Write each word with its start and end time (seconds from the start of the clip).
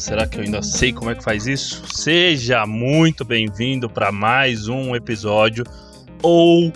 será 0.00 0.26
que 0.26 0.38
eu 0.38 0.42
ainda 0.42 0.62
sei 0.62 0.94
como 0.94 1.10
é 1.10 1.14
que 1.14 1.22
faz 1.22 1.46
isso? 1.46 1.82
Seja 1.92 2.64
muito 2.66 3.22
bem-vindo 3.22 3.88
para 3.88 4.10
mais 4.10 4.66
um 4.66 4.96
episódio 4.96 5.62
ou 6.22 6.72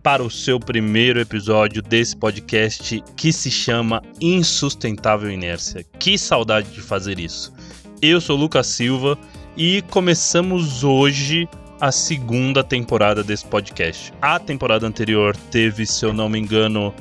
para 0.00 0.22
o 0.22 0.30
seu 0.30 0.60
primeiro 0.60 1.18
episódio 1.18 1.82
desse 1.82 2.16
podcast 2.16 3.02
que 3.16 3.32
se 3.32 3.50
chama 3.50 4.00
Insustentável 4.20 5.28
Inércia. 5.28 5.84
Que 5.98 6.16
saudade 6.16 6.70
de 6.70 6.80
fazer 6.80 7.18
isso. 7.18 7.52
Eu 8.00 8.20
sou 8.20 8.36
Lucas 8.36 8.68
Silva 8.68 9.18
e 9.56 9.82
começamos 9.90 10.84
hoje 10.84 11.48
a 11.80 11.90
segunda 11.90 12.62
temporada 12.62 13.24
desse 13.24 13.44
podcast. 13.44 14.12
A 14.22 14.38
temporada 14.38 14.86
anterior 14.86 15.36
teve, 15.50 15.84
se 15.84 16.06
eu 16.06 16.12
não 16.12 16.28
me 16.28 16.38
engano, 16.38 16.94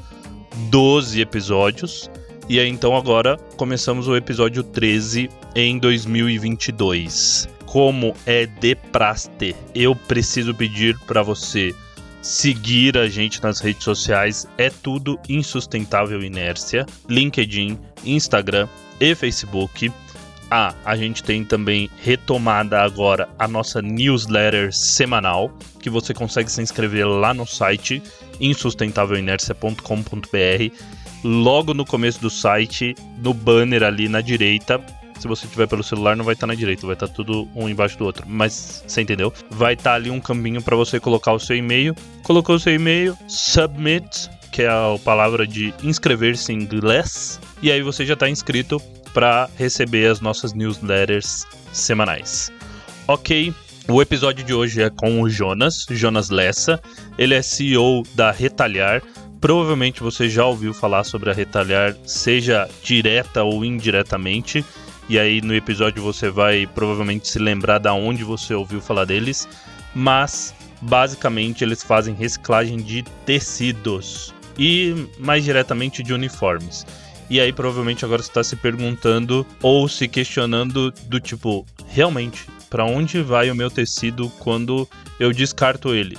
12 0.71 1.21
episódios. 1.21 2.09
E 2.49 2.59
aí 2.59 2.67
então 2.67 2.95
agora 2.95 3.37
começamos 3.57 4.07
o 4.07 4.15
episódio 4.15 4.63
13 4.63 5.29
em 5.57 5.77
2022. 5.79 7.49
Como 7.65 8.13
é 8.27 8.45
de 8.45 8.75
praste, 8.75 9.55
eu 9.73 9.95
preciso 9.95 10.53
pedir 10.53 10.95
para 10.99 11.23
você 11.23 11.73
seguir 12.21 12.95
a 12.95 13.09
gente 13.09 13.41
nas 13.41 13.59
redes 13.59 13.83
sociais. 13.83 14.47
É 14.55 14.69
tudo 14.69 15.19
Insustentável 15.27 16.23
Inércia, 16.23 16.85
LinkedIn, 17.09 17.75
Instagram 18.05 18.67
e 18.99 19.15
Facebook. 19.15 19.91
Ah, 20.51 20.75
a 20.85 20.95
gente 20.95 21.23
tem 21.23 21.43
também 21.43 21.89
retomada 22.03 22.79
agora 22.79 23.27
a 23.39 23.47
nossa 23.47 23.81
newsletter 23.81 24.71
semanal, 24.71 25.51
que 25.81 25.89
você 25.89 26.13
consegue 26.13 26.51
se 26.51 26.61
inscrever 26.61 27.07
lá 27.07 27.33
no 27.33 27.47
site 27.47 28.03
insustentavelinércia.com.br. 28.39 30.75
Logo 31.23 31.73
no 31.73 31.83
começo 31.83 32.21
do 32.21 32.29
site, 32.29 32.93
no 33.17 33.33
banner 33.33 33.81
ali 33.81 34.07
na 34.07 34.21
direita, 34.21 34.79
se 35.19 35.27
você 35.27 35.47
tiver 35.47 35.67
pelo 35.67 35.83
celular, 35.83 36.15
não 36.15 36.25
vai 36.25 36.33
estar 36.33 36.47
tá 36.47 36.53
na 36.53 36.55
direita, 36.55 36.85
vai 36.85 36.95
estar 36.95 37.07
tá 37.07 37.13
tudo 37.13 37.47
um 37.55 37.67
embaixo 37.67 37.97
do 37.97 38.05
outro. 38.05 38.25
Mas 38.27 38.83
você 38.85 39.01
entendeu? 39.01 39.33
Vai 39.49 39.73
estar 39.73 39.91
tá 39.91 39.95
ali 39.95 40.09
um 40.09 40.19
caminho 40.19 40.61
para 40.61 40.75
você 40.75 40.99
colocar 40.99 41.33
o 41.33 41.39
seu 41.39 41.55
e-mail. 41.55 41.95
Colocou 42.23 42.55
o 42.55 42.59
seu 42.59 42.73
e-mail, 42.73 43.17
submit, 43.27 44.29
que 44.51 44.63
é 44.63 44.67
a 44.67 44.97
palavra 45.03 45.45
de 45.45 45.73
inscrever-se 45.83 46.51
em 46.51 46.61
inglês, 46.61 47.39
e 47.61 47.71
aí 47.71 47.81
você 47.81 48.05
já 48.05 48.13
está 48.13 48.29
inscrito 48.29 48.81
para 49.13 49.49
receber 49.57 50.07
as 50.07 50.19
nossas 50.19 50.53
newsletters 50.53 51.45
semanais. 51.71 52.51
Ok, 53.07 53.53
o 53.89 54.01
episódio 54.01 54.43
de 54.43 54.53
hoje 54.53 54.81
é 54.81 54.89
com 54.89 55.21
o 55.21 55.29
Jonas, 55.29 55.85
Jonas 55.89 56.29
Lessa. 56.29 56.81
Ele 57.17 57.33
é 57.33 57.41
CEO 57.41 58.03
da 58.13 58.31
Retalhar. 58.31 59.01
Provavelmente 59.39 60.03
você 60.03 60.29
já 60.29 60.45
ouviu 60.45 60.73
falar 60.73 61.05
sobre 61.05 61.29
a 61.29 61.33
Retalhar, 61.33 61.95
seja 62.03 62.67
direta 62.83 63.43
ou 63.43 63.63
indiretamente. 63.63 64.65
E 65.09 65.17
aí 65.17 65.41
no 65.41 65.55
episódio 65.55 66.03
você 66.03 66.29
vai 66.29 66.67
provavelmente 66.67 67.27
se 67.27 67.39
lembrar 67.39 67.77
da 67.77 67.93
onde 67.93 68.23
você 68.23 68.53
ouviu 68.53 68.81
falar 68.81 69.05
deles. 69.05 69.47
Mas 69.95 70.53
basicamente 70.81 71.63
eles 71.63 71.83
fazem 71.83 72.13
reciclagem 72.13 72.77
de 72.77 73.03
tecidos 73.25 74.33
e 74.57 75.07
mais 75.19 75.43
diretamente 75.43 76.03
de 76.03 76.13
uniformes. 76.13 76.85
E 77.29 77.39
aí 77.39 77.51
provavelmente 77.51 78.05
agora 78.05 78.21
você 78.21 78.29
está 78.29 78.43
se 78.43 78.55
perguntando 78.55 79.45
ou 79.61 79.87
se 79.87 80.07
questionando 80.07 80.91
do 80.91 81.19
tipo, 81.19 81.65
realmente, 81.87 82.45
para 82.69 82.85
onde 82.85 83.21
vai 83.21 83.49
o 83.49 83.55
meu 83.55 83.69
tecido 83.69 84.29
quando 84.39 84.87
eu 85.19 85.31
descarto 85.33 85.93
ele? 85.93 86.17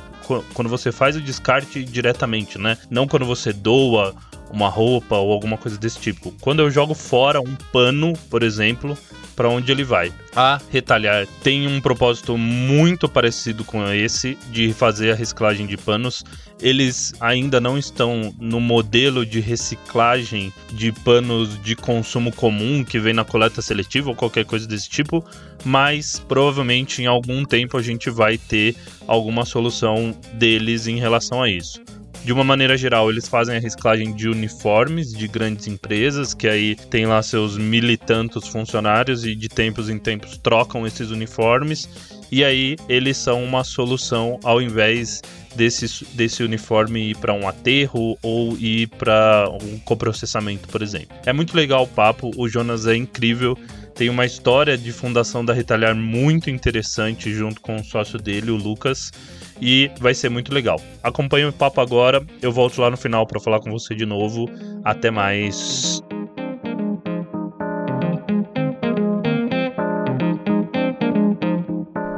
Quando 0.52 0.68
você 0.68 0.92
faz 0.92 1.16
o 1.16 1.20
descarte 1.20 1.82
diretamente, 1.82 2.58
né? 2.58 2.76
Não 2.90 3.08
quando 3.08 3.24
você 3.24 3.50
doa 3.52 4.14
uma 4.50 4.68
roupa 4.68 5.16
ou 5.16 5.32
alguma 5.32 5.56
coisa 5.56 5.78
desse 5.78 5.98
tipo. 5.98 6.32
Quando 6.40 6.60
eu 6.60 6.70
jogo 6.70 6.94
fora 6.94 7.40
um 7.40 7.54
pano, 7.72 8.12
por 8.30 8.42
exemplo, 8.42 8.96
para 9.38 9.48
onde 9.48 9.70
ele 9.70 9.84
vai. 9.84 10.12
A 10.34 10.60
Retalhar 10.68 11.24
tem 11.44 11.68
um 11.68 11.80
propósito 11.80 12.36
muito 12.36 13.08
parecido 13.08 13.62
com 13.62 13.86
esse 13.92 14.36
de 14.50 14.72
fazer 14.72 15.12
a 15.12 15.14
reciclagem 15.14 15.64
de 15.64 15.76
panos. 15.76 16.24
Eles 16.60 17.14
ainda 17.20 17.60
não 17.60 17.78
estão 17.78 18.34
no 18.40 18.58
modelo 18.58 19.24
de 19.24 19.38
reciclagem 19.38 20.52
de 20.72 20.90
panos 20.90 21.56
de 21.62 21.76
consumo 21.76 22.32
comum 22.32 22.82
que 22.82 22.98
vem 22.98 23.14
na 23.14 23.24
coleta 23.24 23.62
seletiva 23.62 24.10
ou 24.10 24.16
qualquer 24.16 24.44
coisa 24.44 24.66
desse 24.66 24.88
tipo, 24.88 25.24
mas 25.64 26.18
provavelmente 26.26 27.00
em 27.00 27.06
algum 27.06 27.44
tempo 27.44 27.78
a 27.78 27.82
gente 27.82 28.10
vai 28.10 28.38
ter 28.38 28.74
alguma 29.06 29.44
solução 29.44 30.18
deles 30.34 30.88
em 30.88 30.98
relação 30.98 31.40
a 31.40 31.48
isso. 31.48 31.80
De 32.24 32.32
uma 32.32 32.44
maneira 32.44 32.76
geral, 32.76 33.10
eles 33.10 33.26
fazem 33.26 33.56
a 33.56 33.60
reciclagem 33.60 34.12
de 34.12 34.28
uniformes 34.28 35.12
de 35.12 35.26
grandes 35.26 35.66
empresas, 35.66 36.34
que 36.34 36.46
aí 36.46 36.74
tem 36.74 37.06
lá 37.06 37.22
seus 37.22 37.56
mil 37.56 37.88
e 37.88 37.96
tantos 37.96 38.48
funcionários 38.48 39.24
e 39.24 39.34
de 39.34 39.48
tempos 39.48 39.88
em 39.88 39.98
tempos 39.98 40.36
trocam 40.36 40.86
esses 40.86 41.10
uniformes. 41.10 41.88
E 42.30 42.44
aí 42.44 42.76
eles 42.88 43.16
são 43.16 43.42
uma 43.42 43.64
solução 43.64 44.38
ao 44.44 44.60
invés 44.60 45.22
desse, 45.56 46.04
desse 46.14 46.42
uniforme 46.42 47.10
ir 47.10 47.16
para 47.16 47.32
um 47.32 47.48
aterro 47.48 48.18
ou 48.22 48.56
ir 48.58 48.88
para 48.88 49.48
um 49.62 49.78
coprocessamento, 49.78 50.68
por 50.68 50.82
exemplo. 50.82 51.16
É 51.24 51.32
muito 51.32 51.56
legal 51.56 51.84
o 51.84 51.88
papo, 51.88 52.30
o 52.36 52.48
Jonas 52.48 52.86
é 52.86 52.94
incrível 52.94 53.56
tem 53.98 54.08
uma 54.08 54.24
história 54.24 54.78
de 54.78 54.92
fundação 54.92 55.44
da 55.44 55.52
Retalhar 55.52 55.92
muito 55.92 56.48
interessante 56.48 57.34
junto 57.34 57.60
com 57.60 57.74
o 57.74 57.84
sócio 57.84 58.16
dele, 58.16 58.52
o 58.52 58.56
Lucas 58.56 59.10
e 59.60 59.90
vai 60.00 60.14
ser 60.14 60.28
muito 60.28 60.52
legal. 60.52 60.80
Acompanhe 61.02 61.46
o 61.46 61.52
papo 61.52 61.80
agora, 61.80 62.24
eu 62.40 62.52
volto 62.52 62.80
lá 62.80 62.90
no 62.90 62.96
final 62.96 63.26
para 63.26 63.40
falar 63.40 63.60
com 63.60 63.70
você 63.70 63.94
de 63.94 64.06
novo. 64.06 64.46
Até 64.84 65.10
mais. 65.10 66.02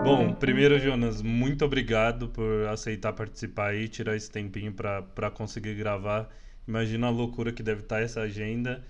Bom, 0.05 0.35
primeiro, 0.35 0.79
Jonas, 0.79 1.23
muito 1.23 1.65
obrigado 1.65 2.29
por 2.29 2.67
aceitar 2.69 3.13
participar 3.13 3.75
e 3.75 3.89
tirar 3.89 4.17
esse 4.17 4.31
tempinho 4.31 4.73
para 4.73 5.31
conseguir 5.31 5.75
gravar. 5.75 6.29
Imagina 6.67 7.07
a 7.07 7.11
loucura 7.11 7.53
que 7.53 7.63
deve 7.63 7.83
estar 7.83 8.01
essa 8.01 8.21
agenda. 8.21 8.85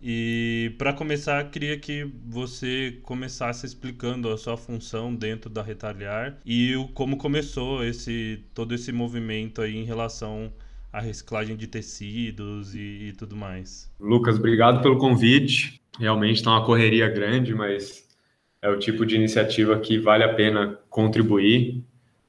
E 0.00 0.74
para 0.78 0.92
começar, 0.92 1.50
queria 1.50 1.78
que 1.78 2.06
você 2.26 2.98
começasse 3.02 3.64
explicando 3.64 4.30
a 4.30 4.36
sua 4.36 4.56
função 4.56 5.14
dentro 5.14 5.48
da 5.48 5.62
Retalhar 5.62 6.38
e 6.44 6.76
o, 6.76 6.88
como 6.88 7.16
começou 7.16 7.84
esse 7.84 8.44
todo 8.54 8.74
esse 8.74 8.92
movimento 8.92 9.62
aí 9.62 9.76
em 9.76 9.84
relação 9.84 10.52
à 10.92 11.00
reciclagem 11.00 11.56
de 11.56 11.66
tecidos 11.66 12.74
e, 12.74 13.08
e 13.08 13.12
tudo 13.12 13.34
mais. 13.36 13.90
Lucas, 13.98 14.38
obrigado 14.38 14.82
pelo 14.82 14.98
convite. 14.98 15.80
Realmente 15.98 16.36
está 16.36 16.50
uma 16.50 16.64
correria 16.64 17.08
grande, 17.08 17.54
mas 17.54 18.06
é 18.60 18.68
o 18.68 18.78
tipo 18.78 19.06
de 19.06 19.16
iniciativa 19.16 19.78
que 19.78 19.98
vale 19.98 20.24
a 20.24 20.34
pena 20.34 20.78
contribuir, 20.90 21.82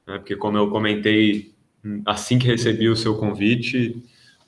né? 0.05 0.17
porque 0.17 0.35
como 0.35 0.57
eu 0.57 0.69
comentei 0.69 1.53
assim 2.05 2.39
que 2.39 2.47
recebi 2.47 2.89
o 2.89 2.95
seu 2.95 3.15
convite, 3.15 4.01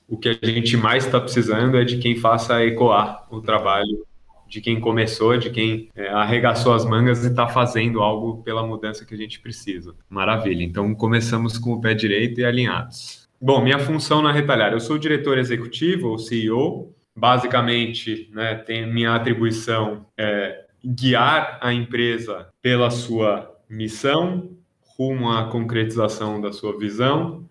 o 0.09 0.17
que 0.17 0.29
a 0.29 0.45
gente 0.45 0.75
mais 0.75 1.05
está 1.05 1.19
precisando 1.19 1.77
é 1.77 1.85
de 1.85 1.97
quem 1.97 2.15
faça 2.15 2.63
ecoar 2.65 3.27
o 3.29 3.39
trabalho 3.41 4.05
de 4.49 4.59
quem 4.59 4.79
começou, 4.79 5.37
de 5.37 5.51
quem 5.51 5.89
é, 5.95 6.09
arregaçou 6.09 6.73
as 6.73 6.83
mangas 6.83 7.23
e 7.23 7.27
está 7.27 7.47
fazendo 7.47 8.01
algo 8.01 8.41
pela 8.41 8.65
mudança 8.65 9.05
que 9.05 9.13
a 9.13 9.17
gente 9.17 9.39
precisa. 9.39 9.93
Maravilha. 10.09 10.63
Então 10.63 10.93
começamos 10.95 11.59
com 11.59 11.73
o 11.73 11.79
pé 11.79 11.93
direito 11.93 12.41
e 12.41 12.45
alinhados. 12.45 13.29
Bom, 13.39 13.63
minha 13.63 13.77
função 13.77 14.21
na 14.21 14.31
Retalhar, 14.31 14.73
eu 14.73 14.79
sou 14.79 14.97
diretor 14.97 15.37
executivo 15.37 16.07
ou 16.09 16.17
CEO. 16.17 16.93
Basicamente, 17.15 18.29
né, 18.33 18.55
tem 18.55 18.91
minha 18.91 19.13
atribuição 19.13 20.05
é 20.17 20.65
guiar 20.83 21.59
a 21.61 21.71
empresa 21.71 22.47
pela 22.61 22.89
sua 22.89 23.53
missão 23.69 24.49
rumo 24.97 25.29
à 25.29 25.45
concretização 25.45 26.41
da 26.41 26.51
sua 26.51 26.77
visão 26.77 27.48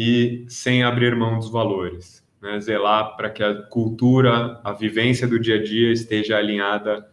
e 0.00 0.44
sem 0.46 0.84
abrir 0.84 1.16
mão 1.16 1.40
dos 1.40 1.50
valores. 1.50 2.24
Né? 2.40 2.60
Zelar 2.60 3.16
para 3.16 3.28
que 3.28 3.42
a 3.42 3.62
cultura, 3.62 4.60
a 4.62 4.72
vivência 4.72 5.26
do 5.26 5.40
dia 5.40 5.56
a 5.56 5.62
dia 5.62 5.92
esteja 5.92 6.36
alinhada 6.36 7.10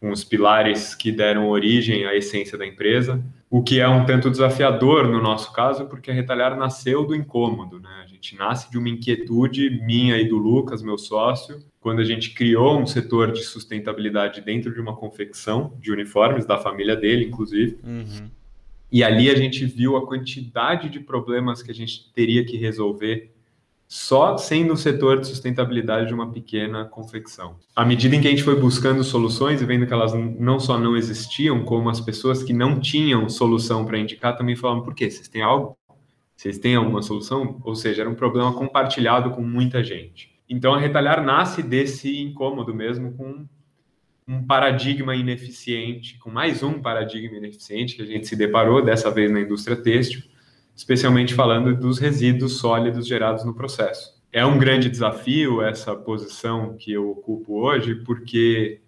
com 0.00 0.10
os 0.10 0.24
pilares 0.24 0.96
que 0.96 1.12
deram 1.12 1.48
origem 1.48 2.04
à 2.06 2.14
essência 2.16 2.58
da 2.58 2.66
empresa, 2.66 3.24
o 3.48 3.62
que 3.62 3.78
é 3.78 3.88
um 3.88 4.04
tanto 4.04 4.28
desafiador 4.28 5.06
no 5.06 5.22
nosso 5.22 5.52
caso, 5.52 5.86
porque 5.86 6.10
a 6.10 6.14
Retalhar 6.14 6.58
nasceu 6.58 7.06
do 7.06 7.14
incômodo, 7.14 7.78
né? 7.78 8.02
A 8.02 8.06
gente 8.08 8.36
nasce 8.36 8.68
de 8.68 8.76
uma 8.76 8.88
inquietude 8.88 9.70
minha 9.86 10.18
e 10.18 10.28
do 10.28 10.36
Lucas, 10.36 10.82
meu 10.82 10.98
sócio, 10.98 11.64
quando 11.80 12.00
a 12.00 12.04
gente 12.04 12.34
criou 12.34 12.80
um 12.80 12.86
setor 12.86 13.30
de 13.30 13.44
sustentabilidade 13.44 14.40
dentro 14.40 14.74
de 14.74 14.80
uma 14.80 14.96
confecção 14.96 15.72
de 15.80 15.92
uniformes 15.92 16.44
da 16.44 16.58
família 16.58 16.96
dele, 16.96 17.26
inclusive. 17.26 17.78
Uhum. 17.84 18.28
E 18.90 19.02
ali 19.02 19.30
a 19.30 19.34
gente 19.34 19.64
viu 19.64 19.96
a 19.96 20.06
quantidade 20.06 20.88
de 20.88 21.00
problemas 21.00 21.62
que 21.62 21.70
a 21.70 21.74
gente 21.74 22.12
teria 22.12 22.44
que 22.44 22.56
resolver 22.56 23.34
só 23.86 24.36
sendo 24.36 24.72
o 24.72 24.76
setor 24.76 25.20
de 25.20 25.26
sustentabilidade 25.26 26.08
de 26.08 26.14
uma 26.14 26.30
pequena 26.32 26.84
confecção. 26.84 27.56
À 27.76 27.84
medida 27.84 28.16
em 28.16 28.20
que 28.20 28.26
a 28.26 28.30
gente 28.30 28.42
foi 28.42 28.58
buscando 28.58 29.04
soluções 29.04 29.60
e 29.60 29.64
vendo 29.64 29.86
que 29.86 29.92
elas 29.92 30.12
não 30.14 30.58
só 30.58 30.78
não 30.78 30.96
existiam, 30.96 31.64
como 31.64 31.88
as 31.88 32.00
pessoas 32.00 32.42
que 32.42 32.52
não 32.52 32.80
tinham 32.80 33.28
solução 33.28 33.84
para 33.84 33.98
indicar 33.98 34.36
também 34.36 34.56
falavam: 34.56 34.82
por 34.82 34.94
quê? 34.94 35.10
Vocês 35.10 35.28
têm 35.28 35.42
algo? 35.42 35.76
Vocês 36.36 36.58
têm 36.58 36.74
alguma 36.74 37.02
solução? 37.02 37.60
Ou 37.62 37.76
seja, 37.76 38.02
era 38.02 38.10
um 38.10 38.14
problema 38.14 38.52
compartilhado 38.52 39.30
com 39.30 39.42
muita 39.42 39.84
gente. 39.84 40.34
Então 40.48 40.74
a 40.74 40.78
Retalhar 40.78 41.24
nasce 41.24 41.62
desse 41.62 42.20
incômodo 42.20 42.74
mesmo 42.74 43.12
com 43.12 43.46
um 44.26 44.42
paradigma 44.46 45.14
ineficiente, 45.14 46.18
com 46.18 46.30
mais 46.30 46.62
um 46.62 46.80
paradigma 46.80 47.36
ineficiente 47.36 47.94
que 47.94 48.02
a 48.02 48.06
gente 48.06 48.26
se 48.26 48.34
deparou, 48.34 48.82
dessa 48.82 49.10
vez 49.10 49.30
na 49.30 49.40
indústria 49.40 49.76
têxtil, 49.76 50.22
especialmente 50.74 51.34
falando 51.34 51.76
dos 51.76 51.98
resíduos 51.98 52.58
sólidos 52.58 53.06
gerados 53.06 53.44
no 53.44 53.54
processo. 53.54 54.14
É 54.32 54.44
um 54.44 54.58
grande 54.58 54.88
desafio 54.88 55.62
essa 55.62 55.94
posição 55.94 56.76
que 56.76 56.92
eu 56.92 57.10
ocupo 57.10 57.60
hoje, 57.60 57.94
porque 57.96 58.80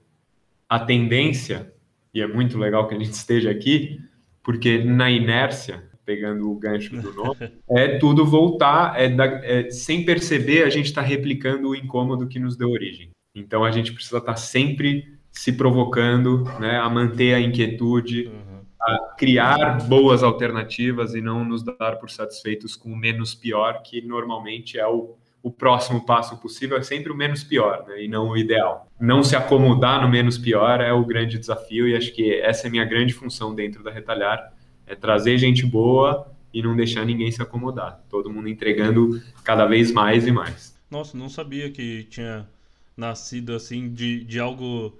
a 0.68 0.80
tendência, 0.80 1.72
e 2.12 2.20
é 2.20 2.26
muito 2.26 2.58
legal 2.58 2.88
que 2.88 2.94
a 2.94 2.98
gente 2.98 3.12
esteja 3.12 3.50
aqui, 3.50 4.00
porque 4.42 4.82
na 4.82 5.10
inércia, 5.10 5.84
pegando 6.04 6.50
o 6.50 6.58
gancho 6.58 6.96
do 7.00 7.12
nome, 7.12 7.52
é 7.70 7.98
tudo 7.98 8.24
voltar, 8.24 8.98
é, 8.98 9.08
da, 9.08 9.24
é 9.44 9.70
sem 9.70 10.04
perceber, 10.04 10.64
a 10.64 10.70
gente 10.70 10.86
está 10.86 11.02
replicando 11.02 11.68
o 11.68 11.76
incômodo 11.76 12.26
que 12.26 12.40
nos 12.40 12.56
deu 12.56 12.70
origem. 12.70 13.10
Então 13.34 13.64
a 13.64 13.70
gente 13.70 13.92
precisa 13.92 14.18
estar 14.18 14.32
tá 14.32 14.36
sempre 14.36 15.15
se 15.36 15.52
provocando 15.52 16.44
né, 16.58 16.78
a 16.78 16.88
manter 16.88 17.34
a 17.34 17.40
inquietude, 17.40 18.26
uhum. 18.26 18.60
a 18.80 19.14
criar 19.18 19.86
boas 19.86 20.22
alternativas 20.22 21.14
e 21.14 21.20
não 21.20 21.44
nos 21.44 21.62
dar 21.62 21.96
por 21.96 22.08
satisfeitos 22.08 22.74
com 22.74 22.90
o 22.90 22.96
menos 22.96 23.34
pior, 23.34 23.82
que 23.82 24.00
normalmente 24.00 24.78
é 24.78 24.86
o, 24.86 25.14
o 25.42 25.50
próximo 25.50 26.06
passo 26.06 26.38
possível, 26.38 26.78
é 26.78 26.82
sempre 26.82 27.12
o 27.12 27.14
menos 27.14 27.44
pior, 27.44 27.84
né, 27.86 28.02
e 28.02 28.08
não 28.08 28.30
o 28.30 28.36
ideal. 28.36 28.88
Não 28.98 29.22
se 29.22 29.36
acomodar 29.36 30.00
no 30.00 30.08
menos 30.08 30.38
pior 30.38 30.80
é 30.80 30.90
o 30.90 31.04
grande 31.04 31.38
desafio, 31.38 31.86
e 31.86 31.94
acho 31.94 32.14
que 32.14 32.32
essa 32.40 32.66
é 32.66 32.68
a 32.68 32.70
minha 32.70 32.84
grande 32.86 33.12
função 33.12 33.54
dentro 33.54 33.84
da 33.84 33.90
Retalhar, 33.90 34.54
é 34.86 34.94
trazer 34.94 35.36
gente 35.36 35.66
boa 35.66 36.32
e 36.52 36.62
não 36.62 36.74
deixar 36.74 37.04
ninguém 37.04 37.30
se 37.30 37.42
acomodar. 37.42 38.02
Todo 38.08 38.32
mundo 38.32 38.48
entregando 38.48 39.20
cada 39.44 39.66
vez 39.66 39.92
mais 39.92 40.26
e 40.26 40.32
mais. 40.32 40.74
Nossa, 40.90 41.14
não 41.14 41.28
sabia 41.28 41.70
que 41.70 42.04
tinha 42.04 42.48
nascido 42.96 43.54
assim 43.54 43.92
de, 43.92 44.24
de 44.24 44.40
algo 44.40 44.96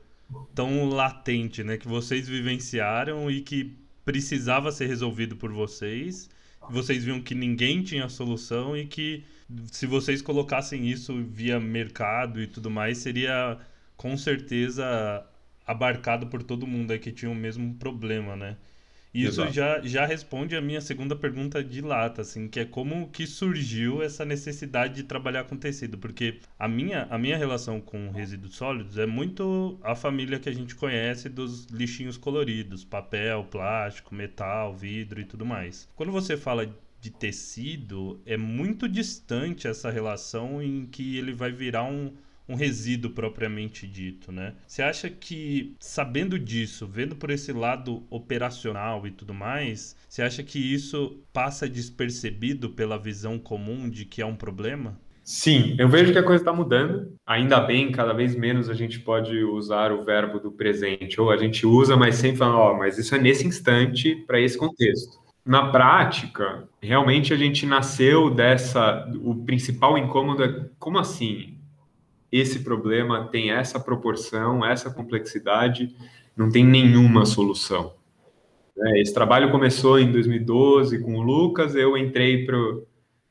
tão 0.55 0.88
latente, 0.88 1.62
né? 1.64 1.76
Que 1.76 1.87
vocês 1.88 2.28
vivenciaram 2.28 3.31
e 3.31 3.43
que 3.43 3.76
precisava 4.05 4.73
ser 4.73 4.87
resolvido 4.87 5.37
por 5.37 5.52
vocês. 5.52 6.28
Vocês 6.69 7.05
viam 7.05 7.23
que 7.23 7.34
ninguém 7.34 7.82
tinha 7.82 8.08
solução 8.08 8.76
e 8.76 8.87
que 8.87 9.25
se 9.70 9.87
vocês 9.87 10.20
colocassem 10.23 10.88
isso 10.90 11.23
via 11.25 11.61
mercado 11.61 12.40
e 12.40 12.46
tudo 12.46 12.70
mais, 12.70 12.99
seria 12.99 13.58
com 13.96 14.17
certeza 14.17 15.25
abarcado 15.67 16.26
por 16.29 16.43
todo 16.43 16.67
mundo 16.67 16.93
aí 16.93 16.99
que 16.99 17.12
tinha 17.12 17.31
o 17.31 17.34
mesmo 17.34 17.75
problema, 17.76 18.37
né? 18.37 18.56
Isso 19.25 19.51
já, 19.51 19.81
já 19.81 20.05
responde 20.05 20.55
a 20.57 20.61
minha 20.61 20.81
segunda 20.81 21.17
pergunta 21.17 21.63
de 21.63 21.81
lata, 21.81 22.23
assim, 22.23 22.49
que 22.49 22.61
é 22.61 22.65
como 22.65 23.09
que 23.09 23.27
surgiu 23.27 24.03
essa 24.03 24.25
necessidade 24.25 24.95
de 24.95 25.03
trabalhar 25.05 25.45
com 25.45 25.57
tecido, 25.57 25.97
porque 25.99 26.41
a 26.59 26.69
minha, 26.69 27.07
a 27.11 27.19
minha 27.19 27.37
relação 27.37 27.81
com 27.81 28.11
resíduos 28.11 28.57
sólidos 28.57 28.99
é 28.99 29.07
muito 29.07 29.79
a 29.83 29.95
família 29.95 30.39
que 30.39 30.49
a 30.49 30.55
gente 30.55 30.75
conhece 30.75 31.29
dos 31.29 31.67
lixinhos 31.67 32.17
coloridos, 32.17 32.85
papel, 32.85 33.45
plástico, 33.45 34.15
metal, 34.15 34.75
vidro 34.75 35.21
e 35.21 35.25
tudo 35.25 35.47
mais. 35.47 35.89
Quando 35.95 36.13
você 36.13 36.37
fala 36.37 36.67
de 37.01 37.11
tecido, 37.11 38.21
é 38.27 38.37
muito 38.37 38.89
distante 38.89 39.69
essa 39.69 39.91
relação 39.91 40.63
em 40.63 40.87
que 40.87 41.17
ele 41.17 41.33
vai 41.33 41.53
virar 41.53 41.85
um, 41.85 42.13
um 42.48 42.54
resíduo 42.54 43.10
propriamente 43.10 43.87
dito, 43.87 44.31
né? 44.31 44.54
Você 44.66 44.82
acha 44.82 45.10
que, 45.10 45.75
sabendo 45.81 46.38
disso, 46.38 46.87
vendo 46.87 47.16
por 47.16 47.31
esse 47.31 47.52
lado 47.52 48.04
operacional 48.10 49.06
e 49.06 49.10
tudo 49.10 49.34
mais, 49.34 49.96
você 50.08 50.22
acha 50.22 50.43
que 50.43 50.58
isso 50.58 51.22
passa 51.32 51.69
despercebido 51.69 52.70
pela 52.70 52.98
visão 52.98 53.38
comum 53.38 53.88
de 53.88 54.04
que 54.04 54.22
é 54.22 54.26
um 54.26 54.37
problema? 54.37 54.98
Sim, 55.26 55.75
eu 55.76 55.88
vejo 55.88 56.12
que 56.12 56.19
a 56.19 56.22
coisa 56.22 56.40
está 56.40 56.52
mudando. 56.52 57.12
Ainda 57.26 57.58
bem, 57.58 57.90
cada 57.90 58.12
vez 58.12 58.37
menos 58.37 58.70
a 58.70 58.75
gente 58.75 59.00
pode 59.00 59.37
usar 59.43 59.90
o 59.90 60.04
verbo 60.04 60.38
do 60.38 60.52
presente. 60.52 61.20
Ou 61.20 61.32
a 61.32 61.37
gente 61.37 61.66
usa, 61.66 61.96
mas 61.96 62.14
sempre 62.14 62.37
fala, 62.37 62.54
ó, 62.54 62.72
oh, 62.72 62.78
mas 62.78 62.96
isso 62.96 63.12
é 63.12 63.19
nesse 63.19 63.44
instante, 63.44 64.14
para 64.25 64.40
esse 64.40 64.56
contexto. 64.56 65.19
Na 65.44 65.72
prática, 65.72 66.69
realmente 66.81 67.34
a 67.34 67.37
gente 67.37 67.66
nasceu 67.66 68.31
dessa. 68.31 69.04
O 69.20 69.34
principal 69.44 69.98
incômodo 69.98 70.44
é 70.44 70.69
como 70.78 70.96
assim? 70.96 71.56
Esse 72.38 72.61
problema 72.61 73.29
tem 73.29 73.50
essa 73.50 73.79
proporção, 73.79 74.65
essa 74.65 74.91
complexidade, 74.91 75.94
não 76.37 76.50
tem 76.50 76.65
nenhuma 76.65 77.25
solução. 77.25 77.94
É, 78.79 79.00
esse 79.00 79.15
trabalho 79.15 79.50
começou 79.50 79.99
em 79.99 80.12
2012 80.12 80.99
com 81.00 81.17
o 81.17 81.23
Lucas, 81.23 81.75
eu 81.75 81.97
entrei 81.97 82.47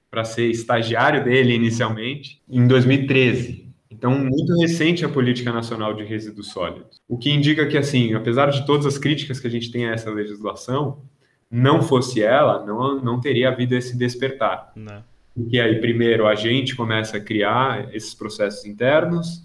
para 0.09 0.25
ser 0.25 0.49
estagiário 0.49 1.23
dele 1.23 1.53
inicialmente 1.53 2.41
em 2.49 2.67
2013. 2.67 3.65
Então, 3.91 4.17
muito 4.17 4.59
recente 4.59 5.05
a 5.05 5.09
política 5.09 5.53
nacional 5.53 5.93
de 5.93 6.03
resíduos 6.03 6.49
sólidos. 6.49 7.01
O 7.07 7.17
que 7.17 7.31
indica 7.31 7.65
que, 7.65 7.77
assim, 7.77 8.13
apesar 8.13 8.47
de 8.47 8.65
todas 8.65 8.85
as 8.85 8.97
críticas 8.97 9.39
que 9.39 9.47
a 9.47 9.49
gente 9.49 9.71
tem 9.71 9.87
a 9.87 9.93
essa 9.93 10.09
legislação, 10.09 11.01
não 11.49 11.81
fosse 11.81 12.21
ela, 12.21 12.65
não, 12.65 13.01
não 13.01 13.21
teria 13.21 13.49
havido 13.49 13.75
esse 13.75 13.97
despertar. 13.97 14.73
Não. 14.75 15.03
Porque 15.35 15.59
aí, 15.59 15.81
primeiro, 15.81 16.25
a 16.25 16.33
gente 16.33 16.75
começa 16.75 17.17
a 17.17 17.19
criar 17.19 17.93
esses 17.93 18.13
processos 18.13 18.65
internos, 18.65 19.43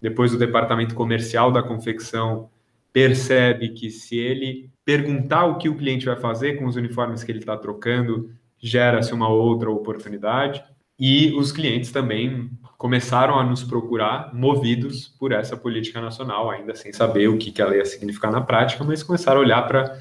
depois 0.00 0.32
o 0.32 0.38
departamento 0.38 0.94
comercial 0.94 1.50
da 1.50 1.62
confecção 1.62 2.48
percebe 2.92 3.70
que 3.70 3.90
se 3.90 4.16
ele 4.16 4.70
perguntar 4.84 5.46
o 5.46 5.58
que 5.58 5.68
o 5.68 5.76
cliente 5.76 6.06
vai 6.06 6.16
fazer 6.16 6.54
com 6.54 6.66
os 6.66 6.76
uniformes 6.76 7.24
que 7.24 7.32
ele 7.32 7.38
está 7.38 7.56
trocando, 7.56 8.30
gera-se 8.58 9.12
uma 9.12 9.28
outra 9.28 9.70
oportunidade. 9.70 10.62
E 10.98 11.32
os 11.32 11.50
clientes 11.50 11.90
também 11.90 12.50
começaram 12.76 13.38
a 13.38 13.44
nos 13.44 13.64
procurar 13.64 14.32
movidos 14.34 15.08
por 15.18 15.32
essa 15.32 15.56
política 15.56 16.00
nacional, 16.00 16.50
ainda 16.50 16.74
sem 16.74 16.92
saber 16.92 17.28
o 17.28 17.38
que, 17.38 17.50
que 17.50 17.62
ela 17.62 17.76
ia 17.76 17.84
significar 17.84 18.30
na 18.30 18.40
prática, 18.40 18.84
mas 18.84 19.02
começaram 19.02 19.40
a 19.40 19.44
olhar 19.44 19.66
para 19.66 19.98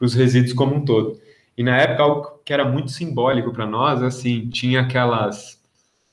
os 0.00 0.14
resíduos 0.14 0.52
como 0.52 0.74
um 0.74 0.84
todo. 0.84 1.18
E 1.56 1.62
na 1.62 1.76
época, 1.76 2.02
algo 2.02 2.40
que 2.44 2.52
era 2.52 2.64
muito 2.64 2.90
simbólico 2.90 3.52
para 3.52 3.66
nós, 3.66 4.02
assim, 4.02 4.48
tinha 4.48 4.80
aquelas. 4.80 5.62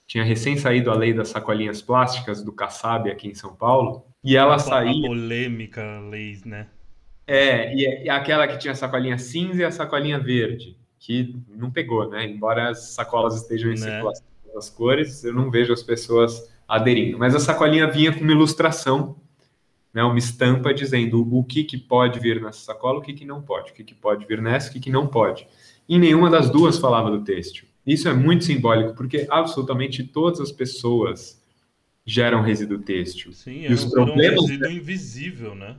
Tinha 0.05 0.23
recém 0.23 0.57
saído 0.57 0.91
a 0.91 0.95
lei 0.95 1.13
das 1.13 1.29
sacolinhas 1.29 1.81
plásticas 1.81 2.43
do 2.43 2.51
Kassab 2.51 3.09
aqui 3.09 3.29
em 3.29 3.33
São 3.33 3.55
Paulo, 3.55 4.03
e 4.23 4.35
ela 4.35 4.59
saía. 4.59 5.07
polêmica 5.07 5.81
lei, 6.09 6.39
né? 6.45 6.67
É, 7.25 7.73
e, 7.73 8.03
e 8.03 8.09
aquela 8.09 8.47
que 8.47 8.57
tinha 8.57 8.73
a 8.73 8.75
sacolinha 8.75 9.17
cinza 9.17 9.61
e 9.61 9.63
a 9.63 9.71
sacolinha 9.71 10.19
verde, 10.19 10.77
que 10.99 11.35
não 11.47 11.71
pegou, 11.71 12.09
né? 12.09 12.25
Embora 12.25 12.69
as 12.69 12.91
sacolas 12.91 13.35
estejam 13.35 13.71
em 13.71 13.79
né? 13.79 13.89
circulação 13.89 14.25
das 14.53 14.69
cores, 14.69 15.23
eu 15.23 15.33
não 15.33 15.49
vejo 15.49 15.71
as 15.71 15.81
pessoas 15.81 16.51
aderindo. 16.67 17.17
Mas 17.17 17.33
a 17.33 17.39
sacolinha 17.39 17.87
vinha 17.87 18.13
com 18.13 18.21
uma 18.21 18.31
ilustração 18.31 19.15
né, 19.93 20.03
uma 20.03 20.17
estampa 20.17 20.73
dizendo 20.73 21.27
o 21.35 21.43
que, 21.43 21.63
que 21.63 21.77
pode 21.77 22.19
vir 22.19 22.41
nessa 22.41 22.59
sacola, 22.59 22.99
o 22.99 23.01
que, 23.01 23.13
que 23.13 23.25
não 23.25 23.41
pode, 23.41 23.71
o 23.71 23.73
que, 23.73 23.83
que 23.83 23.93
pode 23.93 24.25
vir 24.25 24.41
nessa, 24.41 24.69
o 24.69 24.73
que, 24.73 24.79
que 24.79 24.89
não 24.89 25.07
pode. 25.07 25.47
E 25.87 25.99
nenhuma 25.99 26.29
das 26.29 26.49
duas 26.49 26.77
falava 26.77 27.11
do 27.11 27.23
têxtil. 27.23 27.67
Isso 27.85 28.07
é 28.07 28.13
muito 28.13 28.45
simbólico, 28.45 28.93
porque 28.95 29.27
absolutamente 29.29 30.03
todas 30.03 30.39
as 30.39 30.51
pessoas 30.51 31.41
geram 32.05 32.41
resíduo 32.41 32.79
têxtil. 32.79 33.33
Sim, 33.33 33.65
e 33.65 33.73
os 33.73 33.85
problemas... 33.85 34.39
um 34.39 34.45
resíduo 34.45 34.71
invisível, 34.71 35.55
né? 35.55 35.75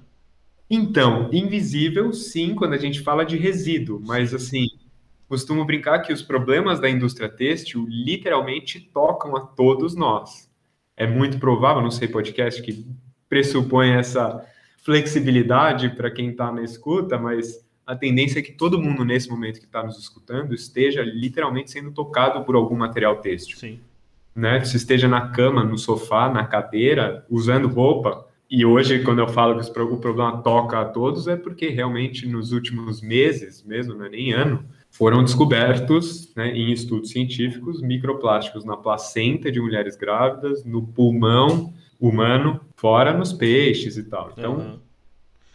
Então, 0.69 1.29
invisível, 1.33 2.13
sim, 2.13 2.55
quando 2.55 2.73
a 2.73 2.79
gente 2.79 3.01
fala 3.01 3.25
de 3.25 3.37
resíduo, 3.37 4.01
mas 4.05 4.33
assim, 4.33 4.67
costumo 5.29 5.65
brincar 5.65 6.01
que 6.01 6.13
os 6.13 6.23
problemas 6.23 6.81
da 6.81 6.89
indústria 6.89 7.29
têxtil 7.29 7.87
literalmente 7.89 8.81
tocam 8.81 9.37
a 9.37 9.41
todos 9.41 9.95
nós. 9.95 10.51
É 10.97 11.07
muito 11.07 11.39
provável, 11.39 11.83
não 11.83 11.91
sei 11.91 12.09
podcast, 12.09 12.63
que 12.63 12.87
pressupõe 13.33 13.93
essa 13.93 14.45
flexibilidade 14.85 15.89
para 15.89 16.11
quem 16.11 16.33
está 16.33 16.53
na 16.53 16.63
escuta, 16.63 17.19
mas 17.19 17.67
a 17.87 17.97
tendência 17.97 18.41
é 18.41 18.43
que 18.43 18.53
todo 18.53 18.79
mundo 18.79 19.07
nesse 19.07 19.31
momento 19.31 19.59
que 19.59 19.65
está 19.65 19.83
nos 19.83 19.99
escutando 19.99 20.55
esteja 20.55 21.01
literalmente 21.03 21.71
sendo 21.71 21.91
tocado 21.93 22.45
por 22.45 22.55
algum 22.55 22.77
material 22.77 23.17
têxtil. 23.23 23.57
Sim. 23.57 23.81
Né? 24.37 24.63
Se 24.67 24.77
esteja 24.77 25.09
na 25.09 25.29
cama, 25.29 25.65
no 25.65 25.79
sofá, 25.79 26.29
na 26.29 26.45
cadeira, 26.45 27.25
usando 27.31 27.69
roupa. 27.69 28.29
E 28.51 28.67
hoje, 28.67 29.03
quando 29.03 29.21
eu 29.21 29.29
falo 29.29 29.59
que 29.59 29.81
o 29.81 29.97
problema 29.97 30.43
toca 30.43 30.83
a 30.83 30.85
todos, 30.85 31.27
é 31.27 31.35
porque 31.35 31.71
realmente 31.71 32.27
nos 32.27 32.53
últimos 32.53 33.01
meses, 33.01 33.65
mesmo, 33.65 33.95
não 33.95 34.05
é 34.05 34.11
nem 34.11 34.35
ano, 34.35 34.63
foram 34.91 35.25
descobertos, 35.25 36.31
né, 36.37 36.51
em 36.51 36.71
estudos 36.71 37.09
científicos, 37.09 37.81
microplásticos 37.81 38.63
na 38.63 38.77
placenta 38.77 39.51
de 39.51 39.59
mulheres 39.59 39.97
grávidas, 39.97 40.67
no 40.67 40.87
pulmão 40.87 41.73
humano, 42.03 42.61
fora 42.75 43.17
nos 43.17 43.33
peixes 43.33 43.97
e 43.97 44.03
tal. 44.03 44.33
Então, 44.37 44.57
uhum. 44.57 44.81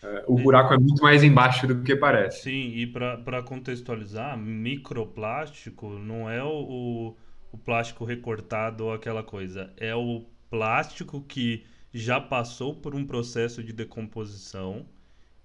é, 0.01 0.23
o 0.27 0.35
buraco 0.37 0.73
é 0.73 0.77
muito 0.77 1.03
mais 1.03 1.21
embaixo 1.21 1.67
do 1.67 1.83
que 1.83 1.93
parece. 1.93 2.43
Sim, 2.43 2.71
e 2.73 2.87
para 2.87 3.43
contextualizar, 3.43 4.37
microplástico 4.37 5.89
não 5.99 6.29
é 6.29 6.41
o, 6.41 7.13
o 7.51 7.57
plástico 7.57 8.05
recortado 8.05 8.85
ou 8.85 8.93
aquela 8.93 9.21
coisa, 9.23 9.73
é 9.75 9.93
o 9.93 10.23
plástico 10.49 11.21
que 11.21 11.65
já 11.93 12.21
passou 12.21 12.73
por 12.73 12.95
um 12.95 13.05
processo 13.05 13.61
de 13.61 13.73
decomposição 13.73 14.85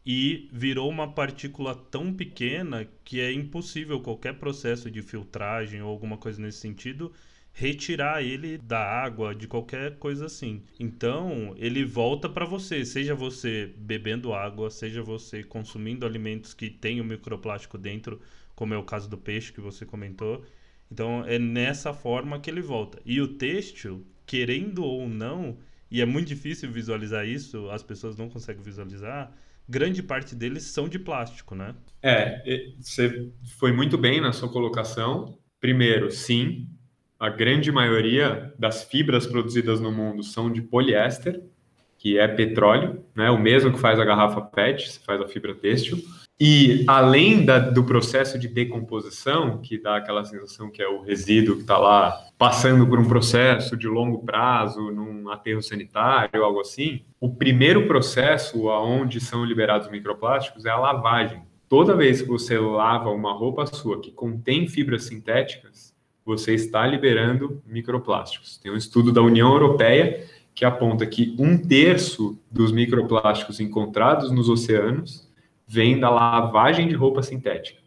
e 0.06 0.48
virou 0.52 0.88
uma 0.88 1.12
partícula 1.12 1.74
tão 1.74 2.12
pequena 2.12 2.86
que 3.04 3.20
é 3.20 3.32
impossível 3.32 4.00
qualquer 4.00 4.34
processo 4.34 4.88
de 4.88 5.02
filtragem 5.02 5.82
ou 5.82 5.88
alguma 5.88 6.16
coisa 6.16 6.40
nesse 6.40 6.58
sentido 6.58 7.12
retirar 7.52 8.22
ele 8.22 8.56
da 8.56 8.80
água, 8.80 9.34
de 9.34 9.46
qualquer 9.46 9.96
coisa 9.98 10.26
assim. 10.26 10.62
Então, 10.80 11.54
ele 11.56 11.84
volta 11.84 12.28
para 12.28 12.46
você, 12.46 12.84
seja 12.84 13.14
você 13.14 13.72
bebendo 13.76 14.32
água, 14.32 14.70
seja 14.70 15.02
você 15.02 15.42
consumindo 15.42 16.06
alimentos 16.06 16.54
que 16.54 16.70
têm 16.70 17.00
o 17.00 17.04
microplástico 17.04 17.76
dentro, 17.76 18.20
como 18.54 18.72
é 18.74 18.78
o 18.78 18.84
caso 18.84 19.08
do 19.08 19.18
peixe 19.18 19.52
que 19.52 19.60
você 19.60 19.84
comentou. 19.84 20.44
Então, 20.90 21.24
é 21.26 21.38
nessa 21.38 21.92
forma 21.92 22.40
que 22.40 22.50
ele 22.50 22.62
volta. 22.62 23.00
E 23.04 23.20
o 23.20 23.28
têxtil, 23.28 24.06
querendo 24.26 24.84
ou 24.84 25.08
não, 25.08 25.58
e 25.90 26.00
é 26.00 26.06
muito 26.06 26.28
difícil 26.28 26.70
visualizar 26.70 27.26
isso, 27.26 27.68
as 27.70 27.82
pessoas 27.82 28.16
não 28.16 28.28
conseguem 28.30 28.62
visualizar, 28.62 29.30
grande 29.68 30.02
parte 30.02 30.34
deles 30.34 30.64
são 30.64 30.88
de 30.88 30.98
plástico, 30.98 31.54
né? 31.54 31.74
É, 32.02 32.42
você 32.80 33.30
foi 33.58 33.72
muito 33.72 33.96
bem 33.98 34.20
na 34.20 34.32
sua 34.32 34.50
colocação. 34.50 35.38
Primeiro, 35.60 36.10
sim, 36.10 36.66
a 37.22 37.28
grande 37.28 37.70
maioria 37.70 38.52
das 38.58 38.82
fibras 38.82 39.28
produzidas 39.28 39.80
no 39.80 39.92
mundo 39.92 40.24
são 40.24 40.50
de 40.50 40.60
poliéster, 40.60 41.40
que 41.96 42.18
é 42.18 42.26
petróleo, 42.26 43.04
né? 43.14 43.30
O 43.30 43.38
mesmo 43.38 43.72
que 43.72 43.78
faz 43.78 44.00
a 44.00 44.04
garrafa 44.04 44.40
PET, 44.40 44.98
faz 45.06 45.20
a 45.20 45.28
fibra 45.28 45.54
têxtil. 45.54 45.98
E 46.40 46.84
além 46.88 47.44
da, 47.44 47.60
do 47.60 47.84
processo 47.84 48.36
de 48.36 48.48
decomposição, 48.48 49.58
que 49.58 49.80
dá 49.80 49.98
aquela 49.98 50.24
sensação 50.24 50.68
que 50.68 50.82
é 50.82 50.88
o 50.88 51.02
resíduo 51.02 51.54
que 51.54 51.60
está 51.60 51.78
lá 51.78 52.12
passando 52.36 52.84
por 52.88 52.98
um 52.98 53.06
processo 53.06 53.76
de 53.76 53.86
longo 53.86 54.24
prazo, 54.24 54.90
num 54.90 55.30
aterro 55.30 55.62
sanitário, 55.62 56.42
algo 56.42 56.58
assim, 56.58 57.02
o 57.20 57.32
primeiro 57.32 57.86
processo 57.86 58.68
aonde 58.68 59.20
são 59.20 59.44
liberados 59.44 59.88
microplásticos 59.88 60.66
é 60.66 60.70
a 60.70 60.76
lavagem. 60.76 61.40
Toda 61.68 61.94
vez 61.94 62.20
que 62.20 62.26
você 62.26 62.58
lava 62.58 63.10
uma 63.10 63.32
roupa 63.32 63.64
sua 63.64 64.00
que 64.00 64.10
contém 64.10 64.66
fibras 64.66 65.04
sintéticas, 65.04 65.91
você 66.24 66.54
está 66.54 66.86
liberando 66.86 67.62
microplásticos. 67.66 68.56
Tem 68.58 68.70
um 68.70 68.76
estudo 68.76 69.12
da 69.12 69.22
União 69.22 69.52
Europeia 69.52 70.26
que 70.54 70.64
aponta 70.64 71.06
que 71.06 71.34
um 71.38 71.56
terço 71.56 72.38
dos 72.50 72.72
microplásticos 72.72 73.60
encontrados 73.60 74.30
nos 74.30 74.48
oceanos 74.48 75.28
vem 75.66 75.98
da 75.98 76.10
lavagem 76.10 76.88
de 76.88 76.94
roupa 76.94 77.22
sintética. 77.22 77.80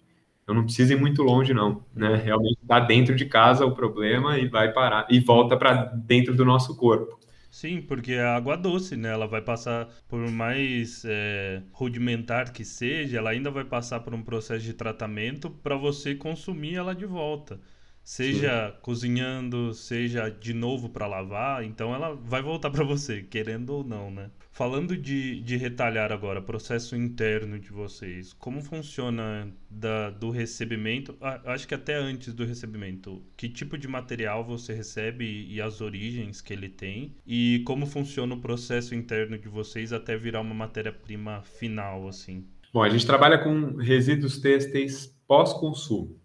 Eu 0.47 0.53
não 0.53 0.63
preciso 0.63 0.93
ir 0.93 0.99
muito 0.99 1.23
longe, 1.23 1.53
não. 1.53 1.83
Né? 1.93 2.15
Realmente 2.15 2.59
está 2.61 2.79
dentro 2.79 3.15
de 3.15 3.25
casa 3.25 3.65
o 3.65 3.75
problema 3.75 4.37
e 4.37 4.47
vai 4.47 4.71
parar 4.71 5.07
e 5.09 5.19
volta 5.19 5.57
para 5.57 5.85
dentro 5.85 6.35
do 6.35 6.45
nosso 6.45 6.75
corpo. 6.75 7.19
Sim, 7.49 7.81
porque 7.81 8.13
é 8.13 8.23
água 8.23 8.57
doce, 8.57 8.97
né? 8.97 9.13
Ela 9.13 9.27
vai 9.27 9.41
passar, 9.41 9.87
por 10.09 10.19
mais 10.29 11.03
é, 11.05 11.63
rudimentar 11.71 12.51
que 12.51 12.65
seja, 12.65 13.17
ela 13.17 13.29
ainda 13.29 13.49
vai 13.49 13.63
passar 13.63 14.01
por 14.01 14.13
um 14.13 14.21
processo 14.21 14.65
de 14.65 14.73
tratamento 14.73 15.49
para 15.49 15.77
você 15.77 16.13
consumir 16.13 16.75
ela 16.75 16.93
de 16.93 17.05
volta 17.05 17.57
seja 18.05 18.69
Sim. 18.69 18.77
cozinhando, 18.83 19.73
seja 19.73 20.29
de 20.29 20.53
novo 20.53 20.89
para 20.89 21.07
lavar, 21.07 21.63
então 21.63 21.93
ela 21.93 22.13
vai 22.13 22.39
voltar 22.39 22.69
para 22.69 22.83
você, 22.83 23.23
querendo 23.23 23.71
ou 23.71 23.83
não, 23.83 24.11
né? 24.11 24.29
Falando 24.51 24.95
de, 24.95 25.41
de 25.41 25.57
retalhar 25.57 26.11
agora, 26.11 26.39
processo 26.39 26.95
interno 26.95 27.59
de 27.59 27.71
vocês, 27.71 28.31
como 28.31 28.61
funciona 28.61 29.51
da, 29.69 30.11
do 30.11 30.29
recebimento? 30.29 31.17
Acho 31.19 31.67
que 31.67 31.73
até 31.73 31.95
antes 31.95 32.31
do 32.31 32.45
recebimento, 32.45 33.23
que 33.35 33.49
tipo 33.49 33.75
de 33.75 33.87
material 33.87 34.45
você 34.45 34.73
recebe 34.73 35.25
e, 35.25 35.55
e 35.55 35.61
as 35.61 35.81
origens 35.81 36.41
que 36.41 36.53
ele 36.53 36.69
tem, 36.69 37.15
e 37.25 37.63
como 37.65 37.87
funciona 37.87 38.35
o 38.35 38.39
processo 38.39 38.93
interno 38.93 39.35
de 39.35 39.49
vocês 39.49 39.91
até 39.91 40.15
virar 40.15 40.41
uma 40.41 40.53
matéria-prima 40.53 41.41
final, 41.41 42.07
assim? 42.07 42.45
Bom, 42.71 42.83
a 42.83 42.89
gente 42.89 43.05
trabalha 43.05 43.39
com 43.39 43.77
resíduos 43.77 44.37
têxteis 44.37 45.07
pós-consumo 45.27 46.23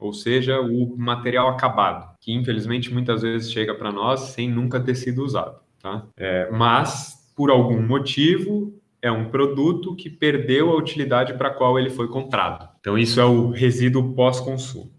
ou 0.00 0.12
seja, 0.12 0.60
o 0.60 0.96
material 0.96 1.48
acabado, 1.48 2.16
que 2.20 2.32
infelizmente 2.32 2.92
muitas 2.92 3.22
vezes 3.22 3.52
chega 3.52 3.74
para 3.74 3.92
nós 3.92 4.20
sem 4.20 4.50
nunca 4.50 4.80
ter 4.80 4.94
sido 4.94 5.22
usado. 5.22 5.60
Tá? 5.80 6.06
É, 6.16 6.50
mas, 6.50 7.30
por 7.36 7.50
algum 7.50 7.80
motivo, 7.80 8.74
é 9.02 9.10
um 9.12 9.26
produto 9.26 9.94
que 9.94 10.10
perdeu 10.10 10.70
a 10.70 10.76
utilidade 10.76 11.34
para 11.34 11.48
a 11.48 11.54
qual 11.54 11.78
ele 11.78 11.90
foi 11.90 12.08
comprado. 12.08 12.68
Então, 12.80 12.98
isso 12.98 13.20
é 13.20 13.24
o 13.24 13.50
resíduo 13.50 14.14
pós-consumo. 14.14 14.90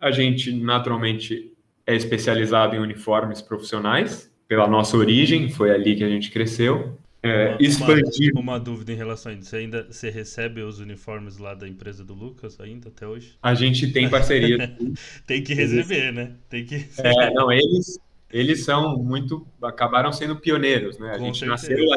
A 0.00 0.10
gente, 0.10 0.52
naturalmente, 0.52 1.52
é 1.86 1.94
especializado 1.96 2.76
em 2.76 2.78
uniformes 2.78 3.40
profissionais, 3.40 4.32
pela 4.46 4.66
nossa 4.66 4.96
origem, 4.96 5.50
foi 5.50 5.70
ali 5.70 5.94
que 5.94 6.04
a 6.04 6.08
gente 6.08 6.30
cresceu. 6.30 6.98
É, 7.22 7.48
uma, 7.48 7.62
expandir. 7.62 8.32
Uma, 8.32 8.40
uma, 8.40 8.60
dúvida 8.60 8.92
em 8.92 8.96
relação 8.96 9.32
a 9.32 9.34
isso. 9.34 9.50
Você 9.50 9.56
ainda 9.56 9.86
você 9.90 10.08
recebe 10.08 10.62
os 10.62 10.78
uniformes 10.78 11.38
lá 11.38 11.54
da 11.54 11.66
empresa 11.66 12.04
do 12.04 12.14
Lucas 12.14 12.60
ainda 12.60 12.88
até 12.88 13.06
hoje? 13.06 13.36
A 13.42 13.54
gente 13.54 13.92
tem 13.92 14.08
parceria. 14.08 14.76
tem 15.26 15.42
que 15.42 15.52
receber, 15.52 16.12
né? 16.12 16.32
Tem 16.48 16.64
que 16.64 16.86
É, 16.98 17.32
não, 17.32 17.50
eles, 17.50 17.98
eles 18.30 18.64
são 18.64 18.96
muito. 18.96 19.46
acabaram 19.62 20.12
sendo 20.12 20.36
pioneiros, 20.36 20.98
né? 20.98 21.14
A 21.14 21.18
Com 21.18 21.24
gente 21.24 21.40
certeza. 21.40 21.70
nasceu 21.70 21.88
lá 21.88 21.96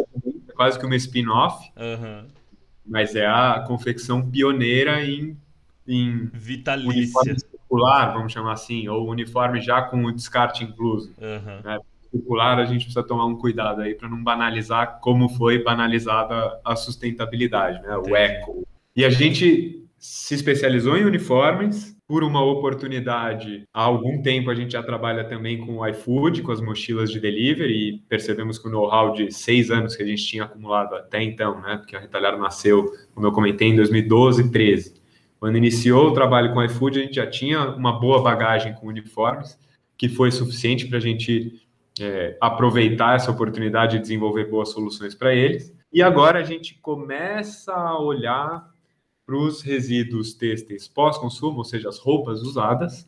é 0.50 0.54
quase 0.54 0.80
que 0.80 0.86
uma 0.86 0.96
spin-off. 0.96 1.72
Uhum. 1.78 2.28
Mas 2.84 3.16
é 3.16 3.28
a 3.28 3.64
confecção 3.68 4.28
pioneira 4.28 5.06
em, 5.06 5.38
em 5.88 6.30
Vitalícia. 6.34 7.36
circular, 7.38 8.12
vamos 8.12 8.34
chamar 8.34 8.54
assim, 8.54 8.88
ou 8.88 9.08
uniforme 9.08 9.62
já 9.62 9.84
com 9.84 10.04
o 10.04 10.12
descarte 10.12 10.64
incluso. 10.64 11.14
Uhum. 11.22 11.62
Né? 11.64 11.80
Circular, 12.12 12.60
a 12.60 12.66
gente 12.66 12.84
precisa 12.84 13.04
tomar 13.04 13.26
um 13.26 13.38
cuidado 13.38 13.82
aí 13.82 13.96
para 13.96 14.10
não 14.10 14.22
banalizar 14.22 15.00
como 15.00 15.30
foi 15.30 15.64
banalizada 15.64 16.60
a 16.64 16.76
sustentabilidade, 16.76 17.82
né? 17.82 17.98
O 17.98 18.16
eco. 18.16 18.68
E 18.96 19.06
a 19.06 19.10
gente 19.10 19.82
se 19.98 20.34
especializou 20.34 20.98
em 20.98 21.06
uniformes 21.06 21.96
por 22.08 22.24
uma 22.24 22.44
oportunidade. 22.44 23.64
Há 23.74 23.84
algum 23.84 24.22
tempo 24.22 24.50
a 24.50 24.56
gente 24.56 24.74
já 24.74 24.84
trabalha 24.84 25.24
também 25.24 25.60
com 25.66 25.78
o 25.78 25.88
iFood, 25.88 26.42
com 26.42 26.52
as 26.52 26.60
mochilas 26.60 27.10
de 27.10 27.22
delivery, 27.22 27.74
e 27.74 27.98
percebemos 28.10 28.60
que 28.60 28.68
o 28.68 28.72
know-how 28.72 29.14
de 29.14 29.32
seis 29.32 29.72
anos 29.72 29.96
que 29.96 30.04
a 30.04 30.06
gente 30.06 30.26
tinha 30.26 30.44
acumulado 30.44 30.96
até 30.96 31.24
então, 31.24 31.62
né? 31.62 31.78
Porque 31.78 31.96
a 31.96 32.00
Retalhar 32.00 32.38
nasceu, 32.38 32.92
como 33.14 33.28
eu 33.28 33.32
comentei, 33.32 33.70
em 33.70 33.76
2012, 33.76 34.52
13. 34.52 35.02
Quando 35.40 35.58
iniciou 35.58 36.08
o 36.08 36.14
trabalho 36.14 36.52
com 36.52 36.60
o 36.60 36.66
iFood, 36.66 37.00
a 37.00 37.04
gente 37.04 37.16
já 37.16 37.28
tinha 37.28 37.70
uma 37.70 37.98
boa 37.98 38.22
bagagem 38.22 38.74
com 38.74 38.88
uniformes, 38.88 39.58
que 39.98 40.10
foi 40.10 40.32
suficiente 40.32 40.88
para 40.88 40.98
a 40.98 41.02
gente 41.02 41.62
é, 42.00 42.38
aproveitar 42.40 43.16
essa 43.16 43.32
oportunidade 43.32 43.94
de 43.94 44.02
desenvolver 44.02 44.50
boas 44.50 44.70
soluções 44.70 45.16
para 45.16 45.34
eles. 45.34 45.74
E 45.92 46.02
agora 46.02 46.40
a 46.40 46.44
gente 46.44 46.76
começa 46.76 47.74
a 47.74 48.00
olhar 48.00 48.70
para 49.26 49.36
os 49.36 49.62
resíduos 49.62 50.34
têxteis 50.34 50.88
pós-consumo, 50.88 51.60
ou 51.60 51.64
seja, 51.66 51.90
as 51.90 52.00
roupas 52.00 52.42
usadas, 52.42 53.08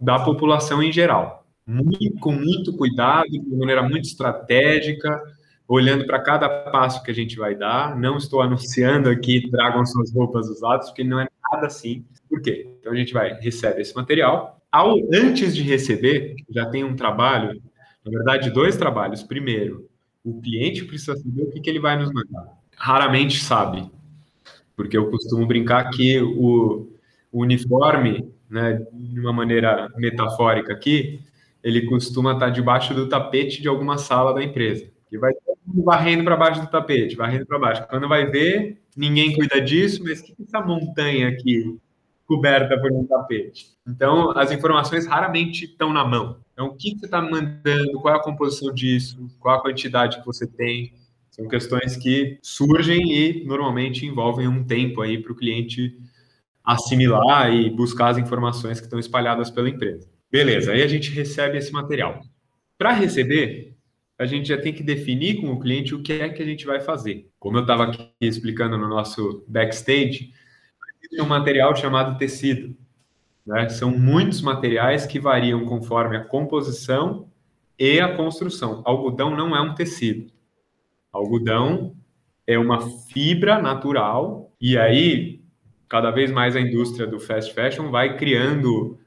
da 0.00 0.18
população 0.18 0.82
em 0.82 0.92
geral. 0.92 1.46
Muito, 1.66 2.18
com 2.20 2.32
muito 2.32 2.76
cuidado, 2.76 3.28
de 3.28 3.56
maneira 3.56 3.82
muito 3.82 4.06
estratégica, 4.06 5.22
olhando 5.68 6.04
para 6.06 6.20
cada 6.20 6.48
passo 6.48 7.02
que 7.02 7.10
a 7.10 7.14
gente 7.14 7.36
vai 7.36 7.54
dar. 7.54 7.96
Não 7.96 8.16
estou 8.16 8.40
anunciando 8.40 9.08
aqui 9.08 9.48
tragam 9.50 9.86
suas 9.86 10.12
roupas 10.12 10.48
usadas, 10.48 10.88
porque 10.88 11.04
não 11.04 11.20
é 11.20 11.28
nada 11.52 11.66
assim. 11.66 12.04
Por 12.28 12.40
quê? 12.40 12.68
Então 12.80 12.92
a 12.92 12.96
gente 12.96 13.12
vai 13.12 13.34
recebe 13.34 13.80
esse 13.80 13.94
material. 13.94 14.60
Ao, 14.70 14.96
antes 15.12 15.54
de 15.54 15.62
receber, 15.62 16.34
já 16.50 16.66
tem 16.66 16.82
um 16.82 16.96
trabalho 16.96 17.60
na 18.04 18.10
verdade, 18.10 18.50
dois 18.50 18.76
trabalhos. 18.76 19.22
Primeiro, 19.22 19.88
o 20.24 20.40
cliente 20.40 20.84
precisa 20.84 21.16
saber 21.16 21.42
o 21.42 21.50
que, 21.50 21.60
que 21.60 21.70
ele 21.70 21.80
vai 21.80 21.96
nos 21.96 22.12
mandar. 22.12 22.58
Raramente 22.76 23.42
sabe, 23.42 23.90
porque 24.76 24.96
eu 24.96 25.10
costumo 25.10 25.46
brincar 25.46 25.90
que 25.90 26.20
o, 26.20 26.88
o 27.30 27.42
uniforme, 27.42 28.28
né, 28.48 28.84
de 28.92 29.20
uma 29.20 29.32
maneira 29.32 29.88
metafórica 29.96 30.72
aqui, 30.72 31.20
ele 31.62 31.86
costuma 31.86 32.32
estar 32.32 32.50
debaixo 32.50 32.92
do 32.92 33.08
tapete 33.08 33.62
de 33.62 33.68
alguma 33.68 33.98
sala 33.98 34.34
da 34.34 34.42
empresa. 34.42 34.90
E 35.10 35.18
vai 35.18 35.32
varrendo 35.84 36.24
para 36.24 36.36
baixo 36.36 36.60
do 36.60 36.66
tapete, 36.66 37.14
varrendo 37.14 37.46
para 37.46 37.58
baixo. 37.58 37.86
Quando 37.88 38.08
vai 38.08 38.26
ver, 38.26 38.82
ninguém 38.96 39.32
cuida 39.32 39.60
disso, 39.60 40.02
mas 40.02 40.20
o 40.20 40.24
que 40.24 40.34
essa 40.42 40.60
montanha 40.60 41.28
aqui 41.28 41.78
coberta 42.26 42.78
por 42.78 42.92
um 42.92 43.04
tapete? 43.04 43.72
Então, 43.86 44.30
as 44.36 44.50
informações 44.52 45.06
raramente 45.06 45.64
estão 45.64 45.92
na 45.92 46.04
mão. 46.04 46.38
Então, 46.52 46.66
o 46.66 46.76
que 46.76 46.98
você 46.98 47.06
está 47.06 47.20
mandando, 47.20 48.00
qual 48.00 48.14
é 48.14 48.18
a 48.18 48.22
composição 48.22 48.72
disso, 48.72 49.28
qual 49.40 49.58
a 49.58 49.62
quantidade 49.62 50.18
que 50.20 50.26
você 50.26 50.46
tem. 50.46 50.92
São 51.30 51.48
questões 51.48 51.96
que 51.96 52.38
surgem 52.42 53.10
e 53.10 53.44
normalmente 53.46 54.04
envolvem 54.04 54.46
um 54.46 54.62
tempo 54.62 55.00
aí 55.00 55.16
para 55.16 55.32
o 55.32 55.34
cliente 55.34 55.98
assimilar 56.62 57.52
e 57.52 57.70
buscar 57.70 58.08
as 58.08 58.18
informações 58.18 58.78
que 58.78 58.86
estão 58.86 58.98
espalhadas 58.98 59.50
pela 59.50 59.68
empresa. 59.68 60.06
Beleza, 60.30 60.72
aí 60.72 60.82
a 60.82 60.86
gente 60.86 61.10
recebe 61.10 61.56
esse 61.56 61.72
material. 61.72 62.20
Para 62.76 62.92
receber, 62.92 63.74
a 64.18 64.26
gente 64.26 64.48
já 64.48 64.58
tem 64.58 64.72
que 64.72 64.82
definir 64.82 65.40
com 65.40 65.50
o 65.52 65.58
cliente 65.58 65.94
o 65.94 66.02
que 66.02 66.12
é 66.12 66.28
que 66.28 66.42
a 66.42 66.46
gente 66.46 66.66
vai 66.66 66.80
fazer. 66.80 67.28
Como 67.38 67.56
eu 67.56 67.62
estava 67.62 67.84
aqui 67.84 68.10
explicando 68.20 68.78
no 68.78 68.88
nosso 68.88 69.44
backstage, 69.48 70.32
existe 71.02 71.20
um 71.20 71.26
material 71.26 71.74
chamado 71.74 72.16
tecido. 72.18 72.76
Né? 73.46 73.68
São 73.68 73.90
muitos 73.90 74.40
materiais 74.40 75.06
que 75.06 75.18
variam 75.18 75.66
conforme 75.66 76.16
a 76.16 76.24
composição 76.24 77.28
e 77.78 78.00
a 78.00 78.16
construção. 78.16 78.82
Algodão 78.84 79.34
não 79.34 79.56
é 79.56 79.60
um 79.60 79.74
tecido. 79.74 80.30
Algodão 81.12 81.94
é 82.46 82.58
uma 82.58 82.80
fibra 82.80 83.60
natural 83.60 84.52
e 84.60 84.78
aí 84.78 85.42
cada 85.88 86.10
vez 86.10 86.30
mais 86.30 86.56
a 86.56 86.60
indústria 86.60 87.06
do 87.06 87.20
fast 87.20 87.52
fashion 87.52 87.90
vai 87.90 88.16
criando 88.16 88.98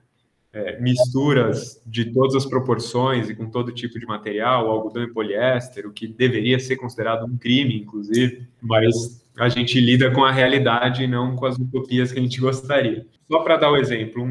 é, 0.54 0.80
misturas 0.80 1.82
de 1.86 2.06
todas 2.14 2.36
as 2.36 2.46
proporções 2.46 3.30
e 3.30 3.36
com 3.36 3.50
todo 3.50 3.74
tipo 3.74 4.00
de 4.00 4.06
material, 4.06 4.70
algodão 4.70 5.04
e 5.04 5.12
poliéster, 5.12 5.88
o 5.88 5.92
que 5.92 6.08
deveria 6.08 6.60
ser 6.60 6.78
considerado 6.78 7.26
um 7.26 7.38
crime, 7.38 7.78
inclusive, 7.78 8.48
mas 8.62 9.25
a 9.38 9.50
gente 9.50 9.80
lida 9.80 10.12
com 10.12 10.24
a 10.24 10.32
realidade 10.32 11.04
e 11.04 11.08
não 11.08 11.36
com 11.36 11.46
as 11.46 11.58
utopias 11.58 12.12
que 12.12 12.20
a 12.20 12.22
gente 12.22 12.40
gostaria. 12.40 13.06
Só 13.28 13.40
para 13.40 13.58
dar 13.58 13.70
o 13.70 13.74
um 13.74 13.78
exemplo, 13.78 14.24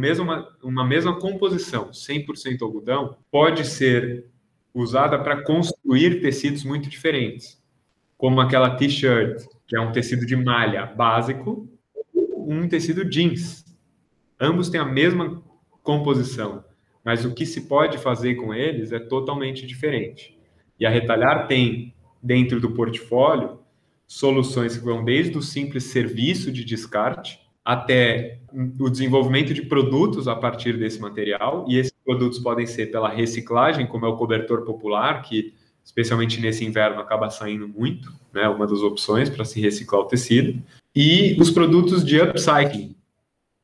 uma 0.62 0.84
mesma, 0.84 1.18
composição, 1.18 1.90
100% 1.90 2.62
algodão, 2.62 3.16
pode 3.30 3.64
ser 3.66 4.26
usada 4.72 5.18
para 5.18 5.42
construir 5.42 6.20
tecidos 6.20 6.64
muito 6.64 6.88
diferentes, 6.88 7.62
como 8.16 8.40
aquela 8.40 8.76
t-shirt, 8.76 9.44
que 9.66 9.76
é 9.76 9.80
um 9.80 9.92
tecido 9.92 10.24
de 10.24 10.36
malha 10.36 10.86
básico, 10.86 11.68
um 12.14 12.66
tecido 12.68 13.04
jeans. 13.04 13.64
Ambos 14.40 14.68
têm 14.68 14.80
a 14.80 14.84
mesma 14.84 15.42
composição, 15.82 16.64
mas 17.04 17.24
o 17.24 17.34
que 17.34 17.44
se 17.44 17.62
pode 17.62 17.98
fazer 17.98 18.36
com 18.36 18.54
eles 18.54 18.90
é 18.90 18.98
totalmente 18.98 19.66
diferente. 19.66 20.38
E 20.80 20.86
a 20.86 20.90
Retalhar 20.90 21.46
tem, 21.46 21.94
dentro 22.22 22.58
do 22.58 22.72
portfólio, 22.72 23.60
soluções 24.06 24.76
que 24.76 24.84
vão 24.84 25.04
desde 25.04 25.36
o 25.36 25.42
simples 25.42 25.84
serviço 25.84 26.52
de 26.52 26.64
descarte 26.64 27.40
até 27.64 28.40
o 28.78 28.90
desenvolvimento 28.90 29.54
de 29.54 29.62
produtos 29.62 30.28
a 30.28 30.36
partir 30.36 30.76
desse 30.76 31.00
material, 31.00 31.64
e 31.68 31.78
esses 31.78 31.94
produtos 32.04 32.38
podem 32.38 32.66
ser 32.66 32.90
pela 32.90 33.08
reciclagem, 33.08 33.86
como 33.86 34.04
é 34.04 34.08
o 34.08 34.16
cobertor 34.16 34.62
popular, 34.62 35.22
que 35.22 35.54
especialmente 35.82 36.40
nesse 36.40 36.64
inverno 36.64 37.00
acaba 37.00 37.30
saindo 37.30 37.66
muito, 37.66 38.12
né, 38.32 38.48
uma 38.48 38.66
das 38.66 38.80
opções 38.80 39.30
para 39.30 39.44
se 39.44 39.60
reciclar 39.60 40.02
o 40.02 40.06
tecido, 40.06 40.62
e 40.94 41.36
os 41.40 41.50
produtos 41.50 42.04
de 42.04 42.20
upcycling, 42.20 42.94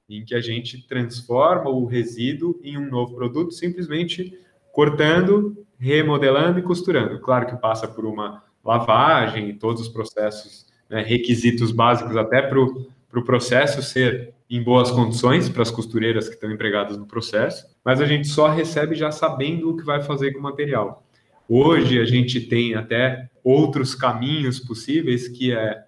em 0.08 0.24
que 0.24 0.34
a 0.34 0.40
gente 0.40 0.86
transforma 0.88 1.70
o 1.70 1.84
resíduo 1.84 2.58
em 2.62 2.76
um 2.76 2.90
novo 2.90 3.14
produto, 3.14 3.52
simplesmente 3.52 4.36
cortando, 4.72 5.56
remodelando 5.78 6.58
e 6.58 6.62
costurando. 6.62 7.20
Claro 7.20 7.46
que 7.46 7.56
passa 7.56 7.86
por 7.86 8.04
uma 8.04 8.42
lavagem, 8.64 9.54
todos 9.54 9.82
os 9.82 9.88
processos, 9.88 10.66
né, 10.88 11.02
requisitos 11.02 11.72
básicos 11.72 12.16
até 12.16 12.42
para 12.42 12.58
o 12.60 12.86
pro 13.10 13.24
processo 13.24 13.82
ser 13.82 14.32
em 14.48 14.62
boas 14.62 14.90
condições 14.90 15.48
para 15.48 15.62
as 15.62 15.70
costureiras 15.70 16.28
que 16.28 16.34
estão 16.34 16.50
empregadas 16.50 16.96
no 16.96 17.06
processo, 17.06 17.66
mas 17.84 18.00
a 18.00 18.06
gente 18.06 18.28
só 18.28 18.48
recebe 18.48 18.94
já 18.94 19.10
sabendo 19.10 19.70
o 19.70 19.76
que 19.76 19.84
vai 19.84 20.02
fazer 20.02 20.32
com 20.32 20.38
o 20.38 20.42
material. 20.42 21.04
Hoje 21.48 22.00
a 22.00 22.04
gente 22.04 22.40
tem 22.40 22.74
até 22.74 23.28
outros 23.42 23.94
caminhos 23.94 24.60
possíveis, 24.60 25.28
que 25.28 25.52
é 25.52 25.84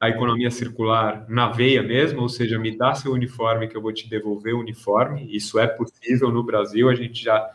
a 0.00 0.08
economia 0.08 0.50
circular 0.50 1.26
na 1.28 1.48
veia 1.48 1.82
mesmo, 1.82 2.22
ou 2.22 2.28
seja, 2.28 2.58
me 2.58 2.76
dá 2.76 2.94
seu 2.94 3.12
uniforme 3.12 3.68
que 3.68 3.76
eu 3.76 3.82
vou 3.82 3.92
te 3.92 4.08
devolver 4.08 4.54
o 4.54 4.60
uniforme. 4.60 5.28
Isso 5.30 5.58
é 5.58 5.66
possível 5.66 6.30
no 6.30 6.42
Brasil, 6.42 6.88
a 6.88 6.94
gente 6.94 7.22
já 7.22 7.50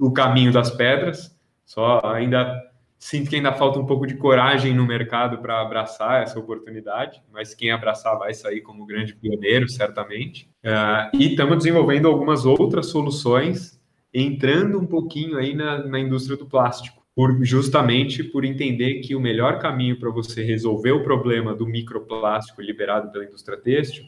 o 0.00 0.10
caminho 0.12 0.52
das 0.52 0.70
pedras. 0.70 1.34
Só 1.64 2.00
ainda 2.04 2.60
sinto 3.02 3.28
que 3.28 3.34
ainda 3.34 3.52
falta 3.52 3.80
um 3.80 3.84
pouco 3.84 4.06
de 4.06 4.14
coragem 4.14 4.72
no 4.72 4.86
mercado 4.86 5.38
para 5.38 5.60
abraçar 5.60 6.22
essa 6.22 6.38
oportunidade, 6.38 7.20
mas 7.32 7.52
quem 7.52 7.72
abraçar 7.72 8.16
vai 8.16 8.32
sair 8.32 8.60
como 8.60 8.86
grande 8.86 9.12
pioneiro, 9.12 9.68
certamente. 9.68 10.48
Uh, 10.64 11.16
e 11.18 11.30
estamos 11.30 11.58
desenvolvendo 11.58 12.06
algumas 12.06 12.46
outras 12.46 12.86
soluções, 12.86 13.76
entrando 14.14 14.78
um 14.78 14.86
pouquinho 14.86 15.36
aí 15.36 15.52
na, 15.52 15.84
na 15.84 15.98
indústria 15.98 16.36
do 16.36 16.46
plástico 16.46 17.02
por, 17.12 17.44
justamente 17.44 18.22
por 18.22 18.44
entender 18.44 19.00
que 19.00 19.16
o 19.16 19.20
melhor 19.20 19.58
caminho 19.58 19.98
para 19.98 20.08
você 20.08 20.44
resolver 20.44 20.92
o 20.92 21.02
problema 21.02 21.52
do 21.52 21.66
microplástico 21.66 22.62
liberado 22.62 23.10
pela 23.10 23.24
indústria 23.24 23.58
têxtil 23.58 24.04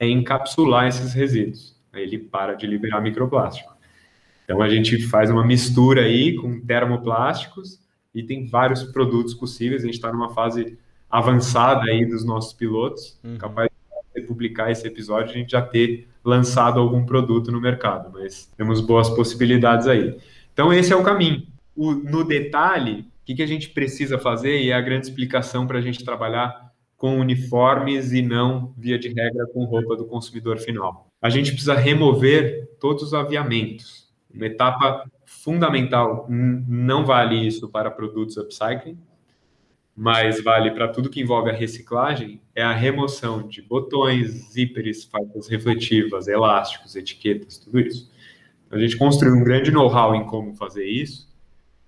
é 0.00 0.08
encapsular 0.08 0.86
esses 0.86 1.12
resíduos. 1.12 1.78
Aí 1.92 2.04
ele 2.04 2.18
para 2.18 2.54
de 2.54 2.66
liberar 2.66 3.02
microplástico. 3.02 3.76
Então 4.44 4.62
a 4.62 4.70
gente 4.70 5.02
faz 5.02 5.30
uma 5.30 5.46
mistura 5.46 6.04
aí 6.04 6.34
com 6.34 6.58
termoplásticos 6.62 7.81
e 8.14 8.22
tem 8.22 8.46
vários 8.46 8.82
produtos 8.82 9.34
possíveis. 9.34 9.82
A 9.82 9.86
gente 9.86 9.94
está 9.94 10.12
numa 10.12 10.30
fase 10.30 10.78
avançada 11.10 11.90
aí 11.90 12.06
dos 12.06 12.24
nossos 12.24 12.52
pilotos, 12.52 13.18
uhum. 13.22 13.36
capaz 13.36 13.70
de 14.14 14.22
publicar 14.22 14.70
esse 14.70 14.86
episódio 14.86 15.30
a 15.30 15.38
gente 15.38 15.52
já 15.52 15.62
ter 15.62 16.08
lançado 16.24 16.78
algum 16.78 17.04
produto 17.04 17.50
no 17.50 17.60
mercado, 17.60 18.10
mas 18.12 18.50
temos 18.56 18.80
boas 18.80 19.10
possibilidades 19.10 19.86
aí. 19.86 20.16
Então 20.52 20.72
esse 20.72 20.92
é 20.92 20.96
o 20.96 21.02
caminho 21.02 21.46
o, 21.76 21.92
no 21.92 22.24
detalhe, 22.24 23.00
o 23.00 23.24
que, 23.24 23.34
que 23.34 23.42
a 23.42 23.46
gente 23.46 23.70
precisa 23.70 24.18
fazer, 24.18 24.60
e 24.62 24.70
é 24.70 24.74
a 24.74 24.80
grande 24.80 25.06
explicação 25.06 25.66
para 25.66 25.78
a 25.78 25.82
gente 25.82 26.04
trabalhar 26.04 26.72
com 26.96 27.18
uniformes 27.18 28.12
e 28.12 28.22
não, 28.22 28.72
via 28.76 28.98
de 28.98 29.08
regra, 29.08 29.46
com 29.52 29.64
roupa 29.64 29.96
do 29.96 30.04
consumidor 30.04 30.58
final. 30.58 31.08
A 31.20 31.28
gente 31.28 31.50
precisa 31.50 31.74
remover 31.74 32.68
todos 32.78 33.02
os 33.02 33.14
aviamentos. 33.14 34.08
Uma 34.32 34.46
etapa 34.46 35.10
fundamental, 35.42 36.26
não 36.30 37.04
vale 37.04 37.34
isso 37.34 37.68
para 37.68 37.90
produtos 37.90 38.36
upcycling, 38.36 38.96
mas 39.94 40.42
vale 40.42 40.70
para 40.70 40.86
tudo 40.86 41.10
que 41.10 41.20
envolve 41.20 41.50
a 41.50 41.52
reciclagem, 41.52 42.40
é 42.54 42.62
a 42.62 42.72
remoção 42.72 43.48
de 43.48 43.60
botões, 43.60 44.30
zíperes, 44.52 45.04
faixas 45.04 45.48
refletivas, 45.48 46.28
elásticos, 46.28 46.94
etiquetas, 46.94 47.58
tudo 47.58 47.80
isso. 47.80 48.08
A 48.70 48.78
gente 48.78 48.96
construiu 48.96 49.34
um 49.34 49.42
grande 49.42 49.72
know-how 49.72 50.14
em 50.14 50.24
como 50.24 50.54
fazer 50.54 50.86
isso, 50.86 51.28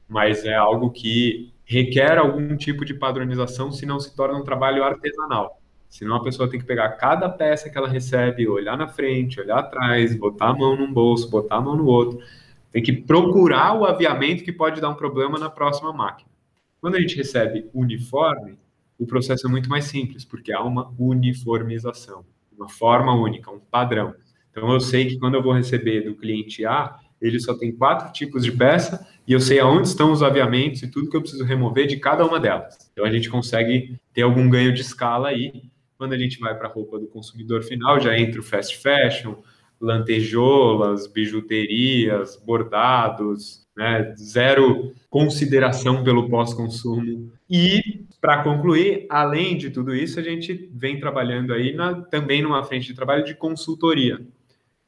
mas 0.08 0.44
é 0.44 0.54
algo 0.54 0.90
que 0.90 1.52
requer 1.64 2.18
algum 2.18 2.56
tipo 2.56 2.84
de 2.84 2.92
padronização, 2.92 3.70
senão 3.70 4.00
se 4.00 4.16
torna 4.16 4.36
um 4.36 4.44
trabalho 4.44 4.82
artesanal. 4.82 5.62
Senão 5.88 6.16
a 6.16 6.22
pessoa 6.24 6.50
tem 6.50 6.58
que 6.58 6.66
pegar 6.66 6.88
cada 6.96 7.28
peça 7.28 7.70
que 7.70 7.78
ela 7.78 7.88
recebe, 7.88 8.48
olhar 8.48 8.76
na 8.76 8.88
frente, 8.88 9.40
olhar 9.40 9.60
atrás, 9.60 10.14
botar 10.16 10.48
a 10.48 10.54
mão 10.54 10.76
num 10.76 10.92
bolso, 10.92 11.30
botar 11.30 11.58
a 11.58 11.60
mão 11.60 11.76
no 11.76 11.86
outro. 11.86 12.18
Tem 12.74 12.82
que 12.82 12.92
procurar 12.92 13.78
o 13.78 13.84
aviamento 13.84 14.42
que 14.42 14.52
pode 14.52 14.80
dar 14.80 14.90
um 14.90 14.96
problema 14.96 15.38
na 15.38 15.48
próxima 15.48 15.92
máquina. 15.92 16.28
Quando 16.80 16.96
a 16.96 17.00
gente 17.00 17.16
recebe 17.16 17.70
uniforme, 17.72 18.58
o 18.98 19.06
processo 19.06 19.46
é 19.46 19.50
muito 19.50 19.70
mais 19.70 19.84
simples, 19.84 20.24
porque 20.24 20.52
há 20.52 20.60
uma 20.60 20.92
uniformização, 20.98 22.24
uma 22.50 22.68
forma 22.68 23.14
única, 23.14 23.48
um 23.48 23.60
padrão. 23.60 24.12
Então 24.50 24.72
eu 24.72 24.80
sei 24.80 25.06
que 25.06 25.20
quando 25.20 25.34
eu 25.34 25.42
vou 25.42 25.52
receber 25.52 26.00
do 26.00 26.16
cliente 26.16 26.66
A, 26.66 26.98
ele 27.22 27.38
só 27.38 27.54
tem 27.56 27.70
quatro 27.70 28.12
tipos 28.12 28.42
de 28.42 28.50
peça 28.50 29.06
e 29.24 29.32
eu 29.32 29.38
sei 29.38 29.60
aonde 29.60 29.87
estão 29.87 30.10
os 30.10 30.20
aviamentos 30.20 30.82
e 30.82 30.90
tudo 30.90 31.08
que 31.08 31.16
eu 31.16 31.22
preciso 31.22 31.44
remover 31.44 31.87
de 31.87 31.98
cada 31.98 32.26
uma 32.26 32.40
delas. 32.40 32.90
Então 32.92 33.04
a 33.04 33.10
gente 33.10 33.30
consegue 33.30 33.96
ter 34.12 34.22
algum 34.22 34.50
ganho 34.50 34.74
de 34.74 34.80
escala 34.80 35.28
aí. 35.28 35.70
Quando 35.96 36.12
a 36.12 36.18
gente 36.18 36.40
vai 36.40 36.58
para 36.58 36.66
a 36.66 36.72
roupa 36.72 36.98
do 36.98 37.06
consumidor 37.06 37.62
final, 37.62 38.00
já 38.00 38.18
entra 38.18 38.40
o 38.40 38.42
fast 38.42 38.76
fashion, 38.78 39.37
lantejoulas, 39.85 41.07
bijuterias, 41.07 42.40
bordados, 42.44 43.66
né? 43.77 44.14
zero 44.16 44.92
consideração 45.11 46.03
pelo 46.03 46.29
pós-consumo. 46.29 47.33
E, 47.49 48.07
para 48.20 48.42
concluir, 48.42 49.07
além 49.11 49.57
de 49.57 49.70
tudo 49.70 49.94
isso, 49.94 50.18
a 50.18 50.23
gente 50.23 50.70
vem 50.73 50.99
trabalhando 50.99 51.53
aí 51.53 51.75
na, 51.75 52.03
também 52.03 52.42
numa 52.42 52.64
frente 52.64 52.87
de 52.87 52.94
trabalho 52.94 53.25
de 53.25 53.35
consultoria 53.35 54.20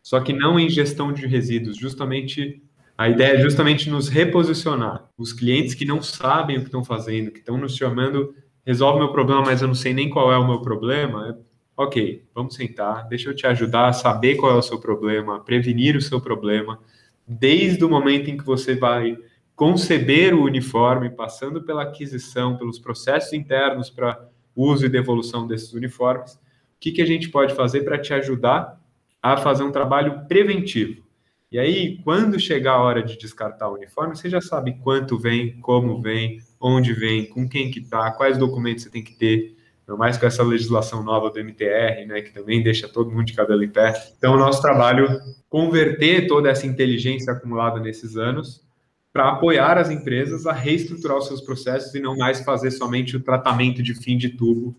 só 0.06 0.20
que 0.20 0.32
não 0.32 0.56
em 0.56 0.68
gestão 0.68 1.12
de 1.12 1.26
resíduos, 1.26 1.76
justamente 1.76 2.62
a 2.96 3.08
ideia 3.08 3.38
é 3.38 3.40
justamente 3.40 3.90
nos 3.90 4.08
reposicionar. 4.08 5.10
Os 5.18 5.32
clientes 5.32 5.74
que 5.74 5.84
não 5.84 6.00
sabem 6.00 6.58
o 6.58 6.60
que 6.60 6.66
estão 6.66 6.84
fazendo, 6.84 7.32
que 7.32 7.40
estão 7.40 7.58
nos 7.58 7.74
chamando, 7.74 8.32
resolve 8.64 9.00
meu 9.00 9.10
problema, 9.10 9.42
mas 9.42 9.62
eu 9.62 9.66
não 9.66 9.74
sei 9.74 9.92
nem 9.92 10.08
qual 10.08 10.32
é 10.32 10.38
o 10.38 10.46
meu 10.46 10.62
problema. 10.62 11.36
Ok, 11.76 12.24
vamos 12.34 12.54
sentar, 12.54 13.06
deixa 13.06 13.28
eu 13.28 13.36
te 13.36 13.46
ajudar 13.46 13.88
a 13.88 13.92
saber 13.92 14.36
qual 14.36 14.50
é 14.50 14.54
o 14.54 14.62
seu 14.62 14.80
problema, 14.80 15.44
prevenir 15.44 15.94
o 15.94 16.00
seu 16.00 16.18
problema, 16.18 16.80
desde 17.28 17.84
o 17.84 17.90
momento 17.90 18.30
em 18.30 18.36
que 18.38 18.44
você 18.44 18.74
vai 18.74 19.18
conceber 19.54 20.34
o 20.34 20.44
uniforme, 20.44 21.10
passando 21.10 21.62
pela 21.62 21.82
aquisição, 21.82 22.56
pelos 22.56 22.78
processos 22.78 23.34
internos 23.34 23.90
para 23.90 24.26
uso 24.54 24.86
e 24.86 24.88
devolução 24.88 25.46
desses 25.46 25.74
uniformes. 25.74 26.34
O 26.34 26.38
que, 26.80 26.92
que 26.92 27.02
a 27.02 27.06
gente 27.06 27.28
pode 27.28 27.54
fazer 27.54 27.82
para 27.82 27.98
te 27.98 28.14
ajudar 28.14 28.80
a 29.22 29.36
fazer 29.36 29.64
um 29.64 29.72
trabalho 29.72 30.26
preventivo. 30.28 31.04
E 31.50 31.58
aí, 31.58 31.98
quando 32.04 32.38
chegar 32.38 32.72
a 32.72 32.80
hora 32.80 33.02
de 33.02 33.18
descartar 33.18 33.68
o 33.68 33.74
uniforme, 33.74 34.16
você 34.16 34.30
já 34.30 34.40
sabe 34.40 34.78
quanto 34.78 35.18
vem, 35.18 35.60
como 35.60 36.00
vem, 36.00 36.38
onde 36.60 36.92
vem, 36.92 37.26
com 37.26 37.48
quem 37.48 37.70
que 37.70 37.80
tá, 37.80 38.10
quais 38.12 38.38
documentos 38.38 38.84
você 38.84 38.90
tem 38.90 39.02
que 39.02 39.14
ter, 39.14 39.55
não 39.86 39.96
mais 39.96 40.18
com 40.18 40.26
essa 40.26 40.42
legislação 40.42 41.02
nova 41.02 41.30
do 41.30 41.38
MTR, 41.38 42.06
né, 42.06 42.20
que 42.20 42.32
também 42.32 42.62
deixa 42.62 42.88
todo 42.88 43.10
mundo 43.10 43.24
de 43.24 43.34
cabelo 43.34 43.62
em 43.62 43.68
pé. 43.68 43.94
Então, 44.18 44.34
o 44.34 44.38
nosso 44.38 44.60
trabalho 44.60 45.06
é 45.06 45.20
converter 45.48 46.26
toda 46.26 46.50
essa 46.50 46.66
inteligência 46.66 47.32
acumulada 47.32 47.78
nesses 47.78 48.16
anos 48.16 48.64
para 49.12 49.30
apoiar 49.30 49.78
as 49.78 49.90
empresas 49.90 50.46
a 50.46 50.52
reestruturar 50.52 51.16
os 51.16 51.26
seus 51.26 51.40
processos 51.40 51.94
e 51.94 52.00
não 52.00 52.16
mais 52.16 52.40
fazer 52.40 52.70
somente 52.70 53.16
o 53.16 53.20
tratamento 53.20 53.82
de 53.82 53.94
fim 53.94 54.18
de 54.18 54.30
tubo, 54.30 54.76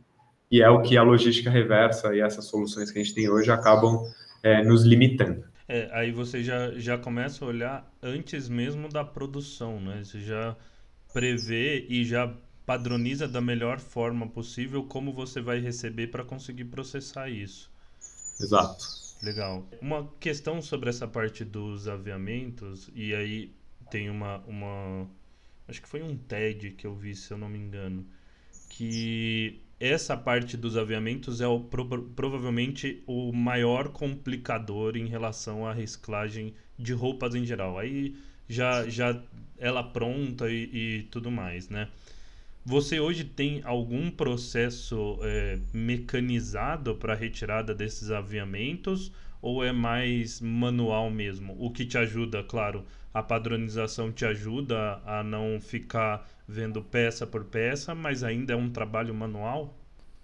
e 0.52 0.62
é 0.62 0.70
o 0.70 0.82
que 0.82 0.96
a 0.98 1.04
logística 1.04 1.50
reversa 1.50 2.16
e 2.16 2.22
essas 2.22 2.46
soluções 2.46 2.92
que 2.92 3.00
a 3.00 3.04
gente 3.04 3.16
tem 3.16 3.30
hoje 3.30 3.52
acabam 3.52 4.04
é, 4.44 4.64
nos 4.64 4.84
limitando. 4.84 5.44
É, 5.68 5.90
aí 5.92 6.12
você 6.12 6.44
já, 6.44 6.72
já 6.72 6.98
começa 6.98 7.44
a 7.44 7.48
olhar 7.48 7.92
antes 8.02 8.48
mesmo 8.48 8.88
da 8.88 9.04
produção, 9.04 9.82
né? 9.82 10.02
Você 10.04 10.22
já 10.22 10.56
prevê 11.14 11.86
e 11.90 12.06
já 12.06 12.34
padroniza 12.68 13.30
da 13.30 13.40
melhor 13.40 13.80
forma 13.80 14.28
possível 14.28 14.84
como 14.84 15.14
você 15.14 15.40
vai 15.40 15.58
receber 15.62 16.08
para 16.08 16.26
conseguir 16.26 16.66
processar 16.66 17.30
isso. 17.30 17.72
Exato. 18.40 18.86
Legal. 19.24 19.66
Uma 19.82 20.08
questão 20.20 20.62
sobre 20.62 20.90
essa 20.90 21.08
parte 21.08 21.46
dos 21.46 21.88
aviamentos, 21.88 22.92
e 22.94 23.16
aí 23.16 23.52
tem 23.90 24.10
uma, 24.10 24.40
uma. 24.46 25.08
Acho 25.66 25.82
que 25.82 25.88
foi 25.88 26.04
um 26.04 26.18
TED 26.18 26.72
que 26.72 26.86
eu 26.86 26.94
vi, 26.94 27.16
se 27.16 27.32
eu 27.32 27.38
não 27.38 27.48
me 27.48 27.58
engano. 27.58 28.06
Que 28.70 29.62
essa 29.80 30.18
parte 30.18 30.58
dos 30.58 30.76
aviamentos 30.76 31.40
é 31.40 31.48
o, 31.48 31.62
provavelmente 31.62 33.02
o 33.08 33.32
maior 33.32 33.90
complicador 33.90 34.98
em 34.98 35.08
relação 35.08 35.66
à 35.66 35.72
reciclagem 35.74 36.54
de 36.78 36.92
roupas 36.92 37.34
em 37.34 37.46
geral. 37.46 37.80
Aí 37.80 38.16
já, 38.48 38.88
já 38.90 39.20
ela 39.58 39.84
pronta 39.84 40.52
e, 40.52 41.00
e 41.00 41.04
tudo 41.04 41.32
mais, 41.32 41.70
né? 41.70 41.90
Você 42.70 43.00
hoje 43.00 43.24
tem 43.24 43.62
algum 43.64 44.12
processo 44.12 45.18
é, 45.22 45.58
mecanizado 45.74 46.96
para 46.96 47.16
retirada 47.16 47.74
desses 47.74 48.12
aviamentos 48.12 49.10
ou 49.42 49.64
é 49.64 49.72
mais 49.72 50.42
manual 50.42 51.10
mesmo? 51.10 51.56
O 51.58 51.72
que 51.72 51.86
te 51.86 51.98
ajuda, 51.98 52.44
claro, 52.44 52.84
a 53.14 53.24
padronização 53.24 54.12
te 54.12 54.26
ajuda 54.26 55.02
a 55.06 55.24
não 55.24 55.62
ficar 55.62 56.28
vendo 56.46 56.82
peça 56.82 57.26
por 57.26 57.46
peça, 57.46 57.96
mas 57.96 58.22
ainda 58.22 58.52
é 58.52 58.56
um 58.58 58.70
trabalho 58.70 59.16
manual? 59.16 59.74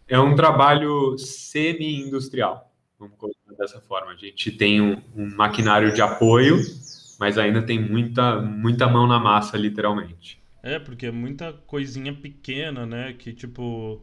É 0.06 0.20
um 0.20 0.36
trabalho 0.36 1.18
semi-industrial, 1.18 2.70
vamos 3.00 3.16
colocar 3.18 3.54
dessa 3.58 3.80
forma. 3.80 4.12
A 4.12 4.18
gente 4.18 4.52
tem 4.52 4.82
um, 4.82 5.02
um 5.16 5.34
maquinário 5.34 5.94
de 5.94 6.02
apoio, 6.02 6.58
mas 7.18 7.38
ainda 7.38 7.62
tem 7.62 7.80
muita, 7.80 8.42
muita 8.42 8.86
mão 8.90 9.08
na 9.08 9.18
massa, 9.18 9.58
literalmente. 9.58 10.43
É, 10.64 10.80
porque 10.80 11.08
é 11.08 11.12
muita 11.12 11.52
coisinha 11.68 12.14
pequena, 12.14 12.86
né? 12.86 13.14
Que 13.14 13.34
tipo. 13.34 14.02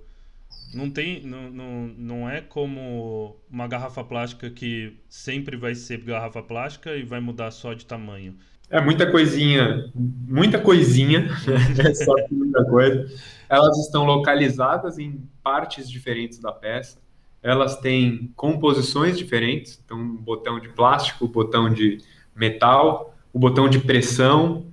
Não 0.75 0.91
tem. 0.91 1.23
Não, 1.27 1.51
não, 1.51 1.87
não 1.97 2.31
é 2.31 2.43
como 2.43 3.41
uma 3.51 3.67
garrafa 3.67 4.05
plástica 4.05 4.51
que 4.51 4.93
sempre 5.09 5.57
vai 5.57 5.75
ser 5.75 6.05
garrafa 6.05 6.43
plástica 6.43 6.95
e 6.95 7.03
vai 7.03 7.19
mudar 7.19 7.51
só 7.51 7.73
de 7.73 7.87
tamanho. 7.87 8.37
É 8.69 8.81
muita 8.81 9.11
coisinha, 9.11 9.91
muita 9.95 10.57
coisinha, 10.61 11.29
é 11.85 11.95
só 11.95 12.15
muita 12.31 12.65
coisa. 12.67 13.07
Elas 13.49 13.77
estão 13.79 14.05
localizadas 14.05 14.97
em 14.99 15.29
partes 15.43 15.91
diferentes 15.91 16.39
da 16.39 16.53
peça. 16.53 17.01
Elas 17.43 17.79
têm 17.79 18.31
composições 18.37 19.19
diferentes, 19.19 19.83
então 19.85 20.17
botão 20.17 20.61
de 20.61 20.69
plástico, 20.69 21.27
botão 21.27 21.73
de 21.73 21.99
metal, 22.37 23.15
o 23.33 23.39
botão 23.39 23.69
de 23.69 23.81
pressão, 23.81 24.70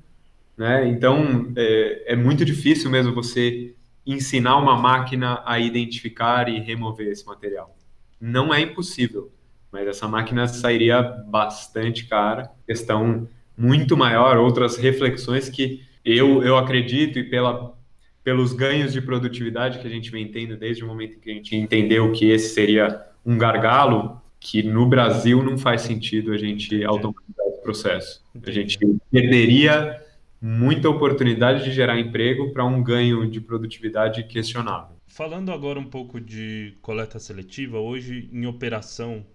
né? 0.58 0.88
Então, 0.88 1.54
é, 1.56 2.14
é 2.14 2.16
muito 2.16 2.44
difícil 2.44 2.90
mesmo 2.90 3.14
você 3.14 3.76
ensinar 4.06 4.58
uma 4.58 4.76
máquina 4.76 5.44
a 5.46 5.60
identificar 5.60 6.50
e 6.50 6.60
remover 6.60 7.10
esse 7.10 7.26
material. 7.26 7.76
Não 8.20 8.54
é 8.54 8.62
impossível, 8.62 9.32
mas 9.72 9.88
essa 9.88 10.08
máquina 10.08 10.48
sairia 10.48 11.02
bastante 11.02 12.06
cara. 12.06 12.50
Questão 12.66 13.28
muito 13.56 13.96
maior, 13.96 14.38
outras 14.38 14.78
reflexões 14.78 15.50
que 15.50 15.84
eu, 16.04 16.42
eu 16.42 16.58
acredito 16.58 17.20
e 17.20 17.24
pela, 17.24 17.76
pelos 18.24 18.54
ganhos 18.54 18.94
de 18.94 19.02
produtividade 19.02 19.80
que 19.80 19.88
a 19.88 19.90
gente 19.90 20.10
vem 20.10 20.28
tendo 20.30 20.56
desde 20.56 20.84
o 20.84 20.88
momento 20.88 21.20
que 21.20 21.30
a 21.30 21.34
gente 21.34 21.56
entendeu 21.56 22.12
que 22.14 22.30
esse 22.30 22.54
seria 22.54 23.06
um 23.26 23.38
gargalo, 23.38 24.22
que 24.40 24.64
no 24.64 24.88
Brasil 24.88 25.44
não 25.44 25.58
faz 25.58 25.82
sentido 25.82 26.32
a 26.32 26.38
gente 26.38 26.84
automatizar 26.86 27.46
esse 27.48 27.62
processo. 27.62 28.24
A 28.46 28.52
gente 28.52 28.80
perderia 29.12 30.02
muita 30.48 30.90
oportunidade 30.90 31.66
de 31.66 31.74
gerar 31.74 32.00
emprego 32.00 32.54
para 32.54 32.64
um 32.64 32.82
ganho 32.82 33.30
de 33.30 33.42
produtividade 33.42 34.24
questionável. 34.24 34.96
Falando 35.06 35.52
agora 35.52 35.78
um 35.78 35.90
pouco 35.90 36.22
de 36.22 36.74
coleta 36.82 37.20
seletiva, 37.20 37.80
hoje 37.80 38.30
em 38.32 38.46
operação 38.46 39.26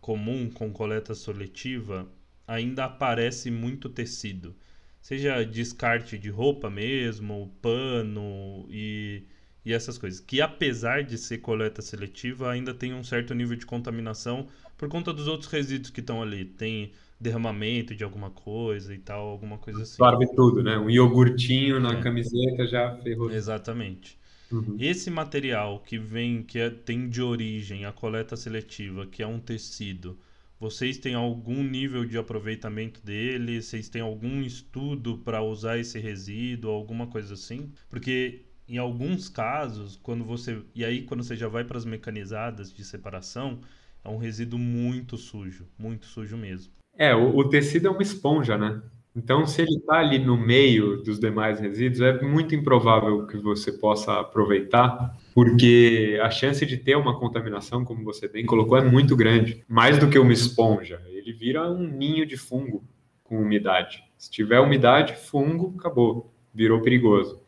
comum 0.00 0.50
com 0.50 0.72
coleta 0.72 1.14
seletiva 1.14 2.08
ainda 2.44 2.86
aparece 2.86 3.52
muito 3.52 3.88
tecido, 3.88 4.56
seja 5.00 5.44
descarte 5.44 6.18
de 6.18 6.28
roupa 6.28 6.68
mesmo, 6.68 7.54
pano 7.62 8.66
e, 8.68 9.22
e 9.64 9.72
essas 9.72 9.96
coisas, 9.96 10.18
que 10.18 10.40
apesar 10.40 11.04
de 11.04 11.18
ser 11.18 11.38
coleta 11.38 11.80
seletiva 11.82 12.50
ainda 12.50 12.74
tem 12.74 12.92
um 12.92 13.04
certo 13.04 13.32
nível 13.32 13.56
de 13.56 13.64
contaminação 13.64 14.48
por 14.76 14.88
conta 14.88 15.12
dos 15.12 15.28
outros 15.28 15.50
resíduos 15.52 15.90
que 15.90 16.00
estão 16.00 16.20
ali. 16.20 16.44
Tem 16.44 16.90
derramamento 17.20 17.94
de 17.94 18.04
alguma 18.04 18.30
coisa 18.30 18.94
e 18.94 18.98
tal, 18.98 19.28
alguma 19.28 19.58
coisa 19.58 19.82
assim. 19.82 20.02
Absorve 20.02 20.26
tudo, 20.34 20.62
né? 20.62 20.78
Um 20.78 20.88
iogurtinho 20.88 21.80
na 21.80 21.98
é. 21.98 22.02
camiseta 22.02 22.66
já 22.66 22.96
ferrou. 22.98 23.30
Exatamente. 23.30 24.18
Uhum. 24.50 24.76
Esse 24.78 25.10
material 25.10 25.80
que 25.80 25.98
vem, 25.98 26.42
que 26.42 26.58
é, 26.58 26.70
tem 26.70 27.08
de 27.08 27.20
origem 27.20 27.84
a 27.84 27.92
coleta 27.92 28.36
seletiva, 28.36 29.06
que 29.06 29.22
é 29.22 29.26
um 29.26 29.38
tecido, 29.38 30.18
vocês 30.58 30.98
têm 30.98 31.14
algum 31.14 31.62
nível 31.62 32.04
de 32.04 32.18
aproveitamento 32.18 33.00
dele? 33.04 33.62
Vocês 33.62 33.88
têm 33.88 34.02
algum 34.02 34.42
estudo 34.42 35.18
para 35.18 35.42
usar 35.42 35.78
esse 35.78 36.00
resíduo, 36.00 36.70
alguma 36.70 37.06
coisa 37.06 37.34
assim? 37.34 37.70
Porque 37.88 38.42
em 38.68 38.76
alguns 38.76 39.28
casos, 39.28 39.96
quando 39.96 40.24
você 40.24 40.60
e 40.74 40.84
aí 40.84 41.02
quando 41.02 41.22
você 41.22 41.36
já 41.36 41.48
vai 41.48 41.64
para 41.64 41.78
as 41.78 41.84
mecanizadas 41.84 42.72
de 42.72 42.84
separação, 42.84 43.60
é 44.04 44.08
um 44.08 44.18
resíduo 44.18 44.58
muito 44.58 45.16
sujo, 45.16 45.68
muito 45.78 46.06
sujo 46.06 46.36
mesmo. 46.36 46.72
É, 46.98 47.14
o, 47.14 47.36
o 47.36 47.48
tecido 47.48 47.86
é 47.86 47.90
uma 47.90 48.02
esponja, 48.02 48.58
né? 48.58 48.82
Então, 49.14 49.46
se 49.46 49.62
ele 49.62 49.76
está 49.76 49.98
ali 49.98 50.18
no 50.18 50.36
meio 50.36 51.02
dos 51.02 51.18
demais 51.18 51.58
resíduos, 51.58 52.00
é 52.00 52.20
muito 52.20 52.54
improvável 52.54 53.26
que 53.26 53.36
você 53.36 53.72
possa 53.72 54.20
aproveitar, 54.20 55.16
porque 55.34 56.20
a 56.22 56.30
chance 56.30 56.64
de 56.66 56.76
ter 56.76 56.96
uma 56.96 57.18
contaminação, 57.18 57.84
como 57.84 58.04
você 58.04 58.28
bem 58.28 58.44
colocou, 58.44 58.76
é 58.78 58.84
muito 58.84 59.16
grande. 59.16 59.64
Mais 59.68 59.98
do 59.98 60.08
que 60.08 60.18
uma 60.18 60.32
esponja, 60.32 61.00
ele 61.06 61.32
vira 61.32 61.68
um 61.70 61.86
ninho 61.86 62.26
de 62.26 62.36
fungo 62.36 62.84
com 63.24 63.40
umidade. 63.40 64.04
Se 64.16 64.30
tiver 64.30 64.60
umidade, 64.60 65.16
fungo, 65.16 65.74
acabou, 65.78 66.32
virou 66.54 66.80
perigoso 66.80 67.40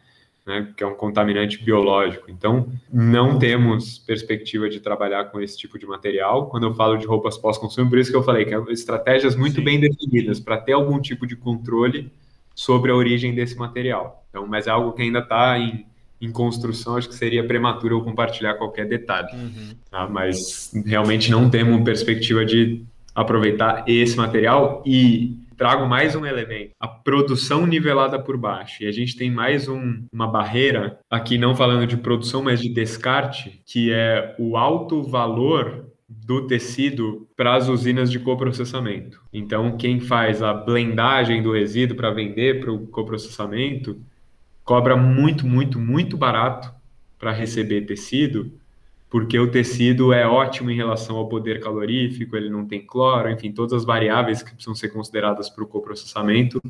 né, 0.50 0.72
que 0.76 0.82
é 0.82 0.86
um 0.86 0.94
contaminante 0.94 1.62
biológico. 1.62 2.28
Então, 2.28 2.68
não 2.92 3.38
temos 3.38 3.98
perspectiva 3.98 4.68
de 4.68 4.80
trabalhar 4.80 5.26
com 5.26 5.40
esse 5.40 5.56
tipo 5.56 5.78
de 5.78 5.86
material. 5.86 6.48
Quando 6.48 6.66
eu 6.66 6.74
falo 6.74 6.96
de 6.96 7.06
roupas 7.06 7.38
pós-consumo, 7.38 7.88
por 7.88 8.00
isso 8.00 8.10
que 8.10 8.16
eu 8.16 8.22
falei 8.24 8.44
que 8.44 8.52
é 8.52 8.60
estratégias 8.70 9.36
muito 9.36 9.56
Sim. 9.56 9.64
bem 9.64 9.78
definidas 9.78 10.40
para 10.40 10.58
ter 10.58 10.72
algum 10.72 11.00
tipo 11.00 11.24
de 11.24 11.36
controle 11.36 12.10
sobre 12.52 12.90
a 12.90 12.96
origem 12.96 13.32
desse 13.32 13.56
material. 13.56 14.26
Então, 14.28 14.44
mas 14.44 14.66
é 14.66 14.70
algo 14.70 14.92
que 14.92 15.02
ainda 15.02 15.20
está 15.20 15.56
em, 15.56 15.86
em 16.20 16.32
construção, 16.32 16.96
acho 16.96 17.08
que 17.08 17.14
seria 17.14 17.46
prematuro 17.46 17.98
eu 17.98 18.02
compartilhar 18.02 18.54
qualquer 18.54 18.88
detalhe. 18.88 19.28
Uhum. 19.32 19.74
Tá? 19.88 20.08
Mas 20.08 20.72
realmente 20.84 21.30
não 21.30 21.48
temos 21.48 21.80
perspectiva 21.84 22.44
de 22.44 22.84
aproveitar 23.14 23.84
esse 23.86 24.16
material 24.16 24.82
e 24.84 25.38
trago 25.60 25.86
mais 25.86 26.16
um 26.16 26.24
elemento, 26.24 26.70
a 26.80 26.88
produção 26.88 27.66
nivelada 27.66 28.18
por 28.18 28.38
baixo. 28.38 28.82
E 28.82 28.86
a 28.86 28.90
gente 28.90 29.14
tem 29.14 29.30
mais 29.30 29.68
um, 29.68 30.06
uma 30.10 30.26
barreira, 30.26 30.98
aqui 31.10 31.36
não 31.36 31.54
falando 31.54 31.86
de 31.86 31.98
produção, 31.98 32.42
mas 32.42 32.62
de 32.62 32.70
descarte, 32.70 33.60
que 33.66 33.92
é 33.92 34.34
o 34.38 34.56
alto 34.56 35.02
valor 35.02 35.84
do 36.08 36.46
tecido 36.46 37.28
para 37.36 37.56
as 37.56 37.68
usinas 37.68 38.10
de 38.10 38.18
coprocessamento. 38.18 39.20
Então, 39.30 39.76
quem 39.76 40.00
faz 40.00 40.42
a 40.42 40.54
blendagem 40.54 41.42
do 41.42 41.52
resíduo 41.52 41.94
para 41.94 42.10
vender 42.10 42.60
para 42.60 42.72
o 42.72 42.86
coprocessamento 42.86 44.00
cobra 44.64 44.96
muito, 44.96 45.46
muito, 45.46 45.78
muito 45.78 46.16
barato 46.16 46.72
para 47.18 47.32
receber 47.32 47.82
tecido 47.82 48.50
porque 49.10 49.36
o 49.36 49.50
tecido 49.50 50.12
é 50.12 50.24
ótimo 50.24 50.70
em 50.70 50.76
relação 50.76 51.16
ao 51.16 51.28
poder 51.28 51.60
calorífico, 51.60 52.36
ele 52.36 52.48
não 52.48 52.64
tem 52.64 52.86
cloro, 52.86 53.28
enfim, 53.28 53.50
todas 53.50 53.72
as 53.72 53.84
variáveis 53.84 54.40
que 54.40 54.52
precisam 54.52 54.74
ser 54.74 54.90
consideradas 54.90 55.50
para 55.50 55.64
o 55.64 55.66
coprocessamento, 55.66 56.62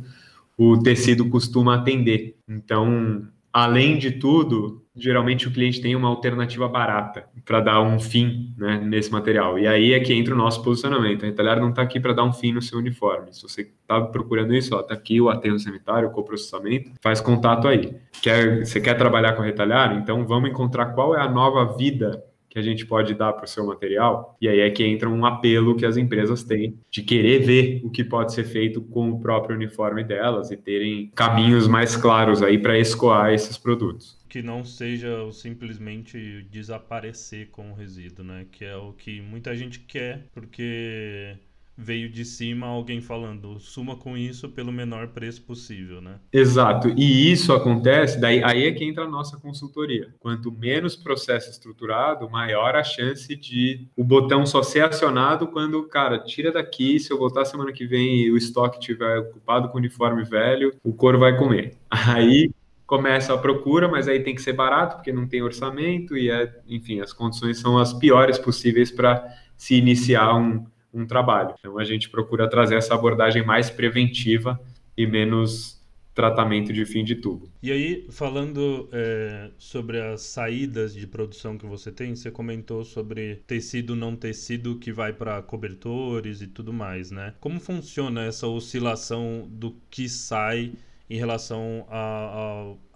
o 0.57 0.79
tecido 0.83 1.29
costuma 1.29 1.75
atender. 1.75 2.37
Então, 2.49 3.29
além 3.53 3.99
de 3.99 4.13
tudo, 4.13 4.83
geralmente 4.97 5.49
o 5.49 5.51
cliente 5.51 5.83
tem 5.83 5.95
uma 5.95 6.09
alternativa 6.09 6.67
barata 6.67 7.27
para 7.45 7.61
dar 7.61 7.83
um 7.83 7.99
fim 8.01 8.55
né, 8.57 8.81
nesse 8.83 9.13
material. 9.13 9.59
E 9.59 9.67
aí 9.67 9.93
é 9.93 10.01
que 10.01 10.15
entra 10.15 10.35
o 10.35 10.39
nosso 10.39 10.63
posicionamento. 10.63 11.25
A 11.25 11.27
retalhar 11.27 11.61
não 11.61 11.71
está 11.71 11.83
aqui 11.83 12.01
para 12.01 12.15
dar 12.15 12.25
um 12.25 12.33
fim 12.33 12.53
no 12.53 12.63
seu 12.63 12.79
uniforme. 12.79 13.35
Se 13.35 13.43
você 13.43 13.63
está 13.63 14.01
procurando 14.01 14.55
isso, 14.55 14.75
está 14.75 14.95
aqui 14.95 15.21
o 15.21 15.29
aterro 15.29 15.59
sanitário, 15.59 16.09
o 16.09 16.13
coprocessamento, 16.13 16.93
faz 17.03 17.21
contato 17.21 17.69
aí. 17.69 17.95
Quer, 18.23 18.65
você 18.65 18.81
quer 18.81 18.95
trabalhar 18.95 19.35
com 19.35 19.43
retalhar? 19.43 19.95
Então 19.97 20.27
vamos 20.27 20.49
encontrar 20.49 20.87
qual 20.95 21.15
é 21.15 21.21
a 21.21 21.29
nova 21.29 21.77
vida 21.77 22.30
que 22.51 22.59
a 22.59 22.63
gente 22.63 22.85
pode 22.85 23.15
dar 23.15 23.33
para 23.33 23.45
o 23.45 23.49
seu 23.49 23.65
material. 23.65 24.37
E 24.41 24.49
aí 24.49 24.59
é 24.61 24.69
que 24.71 24.85
entra 24.85 25.09
um 25.09 25.25
apelo 25.25 25.77
que 25.77 25.87
as 25.87 25.97
empresas 25.97 26.43
têm 26.43 26.77
de 26.91 27.03
querer 27.03 27.39
ver 27.39 27.81
o 27.85 27.91
que 27.91 28.03
pode 28.03 28.35
ser 28.35 28.45
feito 28.45 28.83
com 28.83 29.11
o 29.11 29.21
próprio 29.21 29.55
uniforme 29.55 30.03
delas 30.03 30.51
e 30.51 30.57
terem 30.57 31.11
caminhos 31.15 31.69
mais 31.69 31.97
claros 31.97 32.43
aí 32.43 32.59
para 32.59 32.77
escoar 32.77 33.33
esses 33.33 33.57
produtos. 33.57 34.19
Que 34.29 34.43
não 34.43 34.65
seja 34.65 35.09
simplesmente 35.33 36.45
desaparecer 36.51 37.49
com 37.51 37.71
o 37.71 37.75
resíduo, 37.75 38.25
né? 38.25 38.47
Que 38.51 38.65
é 38.65 38.77
o 38.77 38.93
que 38.93 39.21
muita 39.21 39.55
gente 39.55 39.81
quer, 39.81 40.27
porque 40.33 41.37
veio 41.81 42.11
de 42.11 42.25
cima 42.25 42.67
alguém 42.67 43.01
falando, 43.01 43.59
suma 43.59 43.97
com 43.97 44.17
isso 44.17 44.49
pelo 44.49 44.71
menor 44.71 45.09
preço 45.09 45.43
possível, 45.43 46.01
né? 46.01 46.17
Exato. 46.33 46.89
E 46.97 47.33
isso 47.33 47.53
acontece, 47.53 48.21
daí 48.21 48.43
aí 48.45 48.67
é 48.67 48.73
que 48.73 48.85
entra 48.85 49.05
a 49.05 49.09
nossa 49.09 49.39
consultoria. 49.39 50.15
Quanto 50.19 50.53
menos 50.53 50.95
processo 50.95 51.51
estruturado, 51.51 52.29
maior 52.29 52.77
a 52.77 52.85
chance 52.85 53.35
de 53.35 53.89
o 53.97 54.05
botão 54.05 54.45
só 54.45 54.63
ser 54.63 54.85
acionado 54.85 55.47
quando, 55.47 55.83
cara, 55.85 56.19
tira 56.19 56.53
daqui, 56.53 57.01
se 57.01 57.11
eu 57.11 57.19
voltar 57.19 57.45
semana 57.45 57.73
que 57.73 57.87
vem 57.87 58.23
e 58.23 58.31
o 58.31 58.37
estoque 58.37 58.79
estiver 58.79 59.19
ocupado 59.19 59.69
com 59.69 59.79
uniforme 59.79 60.23
velho, 60.25 60.75
o 60.85 60.93
couro 60.93 61.19
vai 61.19 61.37
comer. 61.37 61.77
Aí 61.91 62.51
começa 62.87 63.33
a 63.33 63.39
procura, 63.39 63.87
mas 63.87 64.09
aí 64.09 64.19
tem 64.19 64.35
que 64.35 64.43
ser 64.43 64.53
barato 64.53 64.97
porque 64.97 65.13
não 65.13 65.25
tem 65.25 65.43
orçamento 65.43 66.17
e 66.17 66.29
é, 66.29 66.53
enfim, 66.67 67.01
as 67.01 67.13
condições 67.13 67.57
são 67.61 67.79
as 67.79 67.93
piores 67.93 68.37
possíveis 68.37 68.91
para 68.91 69.25
se 69.57 69.77
iniciar 69.77 70.35
um, 70.35 70.67
um 70.93 71.07
trabalho. 71.07 71.55
Então 71.59 71.79
a 71.79 71.85
gente 71.85 72.09
procura 72.09 72.49
trazer 72.49 72.77
essa 72.77 72.95
abordagem 72.95 73.45
mais 73.45 73.71
preventiva 73.71 74.61
e 74.97 75.07
menos 75.07 75.81
tratamento 76.15 76.73
de 76.73 76.85
fim 76.85 77.05
de 77.05 77.15
tubo. 77.15 77.49
E 77.63 77.71
aí, 77.71 78.07
falando 78.11 78.89
é, 78.93 79.51
sobre 79.57 80.01
as 80.01 80.23
saídas 80.23 80.93
de 80.93 81.07
produção 81.07 81.57
que 81.57 81.65
você 81.65 81.91
tem, 81.91 82.15
você 82.15 82.31
comentou 82.31 82.85
sobre 82.85 83.37
tecido 83.47 83.95
não 83.95 84.17
tecido 84.17 84.77
que 84.77 84.93
vai 84.93 85.13
para 85.13 85.41
cobertores 85.41 86.43
e 86.43 86.47
tudo 86.47 86.73
mais, 86.73 87.11
né? 87.11 87.35
Como 87.41 87.61
funciona 87.61 88.25
essa 88.25 88.47
oscilação 88.47 89.49
do 89.51 89.77
que 89.89 90.09
sai 90.09 90.73
em 91.11 91.19
relação 91.19 91.85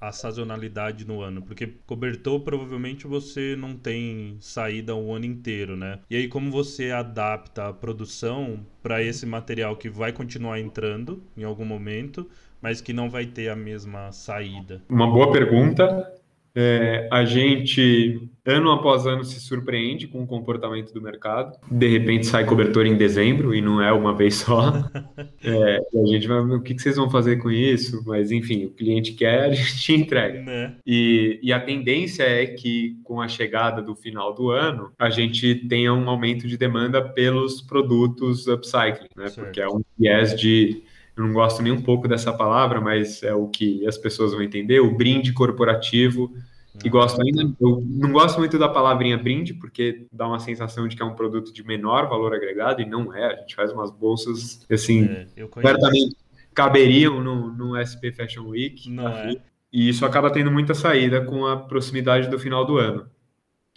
à 0.01 0.13
sazonalidade 0.13 1.05
no 1.05 1.21
ano? 1.21 1.43
Porque 1.43 1.75
cobertor 1.85 2.41
provavelmente 2.41 3.09
você 3.09 3.57
não 3.57 3.75
tem 3.77 4.37
saída 4.39 4.95
o 4.95 5.13
ano 5.13 5.25
inteiro, 5.27 5.77
né? 5.77 5.99
E 6.09 6.15
aí 6.15 6.29
como 6.29 6.51
você 6.51 6.93
adapta 6.93 7.69
a 7.69 7.73
produção 7.73 8.65
para 8.81 9.03
esse 9.03 9.27
material 9.27 9.77
que 9.77 9.91
vai 9.91 10.13
continuar 10.13 10.61
entrando 10.61 11.23
em 11.37 11.43
algum 11.43 11.65
momento, 11.65 12.29
mas 12.63 12.81
que 12.81 12.93
não 12.93 13.11
vai 13.11 13.27
ter 13.27 13.49
a 13.49 13.57
mesma 13.57 14.13
saída? 14.13 14.81
Uma 14.89 15.11
boa 15.11 15.33
pergunta. 15.33 16.15
É, 16.57 17.09
a 17.11 17.25
gente, 17.25 18.29
ano 18.47 18.71
após 18.71 19.07
ano, 19.07 19.25
se 19.25 19.41
surpreende 19.41 20.07
com 20.07 20.23
o 20.23 20.27
comportamento 20.27 20.93
do 20.93 21.03
mercado. 21.03 21.59
De 21.69 21.89
repente 21.89 22.27
sai 22.27 22.45
cobertor 22.45 22.87
em 22.87 22.97
dezembro 22.97 23.53
e 23.55 23.61
não 23.61 23.83
é 23.83 23.93
uma 23.93 24.15
vez 24.15 24.37
só. 24.37 24.73
É, 25.47 25.77
a 25.77 26.07
gente 26.07 26.27
vai, 26.27 26.39
o 26.39 26.63
que, 26.63 26.73
vocês 26.73 26.97
vão 26.97 27.11
fazer 27.11 27.37
com 27.37 27.51
isso? 27.51 28.03
Mas 28.07 28.33
enfim, 28.33 28.65
o 28.65 28.71
cliente 28.71 29.13
quer, 29.13 29.45
a 29.45 29.53
gente 29.53 29.93
entrega. 29.93 30.41
Né? 30.41 30.77
E, 30.87 31.39
e 31.43 31.53
a 31.53 31.61
tendência 31.61 32.23
é 32.23 32.47
que 32.47 32.97
com 33.05 33.21
a 33.21 33.29
chegada 33.29 33.83
do 33.83 33.95
final 33.95 34.35
do 34.35 34.51
ano, 34.51 34.91
a 34.99 35.11
gente 35.11 35.55
tenha 35.69 35.93
um 35.93 36.09
aumento 36.09 36.49
de 36.49 36.57
demanda 36.57 37.03
pelos 37.03 37.61
produtos 37.61 38.47
upcycling, 38.47 39.09
né? 39.15 39.27
Porque 39.35 39.61
é 39.61 39.69
um 39.69 39.83
viés 39.99 40.35
de 40.35 40.83
eu 41.17 41.25
não 41.25 41.33
gosto 41.33 41.63
nem 41.63 41.73
um 41.73 41.83
pouco 41.83 42.09
dessa 42.09 42.33
palavra, 42.33 42.81
mas 42.81 43.23
é 43.23 43.35
o 43.35 43.47
que 43.49 43.87
as 43.87 43.97
pessoas 43.97 44.33
vão 44.33 44.43
entender, 44.43 44.81
o 44.81 44.95
brinde 44.95 45.33
corporativo, 45.33 46.35
e 46.83 46.89
gosto 46.89 47.23
ainda, 47.23 47.55
eu 47.61 47.85
não 47.87 48.11
gosto 48.11 48.39
muito 48.39 48.59
da 48.59 48.69
palavrinha 48.69 49.17
brinde, 49.17 49.55
porque 49.55 50.07
dá 50.11 50.27
uma 50.27 50.41
sensação 50.41 50.89
de 50.89 50.97
que 50.97 51.03
é 51.03 51.05
um 51.05 51.15
produto 51.15 51.53
de 51.53 51.65
menor 51.65 52.09
valor 52.09 52.35
agregado, 52.35 52.83
e 52.83 52.87
não 52.87 53.15
é, 53.15 53.27
a 53.27 53.37
gente 53.37 53.55
faz 53.55 53.71
umas 53.71 53.93
bolsas, 53.93 54.67
assim, 54.71 55.05
é, 55.05 55.27
certamente 55.61 56.17
caberiam 56.53 57.23
no, 57.23 57.53
no 57.53 57.77
SP 57.79 58.11
Fashion 58.11 58.49
Week, 58.49 58.91
não 58.91 59.09
é. 59.09 59.37
e 59.73 59.89
isso 59.89 60.05
acaba 60.05 60.33
tendo 60.33 60.51
muita 60.51 60.75
saída 60.75 61.21
com 61.25 61.47
a 61.47 61.57
proximidade 61.57 62.29
do 62.29 62.39
final 62.39 62.65
do 62.65 62.77
ano. 62.77 63.07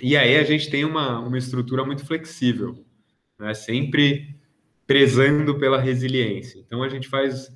E 0.01 0.15
aí 0.15 0.37
a 0.37 0.43
gente 0.43 0.69
tem 0.69 0.85
uma, 0.85 1.19
uma 1.19 1.37
estrutura 1.37 1.83
muito 1.83 2.05
flexível, 2.05 2.83
né? 3.39 3.53
sempre 3.53 4.36
prezando 4.87 5.59
pela 5.59 5.79
resiliência. 5.79 6.59
Então 6.65 6.81
a 6.81 6.89
gente 6.89 7.07
faz 7.07 7.55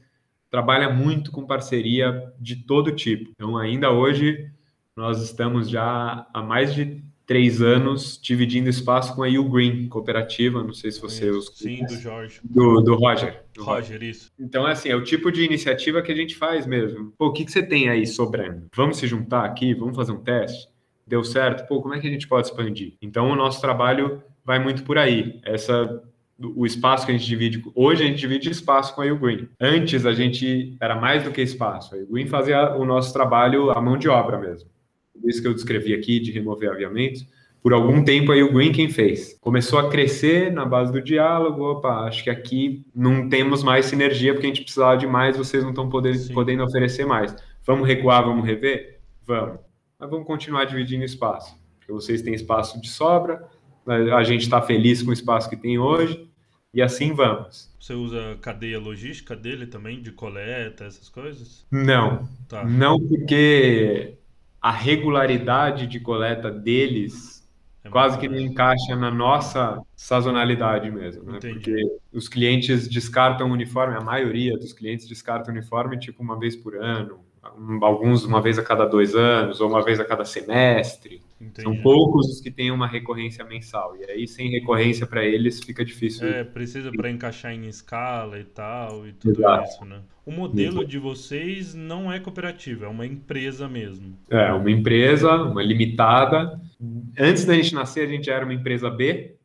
trabalha 0.49 0.89
muito 0.89 1.31
com 1.31 1.47
parceria 1.47 2.31
de 2.37 2.57
todo 2.57 2.91
tipo. 2.91 3.31
Então 3.31 3.57
ainda 3.57 3.89
hoje 3.89 4.51
nós 4.95 5.21
estamos 5.23 5.69
já 5.69 6.27
há 6.33 6.43
mais 6.43 6.75
de 6.75 7.01
três 7.25 7.61
anos 7.61 8.19
dividindo 8.21 8.69
espaço 8.69 9.15
com 9.15 9.23
a 9.23 9.27
U 9.29 9.49
Green 9.49 9.87
cooperativa. 9.87 10.61
Não 10.61 10.73
sei 10.73 10.91
se 10.91 10.99
você 10.99 11.29
os 11.29 11.47
sim 11.55 11.85
do 11.85 11.95
Jorge 11.95 12.41
do, 12.43 12.81
do 12.81 12.95
Roger. 12.95 13.41
Do 13.53 13.63
Roger, 13.63 14.03
isso. 14.03 14.29
Então 14.37 14.67
é 14.67 14.73
assim 14.73 14.89
é 14.89 14.95
o 14.95 15.03
tipo 15.03 15.31
de 15.31 15.41
iniciativa 15.41 16.01
que 16.01 16.11
a 16.11 16.15
gente 16.15 16.35
faz 16.35 16.67
mesmo. 16.67 17.13
Pô, 17.17 17.27
o 17.27 17.33
que, 17.33 17.45
que 17.45 17.51
você 17.51 17.63
tem 17.63 17.87
aí 17.87 18.05
sobrando? 18.05 18.67
Vamos 18.75 18.97
se 18.97 19.07
juntar 19.07 19.45
aqui, 19.45 19.73
vamos 19.73 19.95
fazer 19.95 20.11
um 20.11 20.21
teste. 20.21 20.67
Deu 21.07 21.23
certo? 21.23 21.65
Pô, 21.67 21.81
como 21.81 21.93
é 21.93 21.99
que 22.01 22.07
a 22.07 22.11
gente 22.11 22.27
pode 22.27 22.47
expandir? 22.47 22.95
Então 23.01 23.29
o 23.31 23.35
nosso 23.35 23.61
trabalho 23.61 24.21
vai 24.43 24.59
muito 24.59 24.83
por 24.83 24.97
aí. 24.97 25.39
Essa 25.45 26.03
o 26.55 26.65
espaço 26.65 27.05
que 27.05 27.11
a 27.11 27.17
gente 27.17 27.27
divide. 27.27 27.63
Hoje 27.75 28.03
a 28.03 28.07
gente 28.07 28.19
divide 28.19 28.49
espaço 28.49 28.95
com 28.95 29.01
a 29.01 29.13
Green. 29.13 29.47
Antes 29.59 30.05
a 30.05 30.13
gente 30.13 30.75
era 30.79 30.95
mais 30.95 31.23
do 31.23 31.31
que 31.31 31.41
espaço. 31.41 31.95
A 31.95 31.97
Green 31.97 32.27
fazia 32.27 32.75
o 32.75 32.85
nosso 32.85 33.13
trabalho 33.13 33.71
à 33.71 33.81
mão 33.81 33.97
de 33.97 34.09
obra 34.09 34.39
mesmo. 34.39 34.69
Isso 35.23 35.41
que 35.41 35.47
eu 35.47 35.53
descrevi 35.53 35.93
aqui 35.93 36.19
de 36.19 36.31
remover 36.31 36.71
aviamentos. 36.71 37.25
Por 37.61 37.73
algum 37.73 38.03
tempo 38.03 38.31
aí 38.31 38.41
o 38.41 38.51
Green 38.51 38.71
quem 38.71 38.89
fez. 38.89 39.37
Começou 39.39 39.77
a 39.77 39.89
crescer 39.89 40.51
na 40.51 40.65
base 40.65 40.91
do 40.91 41.01
diálogo. 41.01 41.63
Opa, 41.63 42.07
acho 42.07 42.23
que 42.23 42.29
aqui 42.29 42.83
não 42.93 43.29
temos 43.29 43.63
mais 43.63 43.85
sinergia 43.85 44.33
porque 44.33 44.47
a 44.47 44.49
gente 44.49 44.63
precisava 44.63 44.97
de 44.97 45.05
mais, 45.05 45.37
vocês 45.37 45.63
não 45.63 45.69
estão 45.69 45.87
podendo, 45.87 46.33
podendo 46.33 46.63
oferecer 46.63 47.05
mais. 47.05 47.35
Vamos 47.65 47.87
recuar, 47.87 48.23
vamos 48.25 48.45
rever? 48.45 48.99
Vamos. 49.25 49.59
Mas 49.99 50.09
vamos 50.09 50.25
continuar 50.25 50.65
dividindo 50.65 51.03
espaço. 51.03 51.55
Porque 51.77 51.91
vocês 51.91 52.23
têm 52.23 52.33
espaço 52.33 52.81
de 52.81 52.89
sobra, 52.89 53.47
a 53.85 54.23
gente 54.23 54.41
está 54.41 54.61
feliz 54.61 55.03
com 55.03 55.11
o 55.11 55.13
espaço 55.13 55.49
que 55.49 55.55
tem 55.55 55.77
hoje 55.77 56.30
e 56.73 56.81
assim 56.81 57.13
vamos. 57.13 57.69
Você 57.79 57.93
usa 57.93 58.37
cadeia 58.41 58.79
logística 58.79 59.35
dele 59.35 59.65
também, 59.65 60.01
de 60.01 60.11
coleta, 60.11 60.85
essas 60.85 61.09
coisas? 61.09 61.65
Não. 61.71 62.27
Tá. 62.47 62.63
Não, 62.63 62.99
porque 62.99 64.15
a 64.61 64.71
regularidade 64.71 65.87
de 65.87 65.99
coleta 65.99 66.51
deles 66.51 67.41
é 67.83 67.89
quase 67.89 68.17
que 68.19 68.29
não 68.29 68.37
encaixa 68.37 68.95
na 68.95 69.09
nossa 69.09 69.81
sazonalidade 69.95 70.91
mesmo, 70.91 71.23
né? 71.31 71.39
Porque 71.41 71.75
os 72.13 72.29
clientes 72.29 72.87
descartam 72.87 73.49
o 73.49 73.53
uniforme, 73.53 73.95
a 73.95 74.01
maioria 74.01 74.55
dos 74.57 74.71
clientes 74.71 75.07
descartam 75.07 75.53
o 75.53 75.57
uniforme 75.57 75.97
tipo 75.97 76.21
uma 76.21 76.37
vez 76.37 76.55
por 76.55 76.75
ano, 76.75 77.19
alguns 77.81 78.23
uma 78.23 78.39
vez 78.39 78.59
a 78.59 78.63
cada 78.63 78.85
dois 78.85 79.15
anos 79.15 79.59
ou 79.59 79.67
uma 79.67 79.83
vez 79.83 79.99
a 79.99 80.05
cada 80.05 80.23
semestre. 80.23 81.23
Entendi. 81.41 81.63
São 81.63 81.75
poucos 81.81 82.27
os 82.27 82.39
que 82.39 82.51
têm 82.51 82.69
uma 82.69 82.87
recorrência 82.87 83.43
mensal. 83.43 83.97
E 83.97 84.05
aí, 84.05 84.27
sem 84.27 84.49
recorrência 84.51 85.07
para 85.07 85.25
eles, 85.25 85.59
fica 85.59 85.83
difícil. 85.83 86.27
É, 86.27 86.43
precisa 86.43 86.91
para 86.91 87.09
encaixar 87.09 87.51
em 87.51 87.67
escala 87.67 88.39
e 88.39 88.43
tal, 88.43 89.07
e 89.07 89.13
tudo 89.13 89.41
Exato. 89.41 89.67
isso, 89.67 89.85
né? 89.85 90.01
O 90.23 90.31
modelo 90.31 90.85
de 90.85 90.99
vocês 90.99 91.73
não 91.73 92.11
é 92.11 92.19
cooperativa, 92.19 92.85
é 92.85 92.87
uma 92.87 93.07
empresa 93.07 93.67
mesmo. 93.67 94.15
É, 94.29 94.53
uma 94.53 94.69
empresa, 94.69 95.33
uma 95.35 95.63
limitada. 95.63 96.61
Antes 97.17 97.43
da 97.43 97.55
gente 97.55 97.73
nascer, 97.73 98.07
a 98.07 98.11
gente 98.11 98.29
era 98.29 98.45
uma 98.45 98.53
empresa 98.53 98.89
B, 98.89 99.35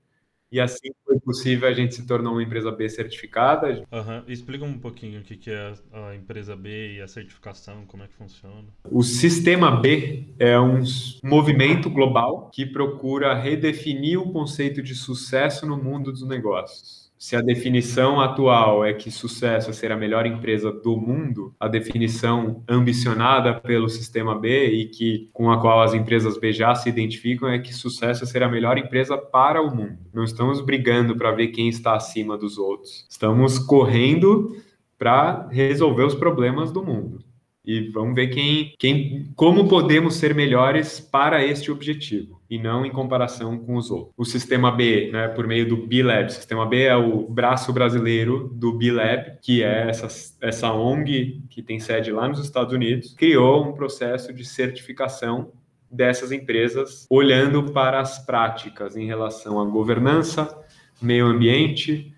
e 0.51 0.61
assim 0.61 0.91
foi 1.05 1.19
possível, 1.19 1.69
a 1.69 1.73
gente 1.73 1.95
se 1.95 2.07
tornou 2.07 2.35
uma 2.35 2.43
empresa 2.43 2.71
B 2.71 2.89
certificada. 2.89 3.85
Uhum. 3.91 4.23
Explica 4.29 4.65
um 4.65 4.79
pouquinho 4.79 5.21
o 5.21 5.25
que 5.25 5.51
é 5.51 5.73
a 5.93 6.15
empresa 6.15 6.55
B 6.55 6.95
e 6.95 7.01
a 7.01 7.09
certificação, 7.09 7.85
como 7.87 8.03
é 8.03 8.07
que 8.07 8.15
funciona. 8.15 8.65
O 8.85 9.03
Sistema 9.03 9.81
B 9.81 10.35
é 10.39 10.59
um 10.59 10.83
movimento 11.23 11.91
global 11.91 12.51
que 12.53 12.65
procura 12.65 13.35
redefinir 13.35 14.21
o 14.21 14.33
conceito 14.33 14.83
de 14.83 14.95
sucesso 14.95 15.67
no 15.67 15.77
mundo 15.77 16.13
dos 16.13 16.27
negócios 16.27 17.06
se 17.19 17.35
a 17.35 17.41
definição 17.41 18.21
atual 18.21 18.85
é 18.85 18.93
que 18.93 19.11
sucesso 19.11 19.71
é 19.71 19.73
ser 19.73 19.91
a 19.91 19.97
melhor 19.97 20.27
empresa 20.27 20.71
do 20.71 20.97
mundo, 20.97 21.55
a 21.59 21.67
definição 21.67 22.63
ambicionada 22.69 23.55
pelo 23.55 23.89
sistema 23.89 24.39
B 24.39 24.67
e 24.67 24.87
que 24.87 25.29
com 25.33 25.51
a 25.51 25.61
qual 25.61 25.83
as 25.83 25.95
empresas 25.95 26.39
B 26.39 26.53
já 26.53 26.75
se 26.75 26.89
identificam 26.89 27.49
é 27.49 27.59
que 27.59 27.73
sucesso 27.73 28.25
é 28.25 28.27
ser 28.27 28.43
a 28.43 28.49
melhor 28.49 28.79
empresa 28.79 29.17
para 29.17 29.63
o 29.63 29.75
mundo. 29.75 29.99
Não 30.13 30.25
estamos 30.25 30.61
brigando 30.61 31.17
para 31.17 31.33
ver 31.33 31.49
quem 31.49 31.69
está 31.69 31.95
acima 31.95 32.37
dos 32.37 32.59
outros. 32.59 33.07
Estamos 33.09 33.59
correndo 33.59 34.57
para 34.99 35.49
resolver 35.51 36.05
os 36.05 36.15
problemas 36.15 36.71
do 36.71 36.85
mundo 36.85 37.26
e 37.67 37.89
vamos 37.89 38.15
ver 38.15 38.29
quem, 38.29 38.73
quem, 38.79 39.29
como 39.35 39.67
podemos 39.69 40.15
ser 40.15 40.33
melhores 40.33 41.01
para 41.01 41.45
este 41.45 41.73
objetivo 41.73 42.41
e 42.49 42.59
não 42.59 42.87
em 42.87 42.93
comparação 42.93 43.59
com 43.59 43.75
os 43.75 43.91
outros. 43.91 44.15
O 44.17 44.25
sistema 44.25 44.71
B, 44.71 45.11
né, 45.11 45.27
por 45.27 45.49
meio 45.49 45.69
do 45.69 45.77
B-Lab, 45.77 46.27
o 46.27 46.31
sistema 46.31 46.65
B 46.65 46.85
é 46.85 46.95
o 46.95 47.29
braço 47.29 47.73
brasileiro 47.73 48.49
do 48.55 48.73
B-Lab, 48.73 49.39
que 49.43 49.65
é 49.65 49.89
essa, 49.89 50.07
essa 50.41 50.73
ONG 50.73 51.43
que 51.51 51.61
tem 51.61 51.81
sede 51.81 52.13
lá 52.13 52.29
nos 52.29 52.39
Estados 52.39 52.73
Unidos, 52.73 53.13
criou 53.13 53.69
um 53.69 53.73
processo 53.73 54.33
de 54.33 54.45
certificação 54.45 55.51
dessas 55.91 56.31
empresas, 56.31 57.05
olhando 57.11 57.73
para 57.73 58.01
as 58.01 58.25
práticas 58.25 58.97
em 58.97 59.07
relação 59.07 59.61
à 59.61 59.65
governança, 59.65 60.57
meio 61.03 61.27
ambiente, 61.27 62.15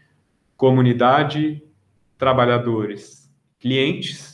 comunidade, 0.57 1.63
trabalhadores, 2.19 3.31
clientes 3.59 4.28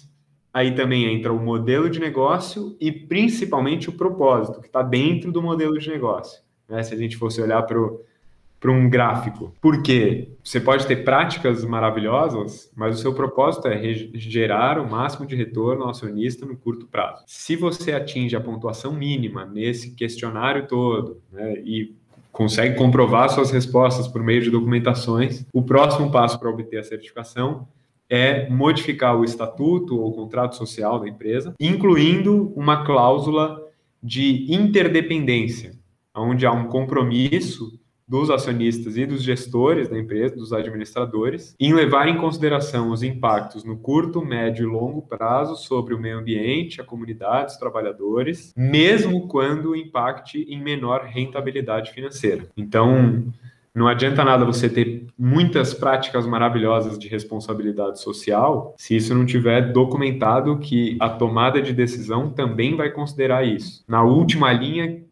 Aí 0.55 0.73
também 0.73 1.13
entra 1.13 1.33
o 1.33 1.39
modelo 1.39 1.91
de 1.91 1.99
negócio 1.99 2.77
e 2.81 2.93
principalmente 2.93 3.89
o 3.91 3.93
propósito, 3.93 4.61
que 4.61 4.69
está 4.69 4.83
dentro 4.83 5.33
do 5.33 5.43
modelo 5.43 5.77
de 5.77 5.91
negócio. 5.91 6.41
Né? 6.69 6.81
Se 6.85 6.95
a 6.95 6.97
gente 6.97 7.17
fosse 7.17 7.43
olhar 7.43 7.61
para 7.63 7.77
para 8.65 8.73
um 8.73 8.89
gráfico. 8.89 9.53
Porque 9.61 10.31
você 10.43 10.59
pode 10.59 10.87
ter 10.87 11.05
práticas 11.05 11.63
maravilhosas, 11.67 12.73
mas 12.75 12.99
o 12.99 13.03
seu 13.03 13.13
propósito 13.13 13.69
é 13.69 13.79
gerar 14.15 14.81
o 14.81 14.91
máximo 14.91 15.27
de 15.27 15.37
retorno 15.37 15.85
ao 15.85 15.91
acionista 15.91 16.47
no 16.47 16.57
curto 16.57 16.87
prazo. 16.87 17.25
Se 17.27 17.57
você 17.57 17.93
atinge 17.93 18.35
a 18.35 18.41
pontuação 18.41 18.95
mínima 18.95 19.45
nesse 19.45 19.91
questionário 19.91 20.67
todo 20.67 21.21
né, 21.31 21.59
e 21.59 21.95
consegue 22.33 22.75
comprovar 22.75 23.29
suas 23.29 23.51
respostas 23.51 24.09
por 24.09 24.23
meio 24.23 24.41
de 24.41 24.51
documentações, 24.51 25.45
o 25.53 25.63
próximo 25.63 26.11
passo 26.11 26.41
para 26.41 26.49
obter 26.49 26.79
a 26.79 26.85
certificação 26.85 27.69
é 28.15 28.49
modificar 28.49 29.19
o 29.19 29.25
estatuto 29.25 30.01
ou 30.01 30.13
contrato 30.13 30.55
social 30.55 31.01
da 31.01 31.09
empresa, 31.09 31.53
incluindo 31.59 32.53
uma 32.55 32.85
cláusula 32.85 33.61
de 34.01 34.47
interdependência, 34.55 35.73
onde 36.15 36.47
há 36.47 36.53
um 36.53 36.69
compromisso 36.69 37.77
dos 38.07 38.31
acionistas 38.31 38.97
e 38.97 39.05
dos 39.05 39.23
gestores 39.23 39.89
da 39.89 39.99
empresa, 39.99 40.37
dos 40.37 40.53
administradores, 40.53 41.57
em 41.59 41.73
levar 41.73 42.07
em 42.07 42.19
consideração 42.19 42.91
os 42.91 43.03
impactos 43.03 43.65
no 43.65 43.79
curto, 43.79 44.25
médio 44.25 44.69
e 44.69 44.71
longo 44.71 45.03
prazo 45.03 45.57
sobre 45.57 45.95
o 45.95 45.99
meio 45.99 46.19
ambiente, 46.19 46.81
a 46.81 46.85
comunidade, 46.85 47.53
os 47.53 47.59
trabalhadores, 47.59 48.53
mesmo 48.57 49.27
quando 49.27 49.75
impacte 49.75 50.43
em 50.49 50.63
menor 50.63 51.07
rentabilidade 51.07 51.91
financeira. 51.93 52.47
Então, 52.57 53.25
não 53.75 53.89
adianta 53.89 54.25
nada 54.25 54.45
você 54.45 54.69
ter 54.69 55.07
muitas 55.19 55.75
práticas 55.75 56.25
maravilhosas 56.27 56.97
de 56.97 57.09
responsabilidade 57.09 58.01
social 58.01 58.73
se 58.79 58.95
isso 58.95 59.13
não 59.13 59.27
tiver 59.27 59.73
documentado 59.73 60.59
que 60.59 60.97
a 61.01 61.09
tomada 61.09 61.61
de 61.61 61.73
decisão 61.73 62.31
também 62.31 62.77
vai 62.77 62.91
considerar 62.91 63.45
isso. 63.45 63.85
Na 63.89 64.05
última 64.05 64.53
linha, 64.53 65.03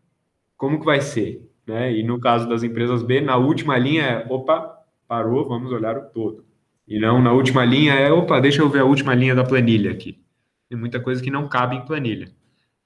como 0.56 0.78
que 0.78 0.86
vai 0.86 1.00
ser? 1.00 1.44
Né? 1.66 1.92
E 1.92 2.04
no 2.04 2.20
caso 2.20 2.48
das 2.48 2.62
empresas 2.62 3.02
B, 3.02 3.20
na 3.20 3.36
última 3.36 3.76
linha 3.76 4.02
é, 4.04 4.26
opa, 4.28 4.78
parou, 5.08 5.48
vamos 5.48 5.72
olhar 5.72 5.96
o 5.96 6.02
todo. 6.02 6.44
E 6.86 7.00
não 7.00 7.20
na 7.20 7.32
última 7.32 7.64
linha 7.64 7.94
é, 7.94 8.12
opa, 8.12 8.40
deixa 8.40 8.62
eu 8.62 8.68
ver 8.68 8.80
a 8.80 8.84
última 8.84 9.12
linha 9.12 9.34
da 9.34 9.42
planilha 9.42 9.90
aqui. 9.90 10.20
Tem 10.68 10.78
muita 10.78 11.00
coisa 11.00 11.20
que 11.20 11.32
não 11.32 11.48
cabe 11.48 11.74
em 11.74 11.84
planilha. 11.84 12.28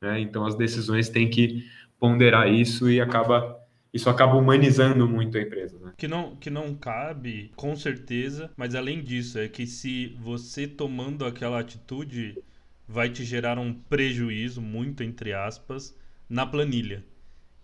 Né? 0.01 0.21
Então 0.21 0.47
as 0.47 0.55
decisões 0.55 1.11
têm 1.11 1.29
que 1.29 1.65
ponderar 1.99 2.51
isso 2.51 2.91
e 2.91 2.99
acaba 2.99 3.59
isso 3.97 4.09
acaba 4.09 4.37
humanizando 4.37 5.09
muito 5.09 5.37
a 5.37 5.43
empresa. 5.43 5.77
Né? 5.79 5.93
Que, 5.97 6.07
não, 6.07 6.37
que 6.37 6.51
não 6.51 6.75
cabe, 6.75 7.51
com 7.57 7.75
certeza, 7.75 8.51
mas 8.57 8.75
além 8.75 9.03
disso, 9.03 9.39
é 9.39 9.49
que 9.49 9.67
se 9.67 10.17
você 10.21 10.67
tomando 10.67 11.25
aquela 11.25 11.59
atitude 11.59 12.39
vai 12.87 13.11
te 13.11 13.25
gerar 13.25 13.59
um 13.59 13.73
prejuízo, 13.73 14.61
muito 14.61 15.03
entre 15.03 15.33
aspas, 15.33 15.97
na 16.29 16.47
planilha. 16.47 17.05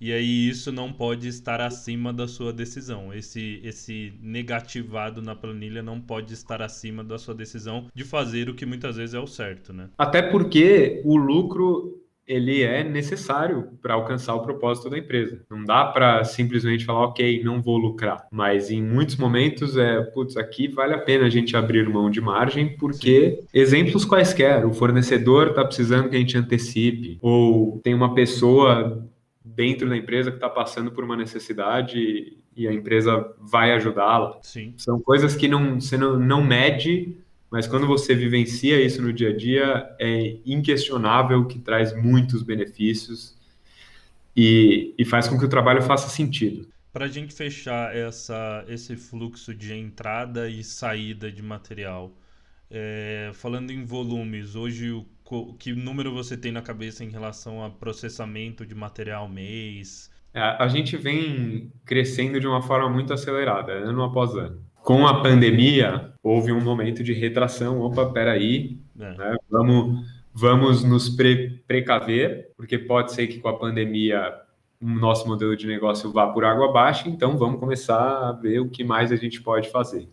E 0.00 0.12
aí 0.12 0.48
isso 0.48 0.72
não 0.72 0.92
pode 0.92 1.28
estar 1.28 1.60
acima 1.60 2.12
da 2.12 2.26
sua 2.26 2.52
decisão. 2.52 3.14
Esse, 3.14 3.60
esse 3.62 4.12
negativado 4.20 5.22
na 5.22 5.36
planilha 5.36 5.80
não 5.80 6.00
pode 6.00 6.34
estar 6.34 6.60
acima 6.60 7.04
da 7.04 7.18
sua 7.18 7.36
decisão 7.36 7.86
de 7.94 8.02
fazer 8.02 8.48
o 8.48 8.54
que 8.54 8.66
muitas 8.66 8.96
vezes 8.96 9.14
é 9.14 9.20
o 9.20 9.28
certo, 9.28 9.72
né? 9.72 9.90
Até 9.96 10.20
porque 10.20 11.00
o 11.04 11.16
lucro 11.16 12.01
ele 12.26 12.62
é 12.62 12.84
necessário 12.84 13.68
para 13.80 13.94
alcançar 13.94 14.34
o 14.34 14.42
propósito 14.42 14.88
da 14.88 14.98
empresa. 14.98 15.42
Não 15.50 15.64
dá 15.64 15.84
para 15.84 16.24
simplesmente 16.24 16.84
falar, 16.84 17.06
ok, 17.06 17.42
não 17.42 17.60
vou 17.60 17.76
lucrar. 17.76 18.26
Mas 18.30 18.70
em 18.70 18.82
muitos 18.82 19.16
momentos 19.16 19.76
é, 19.76 20.00
putz, 20.02 20.36
aqui 20.36 20.68
vale 20.68 20.94
a 20.94 20.98
pena 20.98 21.26
a 21.26 21.30
gente 21.30 21.56
abrir 21.56 21.88
mão 21.88 22.10
de 22.10 22.20
margem, 22.20 22.76
porque 22.76 23.38
Sim. 23.40 23.46
exemplos 23.52 24.04
quaisquer, 24.04 24.64
o 24.64 24.72
fornecedor 24.72 25.48
está 25.48 25.64
precisando 25.64 26.08
que 26.08 26.16
a 26.16 26.18
gente 26.18 26.38
antecipe, 26.38 27.18
ou 27.20 27.80
tem 27.82 27.94
uma 27.94 28.14
pessoa 28.14 29.06
dentro 29.44 29.88
da 29.88 29.96
empresa 29.96 30.30
que 30.30 30.36
está 30.36 30.48
passando 30.48 30.92
por 30.92 31.04
uma 31.04 31.16
necessidade 31.16 32.38
e 32.56 32.68
a 32.68 32.72
empresa 32.72 33.34
vai 33.40 33.72
ajudá-la. 33.72 34.38
São 34.76 35.00
coisas 35.00 35.34
que 35.34 35.48
não, 35.48 35.80
você 35.80 35.96
não, 35.96 36.18
não 36.18 36.42
mede 36.44 37.16
mas 37.52 37.66
quando 37.66 37.86
você 37.86 38.14
vivencia 38.14 38.80
isso 38.80 39.02
no 39.02 39.12
dia 39.12 39.28
a 39.28 39.36
dia, 39.36 39.94
é 39.98 40.38
inquestionável 40.46 41.46
que 41.46 41.58
traz 41.58 41.94
muitos 41.94 42.42
benefícios 42.42 43.36
e, 44.34 44.94
e 44.96 45.04
faz 45.04 45.28
com 45.28 45.38
que 45.38 45.44
o 45.44 45.48
trabalho 45.50 45.82
faça 45.82 46.08
sentido. 46.08 46.66
Para 46.94 47.04
a 47.04 47.08
gente 47.08 47.34
fechar 47.34 47.94
essa, 47.94 48.64
esse 48.68 48.96
fluxo 48.96 49.54
de 49.54 49.74
entrada 49.74 50.48
e 50.48 50.64
saída 50.64 51.30
de 51.30 51.42
material, 51.42 52.10
é, 52.70 53.30
falando 53.34 53.70
em 53.70 53.84
volumes, 53.84 54.56
hoje 54.56 54.90
o, 54.90 55.04
que 55.58 55.74
número 55.74 56.10
você 56.10 56.38
tem 56.38 56.52
na 56.52 56.62
cabeça 56.62 57.04
em 57.04 57.10
relação 57.10 57.62
a 57.62 57.68
processamento 57.68 58.64
de 58.64 58.74
material 58.74 59.28
mês? 59.28 60.10
É, 60.32 60.40
a 60.40 60.68
gente 60.68 60.96
vem 60.96 61.70
crescendo 61.84 62.40
de 62.40 62.46
uma 62.46 62.62
forma 62.62 62.88
muito 62.88 63.12
acelerada, 63.12 63.72
ano 63.72 64.02
após 64.02 64.34
ano 64.34 64.71
com 64.82 65.06
a 65.06 65.22
pandemia, 65.22 66.12
houve 66.22 66.52
um 66.52 66.60
momento 66.60 67.02
de 67.02 67.12
retração. 67.12 67.80
Opa, 67.80 68.06
peraí, 68.06 68.78
é. 68.98 69.16
né? 69.16 69.36
vamos, 69.50 70.06
vamos 70.32 70.84
nos 70.84 71.08
pre 71.08 71.62
precaver, 71.66 72.50
porque 72.56 72.78
pode 72.78 73.12
ser 73.12 73.26
que 73.26 73.38
com 73.38 73.48
a 73.48 73.58
pandemia 73.58 74.34
o 74.80 74.88
nosso 74.88 75.28
modelo 75.28 75.56
de 75.56 75.66
negócio 75.66 76.10
vá 76.10 76.26
por 76.26 76.44
água 76.44 76.68
abaixo, 76.68 77.08
então 77.08 77.38
vamos 77.38 77.60
começar 77.60 78.28
a 78.28 78.32
ver 78.32 78.58
o 78.58 78.68
que 78.68 78.82
mais 78.82 79.12
a 79.12 79.16
gente 79.16 79.40
pode 79.40 79.70
fazer. 79.70 80.08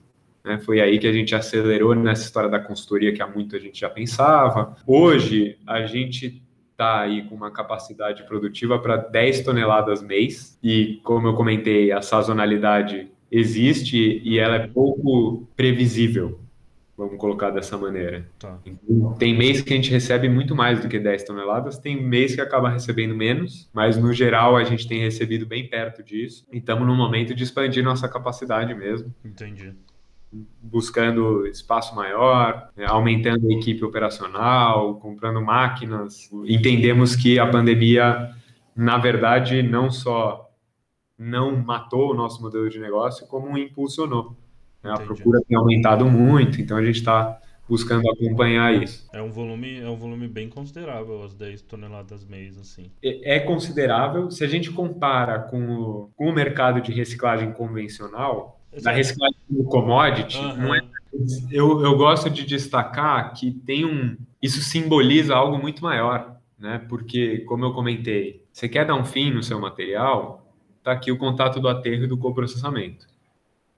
Né? 0.45 0.59
Foi 0.59 0.79
aí 0.79 0.99
que 0.99 1.07
a 1.07 1.11
gente 1.11 1.33
acelerou 1.33 1.95
nessa 1.95 2.23
história 2.23 2.49
da 2.49 2.59
consultoria 2.59 3.11
que 3.11 3.21
há 3.21 3.27
muito 3.27 3.55
a 3.55 3.59
gente 3.59 3.79
já 3.79 3.89
pensava. 3.89 4.75
Hoje, 4.85 5.57
a 5.65 5.87
gente 5.87 6.43
está 6.71 7.01
aí 7.01 7.23
com 7.23 7.35
uma 7.35 7.49
capacidade 7.49 8.23
produtiva 8.23 8.77
para 8.77 8.95
10 8.95 9.41
toneladas 9.41 10.03
mês, 10.03 10.57
e 10.63 11.01
como 11.03 11.27
eu 11.27 11.33
comentei, 11.33 11.91
a 11.91 12.01
sazonalidade 12.01 13.11
existe 13.31 14.21
e 14.23 14.39
ela 14.39 14.55
é 14.55 14.67
pouco 14.67 15.47
previsível, 15.55 16.39
vamos 16.97 17.17
colocar 17.17 17.49
dessa 17.49 17.77
maneira. 17.77 18.27
Tá. 18.37 18.59
Então, 18.65 19.13
tem 19.13 19.37
mês 19.37 19.61
que 19.61 19.71
a 19.71 19.75
gente 19.75 19.89
recebe 19.89 20.27
muito 20.27 20.53
mais 20.53 20.81
do 20.81 20.89
que 20.89 20.99
10 20.99 21.23
toneladas, 21.23 21.77
tem 21.77 21.95
mês 22.01 22.35
que 22.35 22.41
acaba 22.41 22.69
recebendo 22.69 23.15
menos, 23.15 23.69
mas 23.73 23.97
no 23.97 24.11
geral 24.11 24.57
a 24.57 24.63
gente 24.65 24.87
tem 24.87 24.99
recebido 24.99 25.45
bem 25.45 25.67
perto 25.67 26.03
disso 26.03 26.45
e 26.51 26.57
estamos 26.57 26.85
no 26.85 26.93
momento 26.93 27.33
de 27.33 27.43
expandir 27.43 27.83
nossa 27.83 28.09
capacidade 28.09 28.73
mesmo. 28.75 29.13
Entendi. 29.23 29.73
Buscando 30.61 31.47
espaço 31.47 31.95
maior, 31.95 32.69
né, 32.75 32.85
aumentando 32.87 33.47
a 33.47 33.53
equipe 33.53 33.83
operacional, 33.83 34.95
comprando 34.95 35.41
máquinas. 35.41 36.29
Entendemos 36.45 37.15
que 37.15 37.39
a 37.39 37.47
pandemia, 37.47 38.29
na 38.75 38.97
verdade, 38.97 39.63
não 39.63 39.89
só 39.89 40.48
não 41.19 41.57
matou 41.57 42.11
o 42.11 42.13
nosso 42.13 42.41
modelo 42.41 42.69
de 42.69 42.79
negócio, 42.79 43.27
como 43.27 43.57
impulsionou. 43.57 44.37
Né? 44.81 44.91
A 44.91 44.97
procura 44.97 45.41
tem 45.45 45.57
aumentado 45.57 46.05
muito, 46.05 46.61
então 46.61 46.77
a 46.77 46.83
gente 46.83 46.95
está 46.95 47.37
buscando 47.67 48.09
acompanhar 48.09 48.73
isso. 48.73 49.07
É 49.13 49.21
um 49.21 49.29
volume, 49.29 49.79
é 49.79 49.87
um 49.87 49.97
volume 49.97 50.27
bem 50.27 50.49
considerável, 50.49 51.21
as 51.23 51.35
10 51.35 51.61
toneladas 51.63 52.25
mês, 52.25 52.57
assim. 52.57 52.89
É, 53.03 53.35
é 53.35 53.39
considerável. 53.39 54.31
Se 54.31 54.43
a 54.43 54.47
gente 54.47 54.71
compara 54.71 55.39
com 55.39 55.69
o, 55.69 56.09
com 56.15 56.29
o 56.29 56.33
mercado 56.33 56.81
de 56.81 56.91
reciclagem 56.91 57.51
convencional, 57.51 58.59
Exato. 58.71 58.85
da 58.85 58.91
reciclagem 58.91 59.39
do 59.49 59.63
commodity, 59.65 60.39
uhum. 60.39 60.73
é, 60.73 60.81
eu, 61.51 61.83
eu 61.83 61.97
gosto 61.97 62.29
de 62.29 62.45
destacar 62.45 63.33
que 63.33 63.51
tem 63.51 63.85
um. 63.85 64.17
Isso 64.41 64.61
simboliza 64.61 65.35
algo 65.35 65.59
muito 65.59 65.83
maior, 65.83 66.37
né? 66.57 66.83
Porque, 66.87 67.39
como 67.39 67.65
eu 67.65 67.73
comentei, 67.73 68.45
você 68.51 68.67
quer 68.67 68.85
dar 68.85 68.95
um 68.95 69.05
fim 69.05 69.31
no 69.31 69.43
seu 69.43 69.59
material, 69.59 70.48
está 70.79 70.91
aqui 70.91 71.11
o 71.11 71.17
contato 71.17 71.59
do 71.59 71.67
aterro 71.69 72.05
e 72.05 72.07
do 72.07 72.17
coprocessamento. 72.17 73.07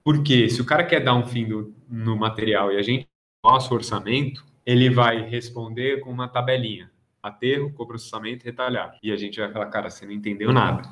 Porque 0.02 0.48
se 0.48 0.60
o 0.60 0.64
cara 0.64 0.84
quer 0.84 1.00
dar 1.00 1.14
um 1.14 1.26
fim 1.26 1.46
do, 1.46 1.74
no 1.88 2.16
material 2.16 2.72
e 2.72 2.78
a 2.78 2.82
gente, 2.82 3.06
nosso 3.44 3.74
orçamento, 3.74 4.44
ele 4.64 4.88
vai 4.90 5.22
responder 5.28 6.00
com 6.00 6.10
uma 6.10 6.28
tabelinha. 6.28 6.90
Aterro, 7.22 7.72
coprocessamento, 7.72 8.44
retalhar. 8.44 8.96
E 9.00 9.12
a 9.12 9.16
gente 9.16 9.38
vai 9.38 9.50
falar, 9.52 9.66
cara, 9.66 9.90
você 9.90 10.04
não 10.04 10.12
entendeu 10.12 10.52
nada. 10.52 10.82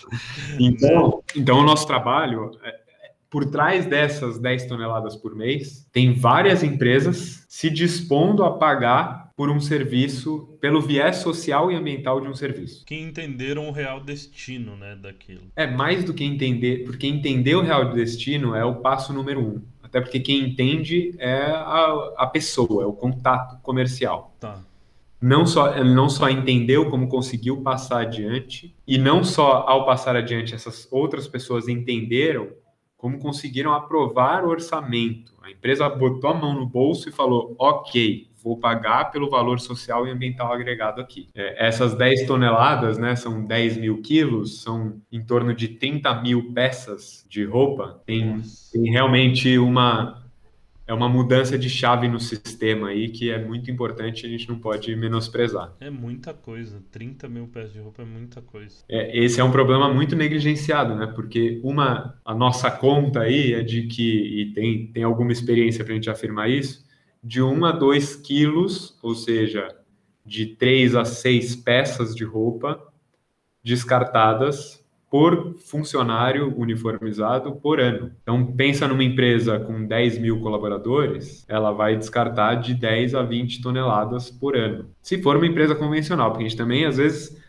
então, 0.58 1.22
então, 1.34 1.58
o 1.58 1.64
nosso 1.64 1.86
trabalho, 1.86 2.50
é, 2.62 2.80
por 3.28 3.50
trás 3.50 3.84
dessas 3.84 4.38
10 4.38 4.66
toneladas 4.66 5.16
por 5.16 5.34
mês, 5.34 5.86
tem 5.92 6.14
várias 6.14 6.62
empresas 6.62 7.44
se 7.46 7.68
dispondo 7.68 8.42
a 8.42 8.56
pagar 8.56 9.25
por 9.36 9.50
um 9.50 9.60
serviço, 9.60 10.48
pelo 10.60 10.80
viés 10.80 11.16
social 11.16 11.70
e 11.70 11.76
ambiental 11.76 12.22
de 12.22 12.26
um 12.26 12.34
serviço. 12.34 12.86
Que 12.86 12.98
entenderam 12.98 13.68
o 13.68 13.72
real 13.72 14.00
destino, 14.00 14.74
né, 14.76 14.96
daquilo. 14.96 15.42
É 15.54 15.66
mais 15.66 16.02
do 16.02 16.14
que 16.14 16.24
entender, 16.24 16.84
porque 16.84 17.06
entender 17.06 17.54
o 17.54 17.60
real 17.60 17.92
destino 17.92 18.54
é 18.54 18.64
o 18.64 18.76
passo 18.76 19.12
número 19.12 19.40
um. 19.40 19.62
Até 19.82 20.00
porque 20.00 20.20
quem 20.20 20.40
entende 20.40 21.14
é 21.18 21.42
a, 21.42 22.14
a 22.16 22.26
pessoa, 22.26 22.82
é 22.82 22.86
o 22.86 22.94
contato 22.94 23.60
comercial. 23.60 24.34
Tá. 24.40 24.58
Não 25.20 25.46
só, 25.46 25.84
não 25.84 26.08
só 26.08 26.30
entendeu 26.30 26.88
como 26.90 27.08
conseguiu 27.08 27.60
passar 27.62 28.02
adiante, 28.02 28.74
e 28.86 28.96
não 28.96 29.22
só 29.22 29.64
ao 29.66 29.84
passar 29.84 30.16
adiante 30.16 30.54
essas 30.54 30.88
outras 30.90 31.28
pessoas 31.28 31.68
entenderam 31.68 32.48
como 32.96 33.18
conseguiram 33.18 33.72
aprovar 33.72 34.44
o 34.44 34.48
orçamento. 34.48 35.32
A 35.42 35.50
empresa 35.50 35.88
botou 35.88 36.30
a 36.30 36.34
mão 36.34 36.54
no 36.54 36.66
bolso 36.66 37.08
e 37.08 37.12
falou: 37.12 37.54
ok, 37.58 38.25
vou 38.46 38.56
pagar 38.56 39.10
pelo 39.10 39.28
valor 39.28 39.58
social 39.58 40.06
e 40.06 40.10
ambiental 40.10 40.52
agregado 40.52 41.00
aqui. 41.00 41.28
É, 41.34 41.66
essas 41.66 41.94
10 41.94 42.26
toneladas, 42.26 42.96
né, 42.96 43.16
são 43.16 43.44
10 43.44 43.76
mil 43.76 44.00
quilos, 44.00 44.62
são 44.62 45.02
em 45.10 45.20
torno 45.20 45.52
de 45.52 45.66
30 45.66 46.22
mil 46.22 46.52
peças 46.52 47.26
de 47.28 47.44
roupa. 47.44 48.00
Tem, 48.06 48.40
tem 48.72 48.90
realmente 48.90 49.58
uma 49.58 50.22
é 50.86 50.94
uma 50.94 51.08
mudança 51.08 51.58
de 51.58 51.68
chave 51.68 52.06
no 52.06 52.20
sistema 52.20 52.90
aí 52.90 53.08
que 53.08 53.28
é 53.28 53.44
muito 53.44 53.68
importante 53.68 54.24
a 54.24 54.28
gente 54.28 54.48
não 54.48 54.56
pode 54.56 54.94
menosprezar. 54.94 55.74
É 55.80 55.90
muita 55.90 56.32
coisa, 56.32 56.80
30 56.92 57.28
mil 57.28 57.48
peças 57.48 57.72
de 57.72 57.80
roupa 57.80 58.02
é 58.02 58.04
muita 58.04 58.40
coisa. 58.40 58.76
É, 58.88 59.18
esse 59.18 59.40
é 59.40 59.44
um 59.44 59.50
problema 59.50 59.92
muito 59.92 60.14
negligenciado, 60.14 60.94
né? 60.94 61.08
Porque 61.08 61.60
uma, 61.64 62.16
a 62.24 62.32
nossa 62.32 62.70
conta 62.70 63.22
aí 63.22 63.52
é 63.52 63.64
de 63.64 63.88
que, 63.88 64.42
e 64.42 64.52
tem, 64.52 64.86
tem 64.92 65.02
alguma 65.02 65.32
experiência 65.32 65.84
para 65.84 65.92
a 65.92 65.96
gente 65.96 66.08
afirmar 66.08 66.48
isso, 66.48 66.85
de 67.22 67.42
1 67.42 67.64
a 67.64 67.72
2 67.72 68.16
quilos, 68.16 68.98
ou 69.02 69.14
seja, 69.14 69.76
de 70.24 70.46
3 70.46 70.96
a 70.96 71.04
6 71.04 71.56
peças 71.56 72.14
de 72.14 72.24
roupa 72.24 72.82
descartadas 73.62 74.84
por 75.10 75.56
funcionário 75.58 76.52
uniformizado 76.56 77.52
por 77.56 77.80
ano. 77.80 78.12
Então, 78.22 78.44
pensa 78.52 78.88
numa 78.88 79.04
empresa 79.04 79.58
com 79.58 79.86
10 79.86 80.18
mil 80.18 80.40
colaboradores, 80.40 81.44
ela 81.48 81.70
vai 81.70 81.96
descartar 81.96 82.56
de 82.56 82.74
10 82.74 83.14
a 83.14 83.22
20 83.22 83.62
toneladas 83.62 84.30
por 84.30 84.56
ano. 84.56 84.90
Se 85.00 85.22
for 85.22 85.36
uma 85.36 85.46
empresa 85.46 85.74
convencional, 85.74 86.30
porque 86.30 86.44
a 86.44 86.48
gente 86.48 86.58
também, 86.58 86.84
às 86.84 86.96
vezes, 86.96 87.40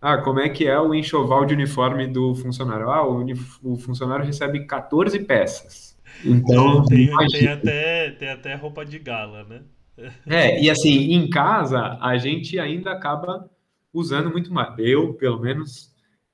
ah, 0.00 0.18
como 0.18 0.40
é 0.40 0.48
que 0.48 0.66
é 0.66 0.80
o 0.80 0.94
enxoval 0.94 1.44
de 1.44 1.52
uniforme 1.52 2.06
do 2.06 2.34
funcionário? 2.34 2.88
Ah, 2.88 3.06
o, 3.06 3.24
o 3.62 3.76
funcionário 3.76 4.24
recebe 4.24 4.64
14 4.64 5.18
peças. 5.24 5.89
Então, 6.24 6.84
tem, 6.84 7.10
tem, 7.28 7.48
até, 7.48 8.10
tem 8.10 8.28
até 8.28 8.54
roupa 8.54 8.84
de 8.84 8.98
gala, 8.98 9.44
né? 9.44 9.62
É, 10.26 10.62
e 10.62 10.70
assim, 10.70 11.12
em 11.12 11.28
casa, 11.28 11.98
a 12.00 12.16
gente 12.16 12.58
ainda 12.58 12.90
acaba 12.90 13.50
usando 13.92 14.30
muito 14.30 14.50
mais. 14.50 14.74
Eu, 14.78 15.12
pelo 15.12 15.38
menos, 15.38 15.90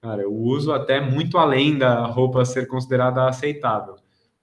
Cara, 0.07 0.23
eu 0.23 0.33
uso 0.33 0.73
até 0.73 1.01
muito 1.01 1.37
além 1.37 1.77
da 1.77 2.07
roupa 2.07 2.45
ser 2.45 2.69
considerada 2.69 3.27
aceitável. 3.27 3.97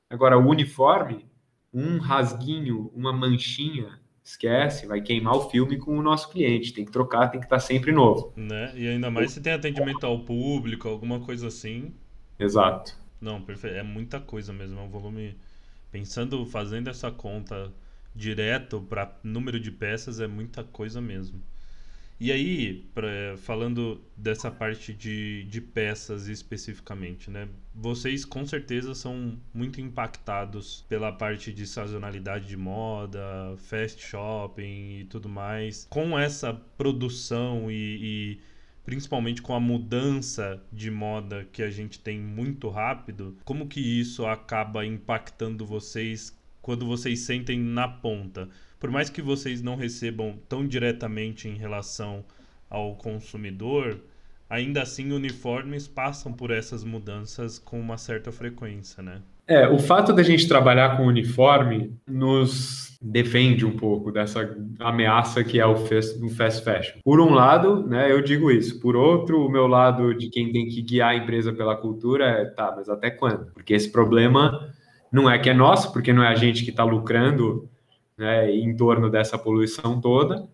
Agora, 0.10 0.38
o 0.38 0.50
uniforme, 0.50 1.26
um 1.74 2.00
rasguinho, 2.00 2.92
uma 2.94 3.14
manchinha, 3.14 3.98
esquece, 4.22 4.86
vai 4.86 5.00
queimar 5.00 5.36
o 5.38 5.50
filme 5.50 5.78
com 5.78 5.98
o 5.98 6.02
nosso 6.02 6.30
cliente. 6.30 6.74
Tem 6.74 6.84
que 6.84 6.92
trocar, 6.92 7.30
tem 7.30 7.40
que 7.40 7.46
estar 7.46 7.60
sempre 7.60 7.94
novo. 7.94 8.34
Né? 8.36 8.74
E 8.76 8.90
ainda 8.90 9.10
mais 9.10 9.32
se 9.32 9.40
tem 9.40 9.54
atendimento 9.54 10.06
ao 10.06 10.20
público, 10.20 10.90
alguma 10.90 11.22
coisa 11.22 11.48
assim. 11.48 11.94
Exato. 12.38 13.02
Não, 13.24 13.42
perfeito. 13.42 13.78
É 13.78 13.84
muita 13.84 14.20
coisa 14.20 14.52
mesmo. 14.54 14.80
É 14.80 14.82
um 14.84 14.90
volume. 14.90 15.36
Pensando, 15.92 16.46
fazendo 16.46 16.90
essa 16.90 17.12
conta 17.12 17.72
direto 18.16 18.82
para 18.82 19.16
número 19.24 19.60
de 19.60 19.72
peças, 19.72 20.20
é 20.20 20.28
muita 20.28 20.64
coisa 20.64 21.00
mesmo. 21.02 21.42
E 22.20 22.32
aí, 22.32 22.90
pra, 22.94 23.38
falando 23.38 24.02
dessa 24.16 24.50
parte 24.50 24.94
de, 24.94 25.44
de 25.46 25.62
peças 25.62 26.28
especificamente, 26.28 27.30
né? 27.30 27.50
Vocês 27.76 28.24
com 28.26 28.46
certeza 28.46 28.96
são 28.96 29.38
muito 29.54 29.82
impactados 29.82 30.86
pela 30.88 31.12
parte 31.12 31.52
de 31.54 31.68
sazonalidade 31.68 32.48
de 32.48 32.58
moda, 32.58 33.20
fast 33.58 34.02
shopping 34.02 35.00
e 35.02 35.06
tudo 35.10 35.28
mais. 35.30 35.86
Com 35.90 36.18
essa 36.18 36.54
produção 36.54 37.70
e, 37.70 38.38
e 38.38 38.42
principalmente 38.86 39.42
com 39.42 39.54
a 39.54 39.60
mudança 39.60 40.62
de 40.72 40.92
moda 40.92 41.48
que 41.52 41.64
a 41.64 41.70
gente 41.70 42.00
tem 42.00 42.20
muito 42.20 42.70
rápido, 42.70 43.38
como 43.46 43.68
que 43.68 43.80
isso 43.80 44.26
acaba 44.26 44.86
impactando 44.86 45.66
vocês 45.66 46.38
quando 46.62 46.86
vocês 46.86 47.22
sentem 47.22 47.60
na 47.60 47.88
ponta? 47.88 48.50
por 48.84 48.92
mais 48.92 49.10
que 49.10 49.22
vocês 49.22 49.62
não 49.62 49.78
recebam 49.78 50.38
tão 50.50 50.68
diretamente 50.68 51.48
em 51.48 51.56
relação 51.56 52.22
ao 52.70 52.98
consumidor, 52.98 53.98
ainda 54.50 54.82
assim 54.82 55.14
uniformes 55.14 55.88
passam 55.88 56.34
por 56.34 56.52
essas 56.52 56.84
mudanças 56.84 57.58
com 57.58 57.80
uma 57.80 57.98
certa 57.98 58.30
frequência, 58.30 59.02
né? 59.02 59.22
É, 59.48 59.68
o 59.68 59.78
fato 59.78 60.14
da 60.14 60.24
gente 60.24 60.48
trabalhar 60.48 60.96
com 60.96 61.06
uniforme 61.06 61.94
nos 62.08 62.98
defende 63.02 63.66
um 63.66 63.76
pouco 63.76 64.12
dessa 64.12 64.56
ameaça 64.80 65.44
que 65.44 65.60
é 65.60 65.66
o 65.66 65.76
fast, 65.76 66.24
o 66.24 66.30
fast 66.30 66.64
fashion. 66.64 67.00
Por 67.04 67.20
um 67.20 67.34
lado, 67.34 67.86
né, 67.86 68.10
eu 68.10 68.22
digo 68.22 68.50
isso. 68.50 68.80
Por 68.80 68.96
outro, 68.96 69.46
o 69.46 69.50
meu 69.50 69.68
lado 69.68 70.14
de 70.14 70.30
quem 70.30 70.52
tem 70.52 70.68
que 70.68 70.82
guiar 70.82 71.10
a 71.10 71.16
empresa 71.16 71.52
pela 71.52 71.76
cultura 71.76 72.26
é, 72.26 72.46
tá, 72.46 72.74
mas 72.76 72.88
até 72.88 73.12
quando? 73.12 73.48
Porque 73.54 73.74
esse 73.74 73.92
problema 73.92 74.70
não 75.12 75.30
é 75.30 75.38
que 75.38 75.50
é 75.50 75.54
nosso, 75.54 75.92
porque 75.92 76.14
não 76.14 76.24
é 76.24 76.30
a 76.30 76.36
gente 76.36 76.64
que 76.64 76.70
está 76.70 76.86
lucrando 76.86 77.70
né, 78.18 78.50
em 78.50 78.74
torno 78.76 79.10
dessa 79.10 79.38
poluição 79.38 80.00
toda, 80.00 80.48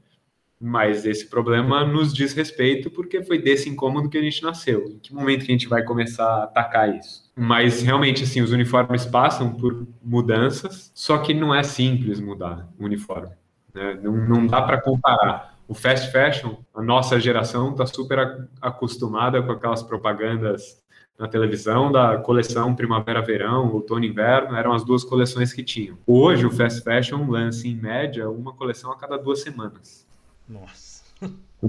mas 0.59 1.05
esse 1.05 1.29
problema 1.29 1.85
nos 1.85 2.13
diz 2.13 2.33
respeito 2.33 2.91
porque 2.91 3.23
foi 3.23 3.41
desse 3.41 3.69
incômodo 3.69 4.09
que 4.09 4.17
a 4.17 4.21
gente 4.21 4.43
nasceu. 4.43 4.85
Em 4.89 4.99
que 4.99 5.13
momento 5.13 5.45
que 5.45 5.51
a 5.51 5.55
gente 5.55 5.69
vai 5.69 5.83
começar 5.83 6.25
a 6.25 6.43
atacar 6.43 6.93
isso? 6.93 7.31
Mas 7.35 7.81
realmente, 7.81 8.23
assim, 8.23 8.41
os 8.41 8.51
uniformes 8.51 9.05
passam 9.05 9.53
por 9.53 9.87
mudanças, 10.03 10.91
só 10.93 11.17
que 11.19 11.33
não 11.33 11.55
é 11.55 11.63
simples 11.63 12.19
mudar 12.19 12.67
o 12.77 12.83
uniforme. 12.83 13.31
Né? 13.73 13.97
Não, 14.03 14.11
não 14.11 14.45
dá 14.45 14.61
para 14.61 14.81
comparar. 14.81 15.57
O 15.65 15.73
fast 15.73 16.11
fashion, 16.11 16.55
a 16.73 16.81
nossa 16.81 17.19
geração 17.19 17.71
está 17.71 17.85
super 17.85 18.49
acostumada 18.61 19.41
com 19.41 19.51
aquelas 19.51 19.81
propagandas 19.81 20.83
na 21.17 21.27
televisão 21.27 21.91
da 21.91 22.17
coleção 22.17 22.73
Primavera-Verão, 22.73 23.71
Outono-Inverno, 23.73 24.55
eram 24.55 24.73
as 24.73 24.83
duas 24.83 25.03
coleções 25.03 25.53
que 25.53 25.61
tinham. 25.61 25.97
Hoje, 26.07 26.45
o 26.45 26.51
fast 26.51 26.81
fashion 26.81 27.29
lança, 27.29 27.67
em 27.67 27.75
média, 27.75 28.29
uma 28.29 28.53
coleção 28.53 28.91
a 28.91 28.97
cada 28.97 29.17
duas 29.17 29.41
semanas. 29.41 30.08
Nossa. 30.49 30.99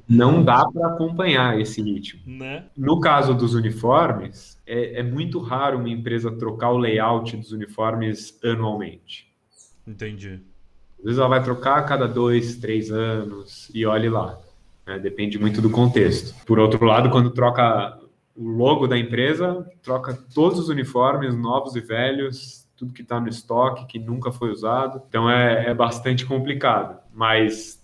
Não 0.09 0.43
dá 0.43 0.65
para 0.71 0.89
acompanhar 0.89 1.61
esse 1.61 1.83
ritmo. 1.83 2.23
Né? 2.25 2.65
No 2.77 3.01
caso 3.01 3.35
dos 3.35 3.55
uniformes, 3.55 4.61
é, 4.67 5.01
é 5.01 5.03
muito 5.03 5.41
raro 5.41 5.79
uma 5.79 5.89
empresa 5.89 6.31
trocar 6.31 6.71
o 6.71 6.79
layout 6.79 7.37
dos 7.37 7.53
uniformes 7.53 8.39
anualmente. 8.43 9.29
Entendi. 9.87 10.41
Às 10.99 11.05
vezes 11.05 11.19
ela 11.19 11.29
vai 11.29 11.43
trocar 11.43 11.79
a 11.79 11.83
cada 11.83 12.07
dois, 12.07 12.57
três 12.57 12.91
anos, 12.93 13.71
e 13.75 13.85
olhe 13.85 14.09
lá. 14.09 14.39
Né? 14.87 14.99
Depende 14.99 15.39
muito 15.39 15.61
do 15.61 15.71
contexto. 15.71 16.35
Por 16.45 16.59
outro 16.59 16.85
lado, 16.85 17.11
quando 17.11 17.31
troca 17.31 17.99
o 18.37 18.49
logo 18.49 18.87
da 18.87 18.97
empresa, 18.97 19.67
troca 19.83 20.17
todos 20.33 20.59
os 20.59 20.69
uniformes, 20.69 21.35
novos 21.35 21.75
e 21.75 21.81
velhos, 21.81 22.69
tudo 22.77 22.93
que 22.93 23.03
está 23.03 23.21
no 23.21 23.29
estoque, 23.29 23.87
que 23.87 23.99
nunca 23.99 24.31
foi 24.31 24.51
usado. 24.51 25.03
Então 25.09 25.29
é, 25.29 25.67
é 25.71 25.75
bastante 25.75 26.25
complicado. 26.25 26.99
Mas 27.13 27.80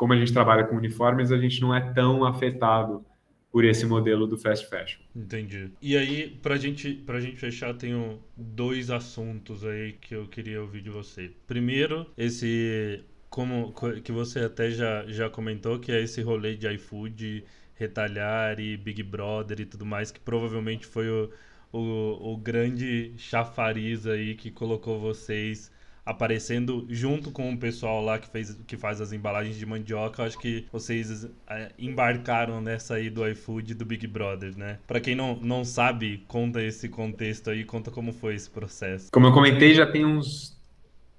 como 0.00 0.14
a 0.14 0.16
gente 0.16 0.32
trabalha 0.32 0.64
com 0.64 0.76
uniformes, 0.76 1.30
a 1.30 1.36
gente 1.36 1.60
não 1.60 1.74
é 1.74 1.92
tão 1.92 2.24
afetado 2.24 3.04
por 3.52 3.66
esse 3.66 3.84
modelo 3.84 4.26
do 4.26 4.38
fast 4.38 4.66
fashion. 4.66 4.98
Entendi. 5.14 5.70
E 5.82 5.94
aí, 5.94 6.38
para 6.40 6.56
gente, 6.56 6.94
pra 6.94 7.20
gente 7.20 7.36
fechar, 7.36 7.74
tenho 7.74 8.18
dois 8.34 8.90
assuntos 8.90 9.62
aí 9.62 9.92
que 9.92 10.14
eu 10.14 10.26
queria 10.26 10.62
ouvir 10.62 10.80
de 10.80 10.88
você. 10.88 11.30
Primeiro, 11.46 12.06
esse 12.16 13.04
como 13.28 13.74
que 14.02 14.10
você 14.10 14.38
até 14.38 14.70
já, 14.70 15.04
já 15.06 15.28
comentou, 15.28 15.78
que 15.78 15.92
é 15.92 16.00
esse 16.00 16.22
rolê 16.22 16.56
de 16.56 16.66
iFood 16.66 17.44
Retalhar 17.74 18.58
e 18.58 18.78
Big 18.78 19.02
Brother 19.02 19.60
e 19.60 19.66
tudo 19.66 19.84
mais, 19.84 20.10
que 20.10 20.18
provavelmente 20.18 20.86
foi 20.86 21.10
o, 21.10 21.30
o, 21.70 22.32
o 22.32 22.36
grande 22.38 23.12
chafariz 23.18 24.06
aí 24.06 24.34
que 24.34 24.50
colocou 24.50 24.98
vocês 24.98 25.70
aparecendo 26.04 26.86
junto 26.88 27.30
com 27.30 27.52
o 27.52 27.58
pessoal 27.58 28.02
lá 28.02 28.18
que, 28.18 28.28
fez, 28.28 28.58
que 28.66 28.76
faz 28.76 29.00
as 29.00 29.12
embalagens 29.12 29.56
de 29.56 29.66
mandioca. 29.66 30.22
Eu 30.22 30.26
acho 30.26 30.38
que 30.38 30.66
vocês 30.72 31.28
é, 31.48 31.70
embarcaram 31.78 32.60
nessa 32.60 32.94
aí 32.94 33.10
do 33.10 33.26
iFood 33.28 33.74
do 33.74 33.84
Big 33.84 34.06
Brother, 34.06 34.56
né? 34.56 34.78
Para 34.86 35.00
quem 35.00 35.14
não, 35.14 35.36
não 35.36 35.64
sabe, 35.64 36.24
conta 36.26 36.62
esse 36.62 36.88
contexto 36.88 37.50
aí, 37.50 37.64
conta 37.64 37.90
como 37.90 38.12
foi 38.12 38.34
esse 38.34 38.50
processo. 38.50 39.08
Como 39.12 39.26
eu 39.26 39.32
comentei, 39.32 39.74
já 39.74 39.86
tem 39.86 40.04
uns 40.04 40.58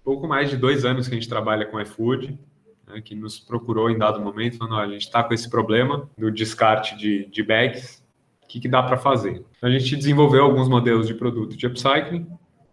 pouco 0.03 0.27
mais 0.27 0.49
de 0.49 0.57
dois 0.57 0.83
anos 0.83 1.07
que 1.07 1.13
a 1.13 1.17
gente 1.19 1.29
trabalha 1.29 1.65
com 1.65 1.79
iFood 1.79 2.37
né, 2.91 3.01
que 3.01 3.15
nos 3.15 3.39
procurou 3.39 3.89
em 3.89 3.97
dado 3.97 4.21
momento, 4.21 4.57
falando: 4.57 4.75
a 4.79 4.87
gente 4.87 5.03
está 5.03 5.23
com 5.23 5.33
esse 5.33 5.49
problema 5.49 6.09
do 6.17 6.31
descarte 6.31 6.97
de, 6.97 7.25
de 7.27 7.43
bags, 7.43 8.03
o 8.43 8.47
que, 8.47 8.59
que 8.59 8.67
dá 8.67 8.83
para 8.83 8.97
fazer? 8.97 9.43
A 9.61 9.69
gente 9.69 9.95
desenvolveu 9.95 10.43
alguns 10.43 10.67
modelos 10.67 11.07
de 11.07 11.13
produto 11.13 11.55
de 11.55 11.65
upcycling, 11.65 12.27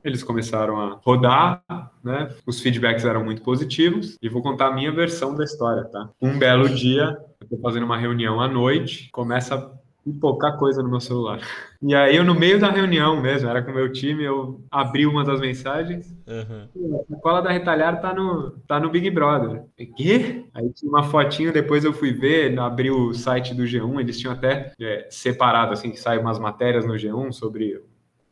eles 0.05 0.23
começaram 0.23 0.81
a 0.81 1.01
rodar, 1.03 1.63
né? 2.03 2.29
Os 2.47 2.61
feedbacks 2.61 3.05
eram 3.05 3.25
muito 3.25 3.43
positivos 3.43 4.17
e 4.23 4.29
vou 4.29 4.43
contar 4.43 4.69
a 4.69 4.75
minha 4.75 4.93
versão 4.93 5.35
da 5.35 5.45
história, 5.45 5.85
tá? 5.85 6.09
Um 6.21 6.39
belo 6.39 6.69
dia, 6.69 7.19
eu 7.41 7.45
estou 7.45 7.61
fazendo 7.61 7.85
uma 7.85 7.99
reunião 7.99 8.41
à 8.41 8.49
noite, 8.49 9.11
começa 9.13 9.73
e 10.09 10.13
pouca 10.13 10.53
coisa 10.53 10.83
no 10.83 10.89
meu 10.89 11.01
celular. 11.01 11.41
E 11.81 11.95
aí 11.95 12.17
eu, 12.17 12.25
no 12.25 12.35
meio 12.35 12.59
da 12.59 12.73
reunião 12.73 13.21
mesmo, 13.21 13.49
era 13.49 13.63
com 13.63 13.71
o 13.71 13.75
meu 13.75 13.93
time, 13.93 14.25
eu 14.25 14.61
abri 14.69 15.07
uma 15.07 15.25
das 15.25 15.41
mensagens. 15.41 16.13
Uhum. 16.27 17.05
A 17.13 17.21
cola 17.21 17.41
da 17.41 17.53
Retalhar 17.53 18.01
tá 18.01 18.13
no, 18.13 18.51
tá 18.67 18.81
no 18.81 18.91
Big 18.91 19.09
Brother. 19.11 19.63
E, 19.79 19.87
quê? 19.87 20.45
Aí 20.53 20.73
tinha 20.73 20.91
uma 20.91 21.05
fotinho, 21.05 21.53
depois 21.53 21.85
eu 21.85 21.93
fui 21.93 22.13
ver, 22.13 22.59
abri 22.59 22.91
o 22.91 23.15
site 23.15 23.55
do 23.55 23.63
G1, 23.63 24.01
eles 24.01 24.19
tinham 24.19 24.35
até 24.35 24.73
é, 24.81 25.07
separado, 25.09 25.73
assim, 25.73 25.93
que 25.93 26.01
saem 26.01 26.21
umas 26.21 26.41
matérias 26.41 26.85
no 26.85 26.95
G1 26.95 27.31
sobre 27.31 27.81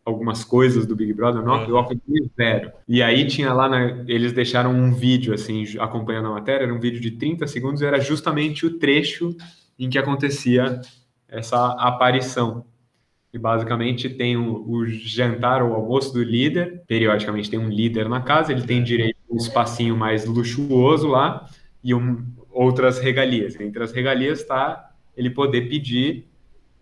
algumas 0.07 0.45
coisas 0.45 0.87
do 0.87 0.95
Big 0.95 1.13
Brother, 1.13 1.43
não, 1.43 1.65
eu 1.65 1.77
acompanhei 1.77 2.31
zero. 2.37 2.71
E 2.87 3.03
aí 3.03 3.27
tinha 3.27 3.53
lá, 3.53 3.69
na, 3.69 4.05
eles 4.07 4.33
deixaram 4.33 4.73
um 4.73 4.95
vídeo, 4.95 5.35
assim, 5.35 5.65
acompanhando 5.81 6.29
a 6.29 6.31
matéria, 6.31 6.63
era 6.63 6.73
um 6.73 6.79
vídeo 6.79 7.01
de 7.01 7.11
30 7.11 7.45
segundos, 7.49 7.83
era 7.83 7.99
justamente 7.99 8.65
o 8.65 8.79
trecho 8.79 9.37
em 9.77 9.91
que 9.91 9.99
acontecia 9.99 10.81
essa 11.29 11.73
aparição. 11.73 12.65
E 13.33 13.39
basicamente 13.39 14.09
tem 14.09 14.37
o, 14.37 14.65
o 14.71 14.87
jantar 14.87 15.61
ou 15.61 15.75
almoço 15.75 16.15
do 16.15 16.23
líder, 16.23 16.83
periodicamente 16.87 17.51
tem 17.51 17.59
um 17.59 17.69
líder 17.69 18.09
na 18.09 18.21
casa, 18.21 18.53
ele 18.53 18.63
tem 18.63 18.85
direito 18.85 19.17
a 19.29 19.35
um 19.35 19.37
espacinho 19.37 19.97
mais 19.97 20.25
luxuoso 20.25 21.09
lá 21.09 21.49
e 21.83 21.93
um, 21.93 22.25
outras 22.49 23.01
regalias. 23.01 23.59
Entre 23.59 23.83
as 23.83 23.91
regalias 23.91 24.41
está 24.41 24.89
ele 25.17 25.31
poder 25.31 25.69
pedir 25.69 26.29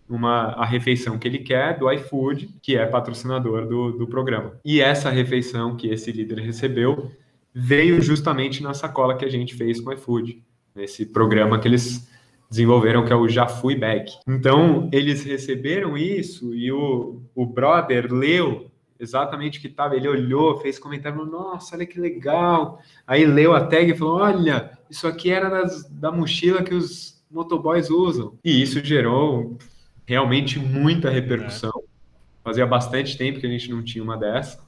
uma, 0.09 0.51
a 0.53 0.65
refeição 0.65 1.17
que 1.17 1.27
ele 1.27 1.39
quer 1.39 1.77
do 1.77 1.91
iFood, 1.91 2.49
que 2.61 2.75
é 2.75 2.85
patrocinador 2.85 3.67
do, 3.67 3.91
do 3.91 4.07
programa. 4.07 4.59
E 4.63 4.81
essa 4.81 5.09
refeição 5.09 5.75
que 5.75 5.87
esse 5.87 6.11
líder 6.11 6.39
recebeu 6.39 7.11
veio 7.53 8.01
justamente 8.01 8.61
na 8.61 8.73
sacola 8.73 9.15
que 9.15 9.25
a 9.25 9.29
gente 9.29 9.55
fez 9.55 9.79
com 9.79 9.89
o 9.89 9.93
iFood, 9.93 10.43
nesse 10.75 11.05
programa 11.05 11.57
que 11.57 11.67
eles 11.67 12.07
desenvolveram, 12.49 13.05
que 13.05 13.13
é 13.13 13.15
o 13.15 13.27
Já 13.27 13.47
Fui 13.47 13.75
Back. 13.75 14.11
Então, 14.27 14.89
eles 14.91 15.23
receberam 15.23 15.97
isso 15.97 16.53
e 16.53 16.71
o, 16.71 17.21
o 17.33 17.45
brother 17.45 18.11
leu 18.11 18.69
exatamente 18.99 19.57
o 19.57 19.61
que 19.61 19.67
estava. 19.67 19.95
Ele 19.95 20.07
olhou, 20.07 20.59
fez 20.59 20.77
comentário, 20.77 21.25
nossa, 21.25 21.75
olha 21.75 21.85
que 21.85 21.99
legal. 21.99 22.79
Aí 23.07 23.25
leu 23.25 23.53
a 23.53 23.65
tag 23.65 23.91
e 23.91 23.97
falou: 23.97 24.19
olha, 24.19 24.77
isso 24.89 25.07
aqui 25.07 25.31
era 25.31 25.49
das, 25.49 25.89
da 25.89 26.11
mochila 26.11 26.63
que 26.63 26.73
os 26.73 27.23
motoboys 27.29 27.89
usam. 27.89 28.37
E 28.43 28.61
isso 28.61 28.83
gerou 28.83 29.57
realmente 30.05 30.59
muita 30.59 31.09
repercussão. 31.09 31.71
É. 31.75 31.95
Fazia 32.43 32.65
bastante 32.65 33.17
tempo 33.17 33.39
que 33.39 33.47
a 33.47 33.49
gente 33.49 33.69
não 33.71 33.83
tinha 33.83 34.03
uma 34.03 34.17
dessa. 34.17 34.63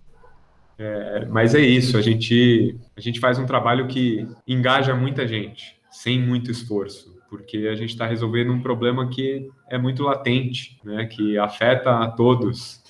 É, 0.79 1.25
mas 1.25 1.55
é 1.55 1.59
isso, 1.59 1.97
a 1.97 2.01
gente, 2.01 2.77
a 2.95 3.01
gente 3.01 3.19
faz 3.19 3.39
um 3.39 3.45
trabalho 3.45 3.87
que 3.87 4.27
engaja 4.47 4.93
muita 4.93 5.27
gente, 5.27 5.75
sem 5.89 6.21
muito 6.21 6.51
esforço, 6.51 7.17
porque 7.29 7.67
a 7.71 7.75
gente 7.75 7.89
está 7.89 8.05
resolvendo 8.05 8.53
um 8.53 8.61
problema 8.61 9.09
que 9.09 9.49
é 9.69 9.77
muito 9.77 10.03
latente, 10.03 10.79
né, 10.83 11.05
que 11.05 11.37
afeta 11.37 11.97
a 11.97 12.11
todos. 12.11 12.83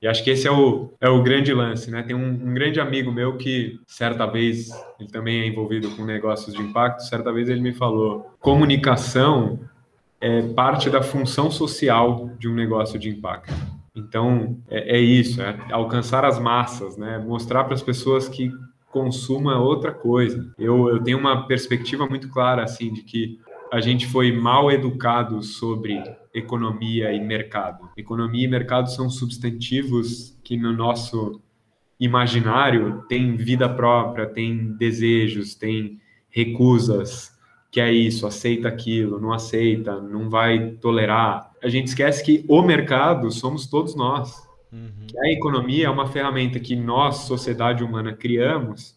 E 0.00 0.06
acho 0.06 0.24
que 0.24 0.30
esse 0.30 0.46
é 0.46 0.50
o, 0.50 0.94
é 0.98 1.08
o 1.08 1.22
grande 1.22 1.52
lance, 1.52 1.90
né? 1.90 2.02
Tem 2.02 2.14
um, 2.14 2.28
um, 2.28 2.54
grande 2.54 2.78
amigo 2.78 3.10
meu 3.10 3.36
que, 3.36 3.80
certa 3.86 4.26
vez, 4.26 4.68
ele 5.00 5.08
também 5.08 5.40
é 5.40 5.46
envolvido 5.46 5.90
com 5.96 6.04
negócios 6.04 6.54
de 6.54 6.60
impacto, 6.60 7.00
certa 7.00 7.32
vez 7.32 7.48
ele 7.48 7.62
me 7.62 7.72
falou: 7.72 8.30
comunicação 8.38 9.58
é 10.26 10.42
parte 10.54 10.90
da 10.90 11.02
função 11.02 11.52
social 11.52 12.30
de 12.36 12.48
um 12.48 12.54
negócio 12.54 12.98
de 12.98 13.08
impacto. 13.08 13.54
Então, 13.94 14.58
é, 14.68 14.96
é 14.96 15.00
isso, 15.00 15.40
é 15.40 15.56
alcançar 15.70 16.24
as 16.24 16.38
massas, 16.38 16.96
né? 16.96 17.18
Mostrar 17.18 17.62
para 17.62 17.74
as 17.74 17.82
pessoas 17.82 18.28
que 18.28 18.50
consumo 18.90 19.52
é 19.52 19.56
outra 19.56 19.92
coisa. 19.92 20.52
Eu, 20.58 20.88
eu 20.88 21.00
tenho 21.00 21.16
uma 21.18 21.46
perspectiva 21.46 22.06
muito 22.06 22.28
clara, 22.28 22.64
assim, 22.64 22.92
de 22.92 23.02
que 23.02 23.38
a 23.72 23.80
gente 23.80 24.06
foi 24.06 24.32
mal 24.32 24.70
educado 24.70 25.42
sobre 25.42 26.02
economia 26.34 27.12
e 27.12 27.20
mercado. 27.20 27.88
Economia 27.96 28.46
e 28.46 28.50
mercado 28.50 28.90
são 28.90 29.08
substantivos 29.08 30.36
que 30.42 30.56
no 30.56 30.72
nosso 30.72 31.40
imaginário 32.00 33.04
têm 33.08 33.36
vida 33.36 33.68
própria, 33.68 34.26
têm 34.26 34.76
desejos, 34.76 35.54
têm 35.54 36.00
recusas, 36.28 37.35
que 37.76 37.80
é 37.82 37.92
isso, 37.92 38.26
aceita 38.26 38.68
aquilo, 38.68 39.20
não 39.20 39.34
aceita, 39.34 40.00
não 40.00 40.30
vai 40.30 40.70
tolerar. 40.80 41.52
A 41.62 41.68
gente 41.68 41.88
esquece 41.88 42.24
que 42.24 42.42
o 42.48 42.62
mercado 42.62 43.30
somos 43.30 43.66
todos 43.66 43.94
nós. 43.94 44.48
Uhum. 44.72 45.06
a 45.22 45.30
economia 45.30 45.86
é 45.86 45.90
uma 45.90 46.06
ferramenta 46.06 46.58
que 46.58 46.74
nós, 46.74 47.18
sociedade 47.26 47.84
humana, 47.84 48.14
criamos 48.14 48.96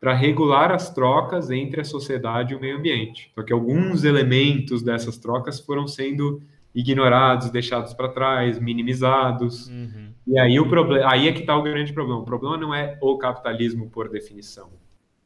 para 0.00 0.14
regular 0.14 0.72
as 0.72 0.88
trocas 0.94 1.50
entre 1.50 1.82
a 1.82 1.84
sociedade 1.84 2.54
e 2.54 2.56
o 2.56 2.60
meio 2.60 2.78
ambiente. 2.78 3.30
Só 3.34 3.42
que 3.42 3.52
alguns 3.52 4.02
elementos 4.02 4.82
dessas 4.82 5.18
trocas 5.18 5.60
foram 5.60 5.86
sendo 5.86 6.40
ignorados, 6.74 7.50
deixados 7.50 7.92
para 7.92 8.08
trás, 8.08 8.58
minimizados. 8.58 9.68
Uhum. 9.68 10.08
E 10.26 10.38
aí 10.38 10.58
o 10.58 10.70
problema, 10.70 11.12
aí 11.12 11.28
é 11.28 11.32
que 11.32 11.40
está 11.40 11.54
o 11.54 11.62
grande 11.62 11.92
problema. 11.92 12.20
O 12.22 12.24
problema 12.24 12.56
não 12.56 12.74
é 12.74 12.96
o 13.02 13.18
capitalismo 13.18 13.90
por 13.90 14.08
definição. 14.08 14.70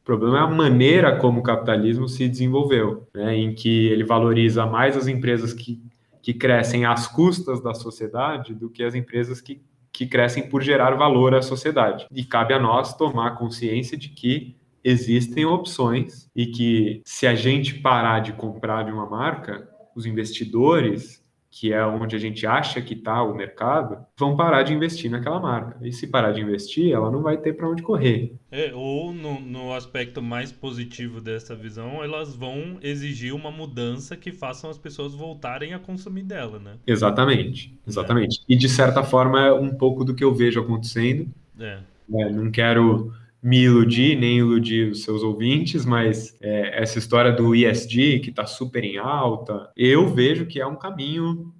O 0.01 0.03
problema 0.03 0.39
é 0.39 0.41
a 0.41 0.47
maneira 0.47 1.15
como 1.17 1.39
o 1.39 1.43
capitalismo 1.43 2.07
se 2.07 2.27
desenvolveu, 2.27 3.07
né, 3.13 3.35
em 3.35 3.53
que 3.53 3.87
ele 3.87 4.03
valoriza 4.03 4.65
mais 4.65 4.97
as 4.97 5.07
empresas 5.07 5.53
que, 5.53 5.79
que 6.23 6.33
crescem 6.33 6.85
às 6.85 7.07
custas 7.07 7.61
da 7.61 7.73
sociedade 7.73 8.55
do 8.55 8.67
que 8.67 8.83
as 8.83 8.95
empresas 8.95 9.39
que, 9.39 9.61
que 9.91 10.07
crescem 10.07 10.49
por 10.49 10.63
gerar 10.63 10.95
valor 10.95 11.35
à 11.35 11.41
sociedade. 11.43 12.07
E 12.11 12.23
cabe 12.23 12.53
a 12.53 12.59
nós 12.59 12.97
tomar 12.97 13.37
consciência 13.37 13.95
de 13.95 14.09
que 14.09 14.55
existem 14.83 15.45
opções 15.45 16.27
e 16.35 16.47
que 16.47 17.01
se 17.05 17.27
a 17.27 17.35
gente 17.35 17.75
parar 17.75 18.21
de 18.21 18.33
comprar 18.33 18.83
de 18.83 18.91
uma 18.91 19.07
marca, 19.07 19.69
os 19.95 20.07
investidores 20.07 21.20
que 21.51 21.73
é 21.73 21.85
onde 21.85 22.15
a 22.15 22.19
gente 22.19 22.47
acha 22.47 22.81
que 22.81 22.93
está 22.93 23.21
o 23.21 23.35
mercado, 23.35 23.97
vão 24.17 24.37
parar 24.37 24.63
de 24.63 24.73
investir 24.73 25.11
naquela 25.11 25.37
marca. 25.37 25.77
E 25.85 25.91
se 25.91 26.07
parar 26.07 26.31
de 26.31 26.39
investir, 26.39 26.93
ela 26.93 27.11
não 27.11 27.21
vai 27.21 27.35
ter 27.35 27.53
para 27.53 27.69
onde 27.69 27.83
correr. 27.83 28.33
É, 28.49 28.73
ou 28.73 29.11
no, 29.11 29.39
no, 29.41 29.73
aspecto 29.73 30.21
mais 30.21 30.49
positivo 30.49 31.19
dessa 31.19 31.53
visão, 31.53 32.01
elas 32.01 32.33
vão 32.33 32.77
exigir 32.81 33.35
uma 33.35 33.51
mudança 33.51 34.15
que 34.15 34.31
façam 34.31 34.69
as 34.69 34.77
pessoas 34.77 35.13
voltarem 35.13 35.73
a 35.73 35.79
consumir 35.79 36.23
dela, 36.23 36.57
né? 36.57 36.77
Exatamente, 36.87 37.77
exatamente. 37.85 38.39
É. 38.39 38.53
E 38.53 38.55
de 38.55 38.69
certa 38.69 39.03
forma 39.03 39.45
é 39.45 39.51
um 39.51 39.75
pouco 39.75 40.05
do 40.05 40.15
que 40.15 40.23
eu 40.23 40.33
vejo 40.33 40.61
acontecendo. 40.61 41.27
É. 41.59 41.79
É, 42.13 42.29
não 42.29 42.49
quero 42.49 43.13
me 43.41 43.63
iludir, 43.63 44.15
nem 44.15 44.37
iludir 44.37 44.91
os 44.91 45.03
seus 45.03 45.23
ouvintes, 45.23 45.83
mas 45.85 46.37
é, 46.39 46.81
essa 46.81 46.99
história 46.99 47.31
do 47.31 47.55
ESG, 47.55 48.19
que 48.19 48.29
está 48.29 48.45
super 48.45 48.83
em 48.83 48.97
alta, 48.97 49.71
eu 49.75 50.07
vejo 50.07 50.45
que 50.45 50.61
é 50.61 50.65
um 50.65 50.75
caminho 50.75 51.51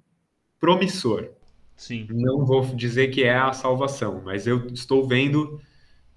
promissor. 0.60 1.28
Sim. 1.76 2.06
Não 2.10 2.44
vou 2.46 2.64
dizer 2.76 3.08
que 3.08 3.24
é 3.24 3.34
a 3.34 3.52
salvação, 3.52 4.22
mas 4.24 4.46
eu 4.46 4.66
estou 4.68 5.06
vendo 5.06 5.60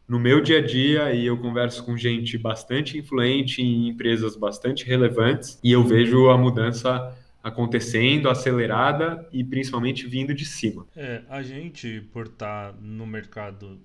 no 0.08 0.20
meu 0.20 0.40
dia 0.40 0.60
a 0.60 0.62
dia 0.62 1.14
e 1.14 1.26
eu 1.26 1.36
converso 1.38 1.84
com 1.84 1.98
gente 1.98 2.38
bastante 2.38 2.98
influente 2.98 3.62
em 3.64 3.88
empresas 3.90 4.36
bastante 4.36 4.86
relevantes 4.86 5.60
e 5.64 5.72
eu 5.72 5.84
vejo 5.84 6.30
a 6.30 6.38
mudança 6.38 7.16
acontecendo, 7.44 8.30
acelerada 8.30 9.28
e 9.32 9.44
principalmente 9.44 10.08
vindo 10.08 10.34
de 10.34 10.46
cima. 10.46 10.86
É, 10.96 11.24
a 11.28 11.42
gente, 11.42 12.02
por 12.14 12.28
estar 12.28 12.74
tá 12.74 12.78
no 12.80 13.08
mercado 13.08 13.80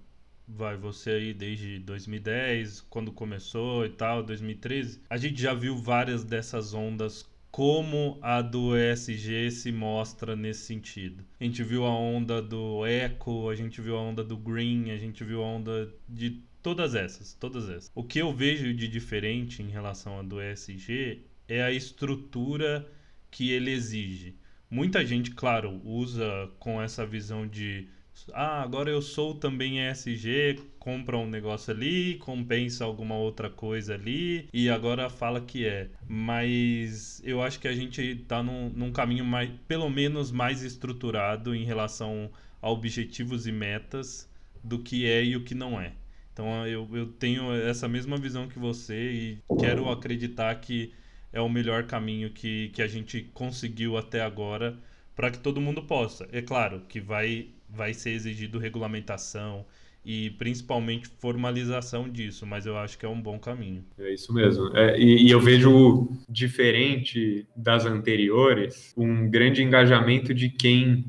vai 0.56 0.76
você 0.76 1.10
aí 1.10 1.34
desde 1.34 1.78
2010, 1.78 2.82
quando 2.82 3.12
começou 3.12 3.84
e 3.86 3.90
tal, 3.90 4.22
2013, 4.22 5.00
a 5.08 5.16
gente 5.16 5.40
já 5.40 5.54
viu 5.54 5.76
várias 5.76 6.24
dessas 6.24 6.74
ondas 6.74 7.28
como 7.50 8.18
a 8.22 8.40
do 8.40 8.76
ESG 8.76 9.50
se 9.50 9.72
mostra 9.72 10.36
nesse 10.36 10.66
sentido. 10.66 11.24
A 11.40 11.44
gente 11.44 11.62
viu 11.62 11.84
a 11.84 11.90
onda 11.90 12.40
do 12.40 12.86
Eco, 12.86 13.48
a 13.48 13.56
gente 13.56 13.80
viu 13.80 13.96
a 13.96 14.00
onda 14.00 14.22
do 14.22 14.36
Green, 14.36 14.90
a 14.90 14.96
gente 14.96 15.24
viu 15.24 15.42
a 15.42 15.46
onda 15.46 15.92
de 16.08 16.42
todas 16.62 16.94
essas, 16.94 17.34
todas 17.34 17.68
essas. 17.68 17.90
O 17.94 18.04
que 18.04 18.20
eu 18.20 18.32
vejo 18.32 18.72
de 18.72 18.86
diferente 18.86 19.62
em 19.62 19.68
relação 19.68 20.18
a 20.18 20.22
do 20.22 20.40
ESG 20.40 21.24
é 21.48 21.62
a 21.62 21.72
estrutura 21.72 22.86
que 23.30 23.50
ele 23.50 23.70
exige. 23.70 24.36
Muita 24.70 25.04
gente, 25.04 25.32
claro, 25.32 25.80
usa 25.84 26.48
com 26.60 26.80
essa 26.80 27.04
visão 27.04 27.46
de 27.46 27.88
ah, 28.34 28.62
agora 28.62 28.90
eu 28.90 29.02
sou 29.02 29.34
também 29.34 29.86
ESG, 29.88 30.60
compra 30.78 31.16
um 31.18 31.26
negócio 31.26 31.72
ali, 31.72 32.16
compensa 32.16 32.84
alguma 32.84 33.14
outra 33.14 33.50
coisa 33.50 33.94
ali 33.94 34.48
e 34.52 34.68
agora 34.68 35.10
fala 35.10 35.40
que 35.40 35.66
é. 35.66 35.88
Mas 36.08 37.20
eu 37.24 37.42
acho 37.42 37.60
que 37.60 37.68
a 37.68 37.74
gente 37.74 38.00
está 38.02 38.42
num, 38.42 38.70
num 38.70 38.92
caminho 38.92 39.24
mais, 39.24 39.50
pelo 39.68 39.88
menos 39.90 40.32
mais 40.32 40.62
estruturado 40.62 41.54
em 41.54 41.64
relação 41.64 42.30
a 42.62 42.70
objetivos 42.70 43.46
e 43.46 43.52
metas 43.52 44.28
do 44.62 44.78
que 44.78 45.06
é 45.06 45.24
e 45.24 45.36
o 45.36 45.44
que 45.44 45.54
não 45.54 45.80
é. 45.80 45.92
Então 46.32 46.66
eu, 46.66 46.88
eu 46.92 47.06
tenho 47.06 47.52
essa 47.52 47.88
mesma 47.88 48.16
visão 48.16 48.48
que 48.48 48.58
você 48.58 49.12
e 49.12 49.38
quero 49.58 49.88
acreditar 49.90 50.54
que 50.56 50.92
é 51.32 51.40
o 51.40 51.48
melhor 51.48 51.84
caminho 51.84 52.30
que, 52.30 52.70
que 52.70 52.82
a 52.82 52.86
gente 52.86 53.22
conseguiu 53.34 53.96
até 53.96 54.20
agora 54.22 54.78
para 55.14 55.30
que 55.30 55.38
todo 55.38 55.60
mundo 55.60 55.82
possa. 55.82 56.28
É 56.32 56.40
claro 56.40 56.82
que 56.88 57.00
vai 57.00 57.48
vai 57.72 57.94
ser 57.94 58.10
exigido 58.10 58.58
regulamentação 58.58 59.64
e 60.04 60.30
principalmente 60.30 61.08
formalização 61.18 62.08
disso, 62.08 62.46
mas 62.46 62.64
eu 62.64 62.76
acho 62.76 62.98
que 62.98 63.04
é 63.04 63.08
um 63.08 63.20
bom 63.20 63.38
caminho. 63.38 63.84
É 63.98 64.12
isso 64.12 64.32
mesmo. 64.32 64.74
É, 64.76 64.98
e, 64.98 65.26
e, 65.26 65.30
eu 65.30 65.40
vejo 65.40 66.10
diferente 66.28 67.46
das 67.54 67.84
anteriores 67.84 68.94
um 68.96 69.28
grande 69.28 69.62
engajamento 69.62 70.32
de 70.32 70.48
quem 70.48 71.04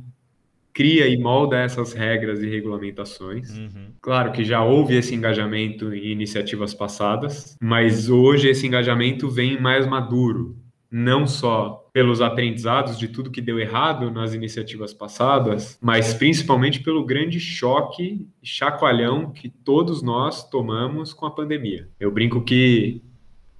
cria 0.73 1.07
e 1.07 1.17
molda 1.17 1.57
essas 1.57 1.93
regras 1.93 2.41
e 2.41 2.49
regulamentações. 2.49 3.49
Uhum. 3.57 3.91
Claro 4.01 4.31
que 4.31 4.43
já 4.43 4.63
houve 4.63 4.95
esse 4.95 5.13
engajamento 5.13 5.93
em 5.93 6.11
iniciativas 6.11 6.73
passadas, 6.73 7.57
mas 7.61 8.09
hoje 8.09 8.49
esse 8.49 8.67
engajamento 8.67 9.29
vem 9.29 9.59
mais 9.59 9.85
maduro, 9.85 10.57
não 10.89 11.27
só 11.27 11.80
pelos 11.93 12.21
aprendizados 12.21 12.97
de 12.97 13.07
tudo 13.07 13.31
que 13.31 13.41
deu 13.41 13.59
errado 13.59 14.09
nas 14.09 14.33
iniciativas 14.33 14.93
passadas, 14.93 15.77
mas 15.81 16.13
principalmente 16.13 16.79
pelo 16.79 17.05
grande 17.05 17.39
choque 17.39 18.27
e 18.41 18.47
chacoalhão 18.47 19.31
que 19.31 19.49
todos 19.49 20.01
nós 20.01 20.49
tomamos 20.49 21.13
com 21.13 21.25
a 21.25 21.31
pandemia. 21.31 21.89
Eu 21.99 22.11
brinco 22.11 22.41
que 22.41 23.01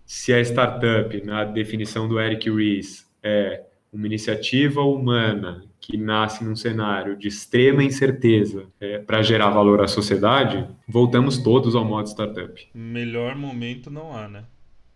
se 0.06 0.34
a 0.34 0.42
startup, 0.42 1.26
na 1.26 1.44
definição 1.44 2.08
do 2.08 2.20
Eric 2.20 2.50
Ries, 2.50 3.10
é 3.22 3.64
uma 3.92 4.08
iniciativa 4.08 4.82
humana 4.82 5.66
que 5.80 5.98
nasce 5.98 6.44
num 6.44 6.56
cenário 6.56 7.18
de 7.18 7.28
extrema 7.28 7.84
incerteza 7.84 8.66
é, 8.80 9.00
para 9.00 9.22
gerar 9.22 9.50
valor 9.50 9.82
à 9.82 9.88
sociedade, 9.88 10.66
voltamos 10.88 11.40
todos 11.40 11.76
ao 11.76 11.84
modo 11.84 12.08
startup. 12.08 12.70
Melhor 12.74 13.36
momento 13.36 13.90
não 13.90 14.16
há, 14.16 14.28
né? 14.28 14.46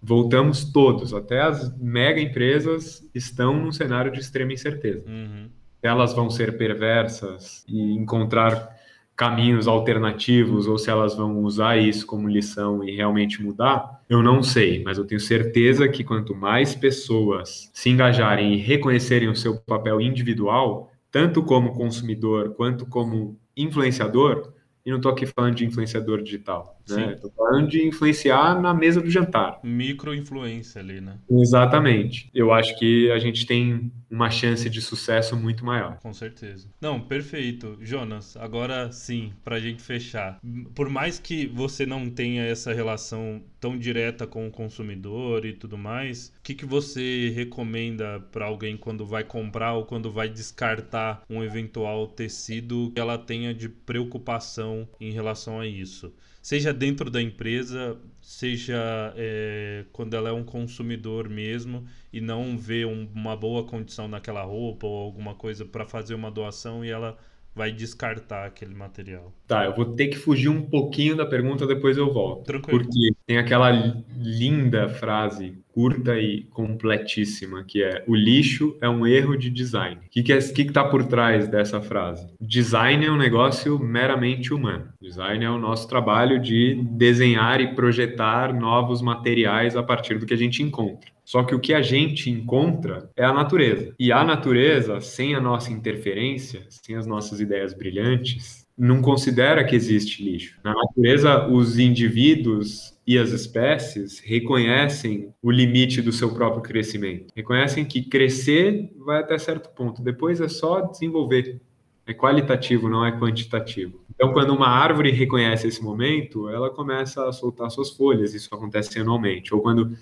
Voltamos 0.07 0.65
todos, 0.65 1.15
até 1.15 1.41
as 1.41 1.75
mega 1.79 2.21
empresas 2.21 3.09
estão 3.13 3.59
num 3.59 3.71
cenário 3.71 4.11
de 4.11 4.19
extrema 4.19 4.53
incerteza. 4.53 5.03
Uhum. 5.07 5.49
Elas 5.81 6.13
vão 6.13 6.29
ser 6.29 6.57
perversas 6.57 7.65
e 7.67 7.93
encontrar 7.93 8.75
caminhos 9.15 9.67
alternativos 9.67 10.67
ou 10.67 10.77
se 10.77 10.91
elas 10.91 11.15
vão 11.15 11.39
usar 11.43 11.77
isso 11.77 12.05
como 12.05 12.29
lição 12.29 12.83
e 12.83 12.95
realmente 12.95 13.41
mudar, 13.41 14.01
eu 14.07 14.21
não 14.21 14.43
sei, 14.43 14.83
mas 14.83 14.97
eu 14.97 15.05
tenho 15.05 15.21
certeza 15.21 15.87
que 15.87 16.03
quanto 16.03 16.35
mais 16.35 16.75
pessoas 16.75 17.71
se 17.73 17.89
engajarem 17.89 18.53
e 18.53 18.57
reconhecerem 18.57 19.29
o 19.29 19.35
seu 19.35 19.57
papel 19.57 20.01
individual, 20.01 20.91
tanto 21.09 21.41
como 21.41 21.73
consumidor 21.73 22.53
quanto 22.55 22.85
como 22.85 23.39
influenciador, 23.55 24.53
e 24.85 24.91
não 24.91 24.97
estou 24.97 25.11
aqui 25.11 25.25
falando 25.25 25.55
de 25.55 25.65
influenciador 25.65 26.21
digital, 26.21 26.74
né? 26.89 27.13
Estou 27.13 27.31
falando 27.31 27.67
de 27.67 27.85
influenciar 27.85 28.59
na 28.61 28.73
mesa 28.73 29.01
do 29.01 29.09
jantar. 29.09 29.59
Micro-influência 29.63 30.81
ali, 30.81 31.01
né? 31.01 31.17
Exatamente. 31.29 32.29
Eu 32.33 32.51
acho 32.51 32.77
que 32.77 33.11
a 33.11 33.19
gente 33.19 33.45
tem 33.45 33.91
uma 34.09 34.29
chance 34.29 34.69
de 34.69 34.81
sucesso 34.81 35.35
muito 35.35 35.65
maior. 35.65 35.97
Com 35.99 36.13
certeza. 36.13 36.69
Não, 36.79 36.99
perfeito. 36.99 37.77
Jonas, 37.81 38.37
agora 38.37 38.91
sim, 38.91 39.33
para 39.43 39.57
a 39.57 39.59
gente 39.59 39.81
fechar. 39.81 40.39
Por 40.73 40.89
mais 40.89 41.19
que 41.19 41.47
você 41.47 41.85
não 41.85 42.09
tenha 42.09 42.43
essa 42.43 42.73
relação 42.73 43.41
tão 43.59 43.77
direta 43.77 44.27
com 44.27 44.47
o 44.47 44.51
consumidor 44.51 45.45
e 45.45 45.53
tudo 45.53 45.77
mais, 45.77 46.31
o 46.37 46.43
que, 46.43 46.53
que 46.53 46.65
você 46.65 47.29
recomenda 47.35 48.19
para 48.31 48.45
alguém 48.45 48.77
quando 48.77 49.05
vai 49.05 49.23
comprar 49.23 49.73
ou 49.73 49.85
quando 49.85 50.11
vai 50.11 50.29
descartar 50.29 51.23
um 51.29 51.43
eventual 51.43 52.07
tecido 52.07 52.91
que 52.93 53.01
ela 53.01 53.17
tenha 53.17 53.53
de 53.53 53.67
preocupação 53.67 54.87
em 54.99 55.11
relação 55.11 55.59
a 55.59 55.67
isso? 55.67 56.13
Seja 56.45 56.71
dentro 56.71 57.09
da 57.09 57.19
empresa, 57.19 57.97
seja 58.21 59.11
é, 59.17 59.83
quando 59.91 60.13
ela 60.13 60.29
é 60.29 60.31
um 60.31 60.43
consumidor 60.43 61.27
mesmo 61.27 61.85
e 62.13 62.21
não 62.21 62.55
vê 62.55 62.85
um, 62.85 63.09
uma 63.15 63.35
boa 63.35 63.63
condição 63.63 64.07
naquela 64.07 64.43
roupa 64.43 64.85
ou 64.85 64.95
alguma 64.95 65.33
coisa 65.33 65.65
para 65.65 65.87
fazer 65.87 66.13
uma 66.13 66.29
doação 66.29 66.85
e 66.85 66.89
ela 66.91 67.17
vai 67.55 67.71
descartar 67.71 68.45
aquele 68.45 68.75
material. 68.75 69.33
Tá, 69.47 69.65
eu 69.65 69.73
vou 69.73 69.95
ter 69.95 70.09
que 70.09 70.17
fugir 70.17 70.49
um 70.49 70.61
pouquinho 70.61 71.15
da 71.15 71.25
pergunta, 71.25 71.65
depois 71.65 71.97
eu 71.97 72.13
volto. 72.13 72.43
Tranquilo. 72.45 72.79
Porque 72.79 73.15
tem 73.25 73.39
aquela 73.39 73.71
linda 74.15 74.87
frase, 74.87 75.57
curta 75.75 76.17
e 76.17 76.43
completíssima, 76.51 77.65
que 77.67 77.83
é 77.83 78.01
o 78.07 78.15
lixo 78.15 78.77
é 78.79 78.87
um 78.87 79.05
erro 79.05 79.35
de 79.35 79.49
design. 79.49 79.97
O 79.97 80.09
que, 80.09 80.23
que, 80.23 80.31
é, 80.31 80.37
que, 80.39 80.63
que 80.63 80.71
tá 80.71 80.85
por 80.85 81.05
trás 81.05 81.49
dessa 81.49 81.81
frase? 81.81 82.25
Design 82.39 83.05
é 83.05 83.11
um 83.11 83.17
negócio 83.17 83.77
meramente 83.77 84.53
humano. 84.53 84.87
Design 85.01 85.43
é 85.43 85.49
o 85.49 85.57
nosso 85.57 85.89
trabalho 85.89 86.39
de 86.39 86.81
desenhar 86.91 87.59
e 87.59 87.75
projetar 87.75 88.53
novos 88.53 89.01
materiais 89.01 89.75
a 89.75 89.83
partir 89.83 90.17
do 90.17 90.25
que 90.25 90.33
a 90.33 90.37
gente 90.37 90.63
encontra. 90.63 91.11
Só 91.25 91.43
que 91.43 91.53
o 91.53 91.59
que 91.59 91.73
a 91.73 91.81
gente 91.81 92.29
encontra 92.29 93.09
é 93.17 93.25
a 93.25 93.33
natureza. 93.33 93.93
E 93.99 94.13
a 94.13 94.23
natureza, 94.23 95.01
sem 95.01 95.35
a 95.35 95.41
nossa 95.41 95.73
interferência, 95.73 96.61
sem 96.69 96.95
as 96.95 97.05
nossas 97.05 97.41
ideias 97.41 97.73
brilhantes, 97.73 98.64
não 98.77 99.01
considera 99.01 99.63
que 99.63 99.75
existe 99.75 100.23
lixo. 100.23 100.59
Na 100.63 100.73
natureza, 100.73 101.47
os 101.47 101.79
indivíduos 101.79 102.93
e 103.07 103.17
as 103.17 103.29
espécies 103.29 104.19
reconhecem 104.19 105.33
o 105.41 105.49
limite 105.49 106.01
do 106.01 106.11
seu 106.11 106.33
próprio 106.33 106.61
crescimento. 106.61 107.31
Reconhecem 107.35 107.85
que 107.85 108.03
crescer 108.03 108.91
vai 108.97 109.19
até 109.19 109.37
certo 109.37 109.69
ponto, 109.69 110.01
depois 110.01 110.41
é 110.41 110.49
só 110.49 110.81
desenvolver. 110.81 111.61
É 112.07 112.13
qualitativo, 112.13 112.89
não 112.89 113.05
é 113.05 113.11
quantitativo. 113.17 113.99
Então, 114.13 114.31
quando 114.31 114.53
uma 114.53 114.67
árvore 114.67 115.11
reconhece 115.11 115.67
esse 115.67 115.83
momento, 115.83 116.47
ela 116.49 116.69
começa 116.69 117.27
a 117.27 117.31
soltar 117.31 117.71
suas 117.71 117.91
folhas, 117.91 118.33
isso 118.33 118.53
acontece 118.53 118.99
anualmente. 118.99 119.53
Ou 119.53 119.61
quando 119.61 119.97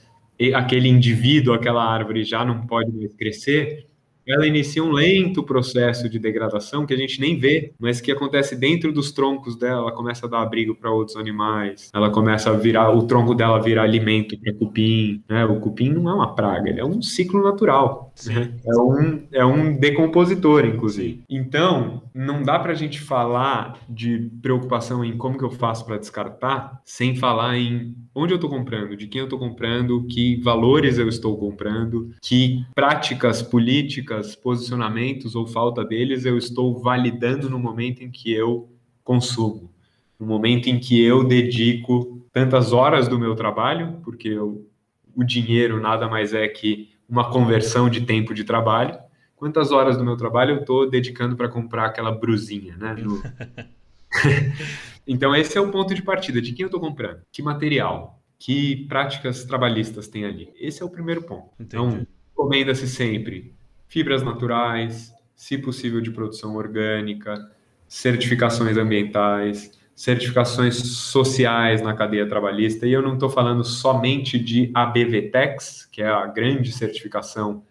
aquele 0.54 0.90
indivíduo, 0.90 1.54
aquela 1.54 1.84
árvore 1.84 2.24
já 2.24 2.44
não 2.44 2.66
pode 2.66 2.92
mais 2.92 3.14
crescer, 3.14 3.88
ela 4.28 4.48
inicia 4.48 4.84
um 4.84 4.92
lento 4.92 5.44
processo 5.44 6.10
de 6.10 6.20
degradação 6.20 6.86
que 6.86 6.94
a 6.94 6.98
gente 6.98 7.20
nem 7.20 7.38
vê, 7.38 7.74
mas 7.80 8.02
que 8.02 8.12
acontece 8.12 8.56
dentro 8.56 8.92
dos 8.92 9.12
troncos 9.12 9.56
dela. 9.56 9.82
Ela 9.82 9.92
começa 9.92 10.26
a 10.26 10.30
dar 10.30 10.42
abrigo 10.42 10.76
para 10.76 10.92
outros 10.92 11.18
animais, 11.18 11.90
ela 11.94 12.10
começa 12.10 12.50
a 12.50 12.54
virar, 12.54 12.92
o 12.92 13.04
tronco 13.04 13.34
dela 13.36 13.62
vira 13.62 13.82
alimento 13.82 14.38
para 14.40 14.54
cupim. 14.54 15.22
Né? 15.30 15.46
O 15.46 15.60
cupim 15.60 15.90
não 15.90 16.10
é 16.10 16.14
uma 16.14 16.36
praga, 16.36 16.70
ele 16.70 16.80
é 16.80 16.86
um 16.86 17.02
ciclo 17.02 17.44
natural. 17.44 18.14
Né? 18.26 18.54
É, 18.66 18.82
um, 18.82 19.28
é 19.32 19.46
um 19.46 19.76
decompositor, 19.76 20.66
inclusive. 20.66 21.24
Então, 21.30 22.04
não 22.14 22.44
dá 22.44 22.60
para 22.60 22.72
a 22.72 22.76
gente 22.76 23.02
falar 23.02 23.80
de 23.90 24.30
preocupação 24.42 25.04
em 25.04 25.18
como 25.18 25.38
que 25.38 25.44
eu 25.44 25.50
faço 25.50 25.86
para 25.86 25.98
descartar, 25.98 26.82
sem 26.86 27.16
falar 27.16 27.58
em 27.58 27.96
onde 28.14 28.34
eu 28.34 28.36
estou 28.36 28.50
comprando, 28.50 28.96
de 28.96 29.08
quem 29.08 29.20
eu 29.20 29.26
estou 29.26 29.40
comprando, 29.40 30.06
que 30.06 30.40
valores 30.42 30.98
eu 30.98 31.10
estou 31.10 31.38
comprando, 31.38 32.12
que 32.22 32.64
práticas 32.76 33.42
políticas, 33.42 34.13
posicionamentos 34.36 35.36
ou 35.36 35.48
falta 35.48 35.84
deles 35.84 36.26
eu 36.26 36.38
estou 36.38 36.80
validando 36.80 37.50
no 37.50 37.60
momento 37.60 38.04
em 38.04 38.12
que 38.12 38.32
eu 38.32 38.70
consumo, 39.04 39.72
no 40.20 40.26
momento 40.26 40.68
em 40.68 40.80
que 40.80 41.02
eu 41.02 41.24
dedico 41.24 42.26
tantas 42.32 42.74
horas 42.74 43.08
do 43.08 43.20
meu 43.20 43.36
trabalho, 43.36 44.00
porque 44.04 44.30
eu, 44.30 44.68
o 45.16 45.24
dinheiro 45.24 45.80
nada 45.80 46.08
mais 46.08 46.34
é 46.34 46.48
que 46.48 46.90
uma 47.08 47.30
conversão 47.30 47.90
de 47.90 48.02
tempo 48.02 48.34
de 48.34 48.44
trabalho. 48.44 48.98
Quantas 49.36 49.72
horas 49.72 49.98
do 49.98 50.04
meu 50.04 50.16
trabalho 50.16 50.56
eu 50.56 50.60
estou 50.62 50.90
dedicando 50.90 51.36
para 51.36 51.50
comprar 51.50 51.86
aquela 51.86 52.12
brusinha, 52.12 52.76
né? 52.78 52.96
No... 52.96 53.22
Então, 55.06 55.36
esse 55.36 55.58
é 55.58 55.62
o 55.62 55.70
ponto 55.70 55.94
de 55.94 56.02
partida. 56.02 56.42
De 56.42 56.54
quem 56.54 56.64
eu 56.64 56.68
estou 56.68 56.80
comprando? 56.80 57.22
Que 57.32 57.42
material? 57.42 58.22
Que 58.40 58.86
práticas 58.88 59.44
trabalhistas 59.44 60.08
tem 60.08 60.26
ali? 60.26 60.50
Esse 60.58 60.82
é 60.82 60.86
o 60.86 60.90
primeiro 60.90 61.24
ponto. 61.24 61.50
Entendi. 61.60 61.84
Então, 61.84 62.08
recomenda-se 62.30 62.88
sempre 62.88 63.54
fibras 63.94 64.24
naturais, 64.24 65.14
se 65.36 65.56
possível 65.56 66.02
de 66.02 66.10
produção 66.10 66.56
orgânica, 66.56 67.48
certificações 67.88 68.76
ambientais, 68.76 69.72
certificações 69.96 70.78
sociais 70.78 71.80
na 71.80 71.94
cadeia 71.94 72.28
trabalhista. 72.28 72.88
E 72.88 72.92
eu 72.92 73.04
não 73.04 73.14
estou 73.14 73.30
falando 73.30 73.64
somente 73.64 74.40
de 74.40 74.72
ABVTEX, 74.74 75.88
que 75.92 76.02
é 76.02 76.08
a 76.08 76.26
grande 76.26 76.72
certificação 76.72 77.62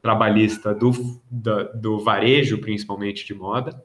trabalhista 0.00 0.72
do, 0.72 0.92
do, 1.28 1.64
do 1.74 1.98
varejo, 1.98 2.58
principalmente 2.58 3.26
de 3.26 3.34
moda, 3.34 3.82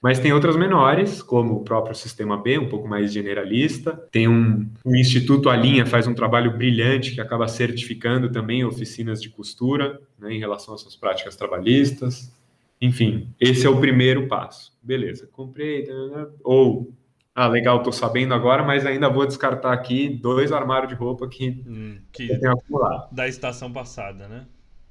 mas 0.00 0.20
tem 0.20 0.32
outras 0.32 0.56
menores, 0.56 1.20
como 1.20 1.54
o 1.54 1.64
próprio 1.64 1.96
Sistema 1.96 2.40
B, 2.40 2.60
um 2.60 2.68
pouco 2.68 2.86
mais 2.86 3.12
generalista. 3.12 3.92
Tem 4.12 4.28
um, 4.28 4.70
o 4.84 4.94
Instituto 4.94 5.50
Alinha 5.50 5.84
faz 5.84 6.06
um 6.06 6.14
trabalho 6.14 6.56
brilhante 6.56 7.12
que 7.12 7.20
acaba 7.20 7.48
certificando 7.48 8.30
também 8.30 8.64
oficinas 8.64 9.20
de 9.20 9.28
costura 9.28 10.00
né, 10.18 10.32
em 10.32 10.38
relação 10.38 10.74
às 10.74 10.80
suas 10.80 10.96
práticas 10.96 11.36
trabalhistas. 11.36 12.32
Enfim, 12.80 13.34
esse 13.40 13.66
é 13.66 13.70
o 13.70 13.80
primeiro 13.80 14.28
passo. 14.28 14.76
Beleza, 14.82 15.28
comprei. 15.32 15.86
Né, 15.86 15.94
né, 15.94 16.26
ou, 16.42 16.92
ah, 17.34 17.48
legal, 17.48 17.78
estou 17.78 17.92
sabendo 17.92 18.34
agora, 18.34 18.64
mas 18.64 18.86
ainda 18.86 19.08
vou 19.08 19.26
descartar 19.26 19.72
aqui 19.72 20.08
dois 20.08 20.52
armários 20.52 20.88
de 20.88 20.94
roupa 20.94 21.28
que, 21.28 21.62
hum, 21.66 22.00
que 22.12 22.30
eu 22.30 22.40
tenho 22.40 22.52
acumulado. 22.52 23.14
Da 23.14 23.28
estação 23.28 23.72
passada, 23.72 24.28
né? 24.28 24.46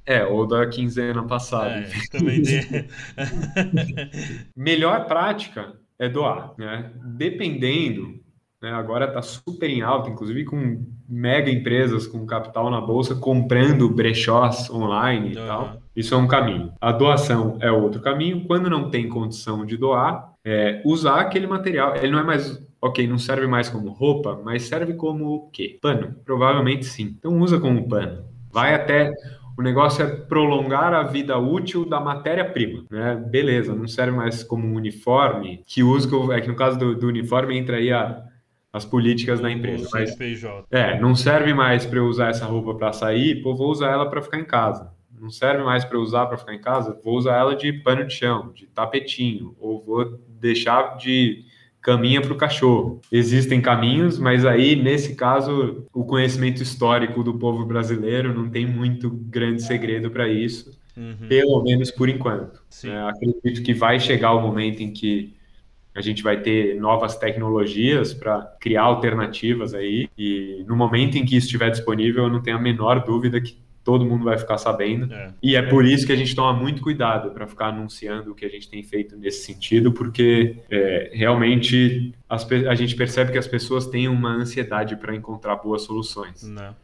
É, 0.06 0.24
ou 0.26 0.48
da 0.48 0.66
quinzena 0.68 1.26
passada. 1.28 1.82
É, 1.82 1.92
também 2.10 2.42
tem. 2.42 2.88
Melhor 4.56 5.06
prática 5.06 5.78
é 6.00 6.08
doar, 6.08 6.54
né? 6.58 6.94
Dependendo, 7.04 8.18
né, 8.62 8.72
agora 8.72 9.06
está 9.06 9.22
super 9.22 9.70
em 9.70 9.82
alta, 9.82 10.10
inclusive 10.10 10.46
com 10.46 10.86
mega 11.08 11.50
empresas 11.50 12.06
com 12.06 12.26
capital 12.26 12.70
na 12.70 12.82
bolsa 12.82 13.16
comprando 13.16 13.90
brechós 13.90 14.70
online 14.70 15.34
e 15.34 15.38
uhum. 15.38 15.48
tal. 15.48 15.82
Isso 15.96 16.14
é 16.14 16.18
um 16.18 16.28
caminho. 16.28 16.72
A 16.80 16.92
doação 16.92 17.58
é 17.60 17.72
outro 17.72 18.02
caminho. 18.02 18.46
Quando 18.46 18.70
não 18.70 18.90
tem 18.90 19.10
condição 19.10 19.66
de 19.66 19.78
doar, 19.78 20.34
é 20.44 20.82
usar 20.86 21.22
aquele 21.22 21.48
material. 21.48 21.96
Ele 21.96 22.12
não 22.12 22.20
é 22.20 22.24
mais 22.24 22.62
ok, 22.82 23.08
não 23.08 23.18
serve 23.18 23.48
mais 23.48 23.70
como 23.70 23.90
roupa, 23.90 24.40
mas 24.44 24.64
serve 24.64 24.94
como 24.94 25.34
o 25.34 25.50
quê? 25.50 25.78
Pano? 25.82 26.16
Provavelmente 26.24 26.86
sim. 26.86 27.16
Então 27.18 27.40
usa 27.40 27.60
como 27.60 27.88
pano. 27.88 28.26
Vai 28.52 28.76
até 28.76 29.14
o 29.58 29.62
negócio 29.64 30.06
é 30.06 30.08
prolongar 30.08 30.94
a 30.94 31.02
vida 31.02 31.36
útil 31.40 31.84
da 31.84 32.00
matéria-prima, 32.00 32.84
né? 32.92 33.16
Beleza, 33.16 33.74
não 33.74 33.88
serve 33.88 34.16
mais 34.16 34.44
como 34.44 34.68
um 34.68 34.76
uniforme, 34.76 35.64
que 35.66 35.82
usa, 35.82 36.08
é 36.36 36.42
que 36.42 36.48
no 36.48 36.56
caso 36.56 36.78
do, 36.78 36.96
do 36.96 37.08
uniforme 37.08 37.58
entra 37.58 37.78
aí 37.78 37.92
a, 37.92 38.22
as 38.78 38.86
políticas 38.86 39.40
da 39.40 39.52
empresa. 39.52 39.90
Mas, 39.92 40.16
é, 40.72 41.00
não 41.00 41.16
serve 41.16 41.54
mais 41.54 41.86
para 41.86 42.00
eu 42.00 42.06
usar 42.06 42.30
essa 42.30 42.46
roupa 42.46 42.76
para 42.76 42.94
sair, 42.94 43.42
pô, 43.42 43.56
vou 43.56 43.70
usar 43.70 43.92
ela 43.92 44.10
para 44.10 44.22
ficar 44.22 44.40
em 44.40 44.46
casa. 44.46 44.92
não 45.20 45.30
serve 45.30 45.64
mais 45.64 45.84
para 45.84 46.00
usar 46.00 46.28
para 46.28 46.38
ficar 46.38 46.54
em 46.54 46.62
casa, 46.62 46.98
vou 47.04 47.18
usar 47.18 47.38
ela 47.38 47.56
de 47.56 47.74
pano 47.74 48.06
de 48.06 48.14
chão, 48.14 48.52
de 48.54 48.68
tapetinho, 48.68 49.56
ou 49.60 49.84
vou 49.84 50.20
deixar 50.40 50.96
de 50.98 51.44
caminha 51.82 52.22
para 52.22 52.34
o 52.34 52.38
cachorro. 52.38 53.02
Existem 53.12 53.62
caminhos, 53.62 54.20
mas 54.20 54.46
aí, 54.46 54.76
nesse 54.76 55.16
caso, 55.16 55.86
o 55.94 56.04
conhecimento 56.04 56.62
histórico 56.62 57.24
do 57.24 57.34
povo 57.36 57.66
brasileiro 57.66 58.34
não 58.34 58.50
tem 58.50 58.66
muito 58.66 59.10
grande 59.10 59.64
segredo 59.64 60.12
para 60.12 60.28
isso, 60.28 60.78
uhum. 60.98 61.28
pelo 61.30 61.64
menos 61.64 61.90
por 61.90 62.10
enquanto. 62.10 62.62
É, 62.84 63.00
acredito 63.10 63.64
que 63.64 63.74
vai 63.74 64.00
chegar 64.00 64.34
o 64.34 64.42
momento 64.42 64.82
em 64.82 64.92
que 64.92 65.37
a 65.98 66.02
gente 66.02 66.22
vai 66.22 66.40
ter 66.40 66.80
novas 66.80 67.18
tecnologias 67.18 68.14
para 68.14 68.42
criar 68.60 68.84
alternativas 68.84 69.74
aí, 69.74 70.08
e 70.16 70.64
no 70.68 70.76
momento 70.76 71.18
em 71.18 71.26
que 71.26 71.36
isso 71.36 71.48
estiver 71.48 71.72
disponível, 71.72 72.26
eu 72.26 72.30
não 72.30 72.40
tenho 72.40 72.56
a 72.56 72.62
menor 72.62 73.04
dúvida 73.04 73.42
que 73.42 73.58
todo 73.84 74.06
mundo 74.06 74.26
vai 74.26 74.38
ficar 74.38 74.60
sabendo. 74.60 75.12
É. 75.12 75.34
E 75.42 75.56
é 75.56 75.62
por 75.62 75.86
isso 75.86 76.06
que 76.06 76.12
a 76.12 76.16
gente 76.16 76.36
toma 76.36 76.54
muito 76.54 76.84
cuidado 76.84 77.32
para 77.32 77.48
ficar 77.48 77.70
anunciando 77.70 78.32
o 78.32 78.36
que 78.36 78.46
a 78.46 78.50
gente 78.50 78.70
tem 78.70 78.84
feito 78.84 79.18
nesse 79.18 79.44
sentido, 79.44 79.92
porque 79.92 80.58
é, 80.70 81.10
realmente 81.14 82.14
as, 82.30 82.48
a 82.52 82.76
gente 82.76 82.96
percebe 82.96 83.32
que 83.32 83.38
as 83.40 83.48
pessoas 83.48 83.88
têm 83.88 84.08
uma 84.08 84.30
ansiedade 84.30 84.96
para 84.98 85.16
encontrar 85.16 85.56
boas 85.56 85.82
soluções. 85.82 86.44
Não. 86.44 86.76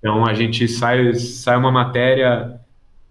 Então 0.00 0.26
a 0.26 0.34
gente 0.34 0.66
sai, 0.66 1.14
sai 1.14 1.56
uma 1.56 1.70
matéria 1.70 2.58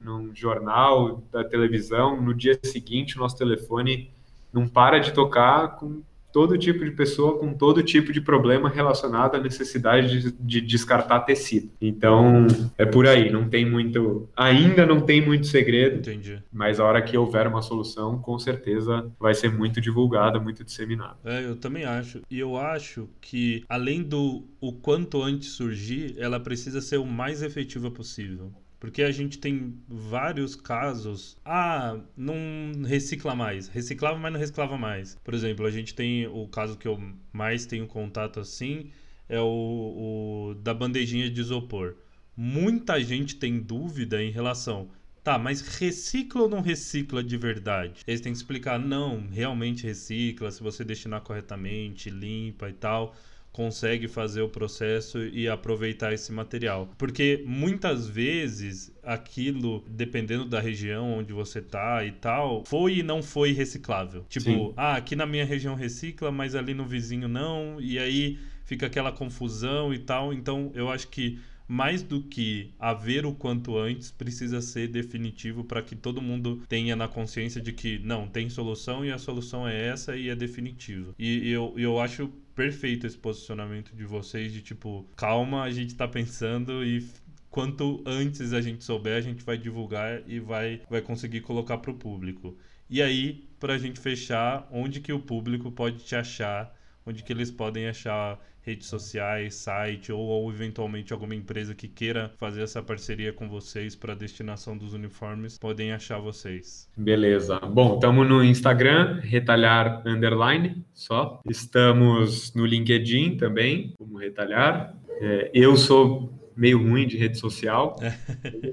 num 0.02 0.36
jornal 0.36 1.24
da 1.32 1.46
televisão, 1.46 2.20
no 2.22 2.34
dia 2.34 2.60
seguinte 2.62 3.16
o 3.16 3.20
nosso 3.20 3.38
telefone 3.38 4.10
não 4.56 4.66
para 4.66 5.00
de 5.00 5.12
tocar 5.12 5.76
com 5.76 6.02
todo 6.36 6.58
tipo 6.58 6.84
de 6.84 6.92
pessoa 6.92 7.40
com 7.40 7.54
todo 7.54 7.82
tipo 7.82 8.12
de 8.12 8.20
problema 8.20 8.68
relacionado 8.68 9.36
à 9.36 9.40
necessidade 9.40 10.20
de, 10.20 10.32
de, 10.34 10.60
descartar 10.60 11.22
tecido. 11.22 11.72
Então, 11.80 12.46
é 12.78 12.86
por 12.86 13.08
aí, 13.08 13.32
não 13.32 13.48
tem 13.48 13.66
muito, 13.66 14.28
ainda 14.36 14.86
não 14.86 15.00
tem 15.00 15.26
muito 15.26 15.48
segredo. 15.48 16.00
Entendi. 16.00 16.44
Mas 16.52 16.78
a 16.78 16.84
hora 16.84 17.02
que 17.02 17.18
houver 17.18 17.48
uma 17.48 17.62
solução, 17.62 18.20
com 18.20 18.38
certeza 18.38 19.10
vai 19.18 19.34
ser 19.34 19.50
muito 19.50 19.80
divulgada, 19.80 20.38
muito 20.38 20.62
disseminada. 20.62 21.16
É, 21.24 21.46
eu 21.46 21.56
também 21.56 21.86
acho. 21.86 22.22
E 22.30 22.38
eu 22.38 22.58
acho 22.58 23.08
que 23.22 23.64
além 23.70 24.04
do 24.04 24.44
o 24.60 24.74
quanto 24.74 25.24
antes 25.24 25.52
surgir, 25.52 26.16
ela 26.18 26.38
precisa 26.38 26.82
ser 26.82 26.98
o 26.98 27.06
mais 27.06 27.42
efetiva 27.42 27.90
possível. 27.90 28.52
Porque 28.86 29.02
a 29.02 29.12
gente 29.12 29.40
tem 29.40 29.74
vários 29.88 30.56
casos. 30.56 31.38
Ah, 31.44 32.00
não 32.16 32.84
recicla 32.86 33.34
mais. 33.34 33.68
Reciclava, 33.68 34.20
mas 34.20 34.32
não 34.32 34.40
reciclava 34.40 34.78
mais. 34.78 35.18
Por 35.24 35.34
exemplo, 35.34 35.66
a 35.66 35.72
gente 35.72 35.96
tem 35.96 36.28
o 36.28 36.48
caso 36.48 36.78
que 36.78 36.88
eu 36.88 37.02
mais 37.34 37.66
tenho 37.66 37.88
contato 37.88 38.40
assim 38.40 38.92
é 39.28 39.40
o, 39.40 40.52
o 40.52 40.54
da 40.62 40.72
bandejinha 40.72 41.30
de 41.32 41.42
isopor. 41.42 41.96
Muita 42.38 43.02
gente 43.04 43.38
tem 43.38 43.60
dúvida 43.60 44.24
em 44.24 44.30
relação. 44.30 44.90
Tá, 45.24 45.40
mas 45.40 45.62
recicla 45.62 46.44
ou 46.44 46.50
não 46.50 46.62
recicla 46.62 47.24
de 47.24 47.36
verdade? 47.36 48.02
Eles 48.06 48.22
têm 48.22 48.32
que 48.32 48.38
explicar, 48.38 48.78
não, 48.78 49.26
realmente 49.28 49.84
recicla, 49.84 50.52
se 50.52 50.62
você 50.62 50.84
destinar 50.84 51.22
corretamente, 51.22 52.12
limpa 52.12 52.70
e 52.70 52.74
tal 52.74 53.16
consegue 53.56 54.10
fazer 54.10 54.42
o 54.42 54.50
processo 54.50 55.18
e 55.18 55.48
aproveitar 55.48 56.12
esse 56.12 56.30
material. 56.30 56.94
Porque 56.98 57.42
muitas 57.48 58.06
vezes 58.06 58.94
aquilo, 59.02 59.82
dependendo 59.88 60.44
da 60.44 60.60
região 60.60 61.20
onde 61.20 61.32
você 61.32 61.62
tá 61.62 62.04
e 62.04 62.12
tal, 62.12 62.66
foi 62.66 62.98
e 62.98 63.04
não 63.04 63.24
foi 63.24 63.54
reciclável. 63.54 64.26
Tipo, 64.28 64.50
Sim. 64.50 64.74
ah, 64.76 64.98
aqui 64.98 65.16
na 65.16 65.26
minha 65.26 65.46
região 65.46 65.74
recicla, 65.74 66.34
mas 66.34 66.54
ali 66.54 66.74
no 66.74 66.86
vizinho 66.86 67.30
não, 67.30 67.80
e 67.80 67.98
aí 67.98 68.38
fica 68.66 68.88
aquela 68.88 69.10
confusão 69.10 69.94
e 69.94 70.00
tal. 70.00 70.34
Então, 70.34 70.70
eu 70.76 70.90
acho 70.90 71.08
que 71.08 71.40
mais 71.66 72.04
do 72.04 72.22
que 72.22 72.74
haver 72.78 73.26
o 73.26 73.34
quanto 73.34 73.78
antes, 73.78 74.12
precisa 74.12 74.62
ser 74.62 74.90
definitivo 74.90 75.64
para 75.64 75.82
que 75.82 75.96
todo 75.96 76.22
mundo 76.22 76.62
tenha 76.68 76.96
na 76.96 77.08
consciência 77.08 77.62
de 77.62 77.72
que 77.72 78.00
não, 78.00 78.28
tem 78.28 78.50
solução 78.50 79.06
e 79.06 79.12
a 79.12 79.18
solução 79.18 79.68
é 79.68 79.88
essa 79.88 80.16
e 80.16 80.30
é 80.30 80.36
definitivo. 80.36 81.16
E 81.18 81.50
eu, 81.50 81.74
eu 81.78 82.00
acho 82.00 82.30
perfeito 82.56 83.06
esse 83.06 83.18
posicionamento 83.18 83.94
de 83.96 84.06
vocês 84.06 84.52
de 84.52 84.62
tipo, 84.62 85.06
calma, 85.16 85.64
a 85.64 85.72
gente 85.72 85.90
está 85.90 86.08
pensando 86.08 86.84
e 86.84 87.06
quanto 87.52 88.02
antes 88.06 88.54
a 88.54 88.62
gente 88.62 88.84
souber, 88.84 89.18
a 89.18 89.22
gente 89.22 89.44
vai 89.44 89.58
divulgar 89.58 90.22
e 90.28 90.40
vai, 90.40 90.82
vai 90.90 91.02
conseguir 91.02 91.42
colocar 91.42 91.78
para 91.78 91.92
o 91.92 91.96
público. 91.96 92.58
E 92.90 93.02
aí, 93.02 93.48
para 93.60 93.74
a 93.74 93.78
gente 93.78 94.00
fechar, 94.00 94.68
onde 94.72 95.02
que 95.02 95.12
o 95.12 95.20
público 95.20 95.72
pode 95.72 96.00
te 96.00 96.16
achar, 96.16 96.74
onde 97.06 97.24
que 97.24 97.34
eles 97.34 97.52
podem 97.52 97.88
achar 97.88 98.40
redes 98.66 98.88
sociais, 98.88 99.56
site 99.56 100.12
ou, 100.12 100.20
ou, 100.20 100.52
eventualmente 100.52 101.14
alguma 101.14 101.36
empresa 101.36 101.76
que 101.76 101.88
queira 101.88 102.34
fazer 102.38 102.64
essa 102.64 102.82
parceria 102.82 103.32
com 103.32 103.48
vocês 103.48 103.96
para 103.96 104.14
a 104.14 104.16
destinação 104.16 104.78
dos 104.78 104.94
uniformes, 104.94 105.58
podem 105.58 105.92
achar 105.92 106.20
vocês. 106.20 106.90
Beleza. 106.98 107.60
Bom, 107.60 107.96
estamos 107.96 108.28
no 108.28 108.44
Instagram, 108.44 109.20
retalhar 109.22 110.02
underline 110.06 110.84
só. 110.94 111.42
Estamos 111.46 112.54
no 112.56 112.66
LinkedIn 112.66 113.38
também, 113.38 113.94
como 113.98 114.18
retalhar. 114.18 114.96
É, 115.22 115.52
eu 115.54 115.78
sou 115.78 116.34
meio 116.56 116.82
ruim 116.82 117.06
de 117.08 117.18
rede 117.18 117.38
social. 117.38 117.98
É. 118.02 118.14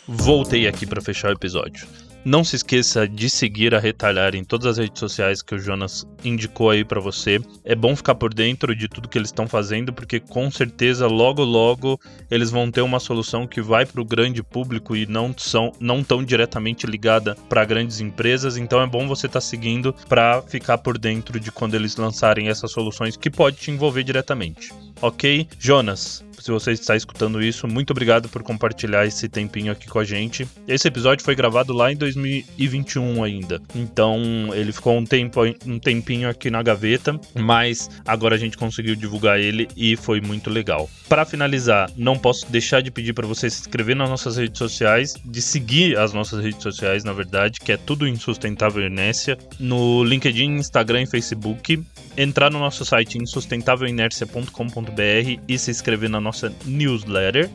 Voltei 0.07 0.67
aqui 0.69 0.87
para 0.87 1.03
fechar 1.03 1.31
o 1.31 1.35
episódio. 1.35 1.87
Não 2.29 2.45
se 2.45 2.57
esqueça 2.57 3.09
de 3.09 3.31
seguir 3.31 3.75
a 3.75 3.79
Retalhar 3.79 4.35
em 4.35 4.45
todas 4.45 4.67
as 4.67 4.77
redes 4.77 5.01
sociais 5.01 5.41
que 5.41 5.55
o 5.55 5.59
Jonas 5.59 6.07
indicou 6.23 6.69
aí 6.69 6.85
para 6.85 7.01
você. 7.01 7.41
É 7.65 7.75
bom 7.75 7.97
ficar 7.97 8.17
por 8.17 8.35
dentro 8.35 8.77
de 8.77 8.87
tudo 8.87 9.09
que 9.09 9.17
eles 9.17 9.31
estão 9.31 9.49
fazendo, 9.49 9.95
porque 9.95 10.21
com 10.21 10.51
certeza 10.51 11.07
logo 11.07 11.43
logo 11.43 11.99
eles 12.31 12.51
vão 12.51 12.71
ter 12.71 12.83
uma 12.83 13.01
solução 13.01 13.47
que 13.47 13.63
vai 13.63 13.87
para 13.87 14.03
o 14.03 14.05
grande 14.05 14.43
público 14.43 14.95
e 14.95 15.07
não 15.07 15.35
são 15.39 15.73
não 15.81 16.05
tão 16.05 16.23
diretamente 16.23 16.87
ligada 16.87 17.35
para 17.49 17.65
grandes 17.65 17.99
empresas. 17.99 18.59
Então 18.59 18.83
é 18.83 18.87
bom 18.87 19.09
você 19.09 19.25
estar 19.25 19.41
tá 19.41 19.47
seguindo 19.47 19.95
para 20.07 20.43
ficar 20.43 20.77
por 20.77 20.99
dentro 20.99 21.41
de 21.41 21.51
quando 21.51 21.77
eles 21.77 21.97
lançarem 21.97 22.51
essas 22.51 22.71
soluções 22.71 23.17
que 23.17 23.31
pode 23.31 23.57
te 23.57 23.71
envolver 23.71 24.03
diretamente. 24.03 24.71
Ok, 25.01 25.49
Jonas? 25.59 26.23
se 26.41 26.51
você 26.51 26.73
está 26.73 26.97
escutando 26.97 27.43
isso, 27.43 27.67
muito 27.67 27.91
obrigado 27.91 28.29
por 28.29 28.43
compartilhar 28.43 29.05
esse 29.07 29.29
tempinho 29.29 29.73
aqui 29.73 29.89
com 29.89 29.99
a 29.99 30.05
gente. 30.05 30.47
Esse 30.67 30.89
episódio 30.89 31.25
foi 31.25 31.35
gravado 31.35 31.73
lá 31.73 31.91
em 31.93 31.97
2021 32.19 33.23
ainda, 33.23 33.63
então 33.75 34.21
ele 34.53 34.73
ficou 34.73 34.97
um, 34.97 35.05
tempo, 35.05 35.41
um 35.67 35.79
tempinho 35.79 36.29
aqui 36.29 36.51
na 36.51 36.63
gaveta, 36.63 37.19
mas 37.35 37.89
agora 38.07 38.35
a 38.35 38.39
gente 38.39 38.57
conseguiu 38.57 38.97
divulgar 38.97 39.39
ele 39.39 39.69
e 39.77 39.97
foi 39.97 40.21
muito 40.21 40.51
legal. 40.51 40.91
Para 41.09 41.25
finalizar, 41.25 41.91
não 41.97 42.19
posso 42.19 42.51
deixar 42.51 42.83
de 42.83 42.91
pedir 42.91 43.13
para 43.13 43.27
você 43.27 43.49
se 43.49 43.61
inscrever 43.61 43.97
nas 43.97 44.11
nossas 44.11 44.37
redes 44.37 44.59
sociais, 44.59 45.15
de 45.25 45.41
seguir 45.41 45.99
as 45.99 46.13
nossas 46.13 46.43
redes 46.43 46.63
sociais, 46.63 47.05
na 47.05 47.13
verdade, 47.13 47.61
que 47.61 47.73
é 47.73 47.77
tudo 47.77 48.07
em 48.07 48.17
Sustentável 48.17 48.85
Inércia, 48.85 49.39
no 49.59 50.05
LinkedIn, 50.05 50.57
Instagram 50.57 51.03
e 51.03 51.07
Facebook, 51.07 51.83
entrar 52.17 52.51
no 52.51 52.59
nosso 52.59 52.85
site 52.85 53.19
insustentavelinercia.com.br 53.19 55.41
e 55.47 55.59
se 55.59 55.71
inscrever 55.71 56.11
na 56.11 56.21
nossa 56.21 56.53
newsletter. 56.65 57.49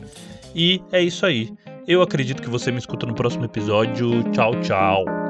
E 0.54 0.80
é 0.92 1.02
isso 1.02 1.26
aí. 1.26 1.52
Eu 1.86 2.00
acredito 2.00 2.42
que 2.42 2.48
você 2.48 2.72
me 2.72 2.78
escuta 2.78 3.04
no 3.06 3.14
próximo 3.14 3.44
episódio. 3.44 4.22
Tchau, 4.32 4.58
tchau. 4.62 5.23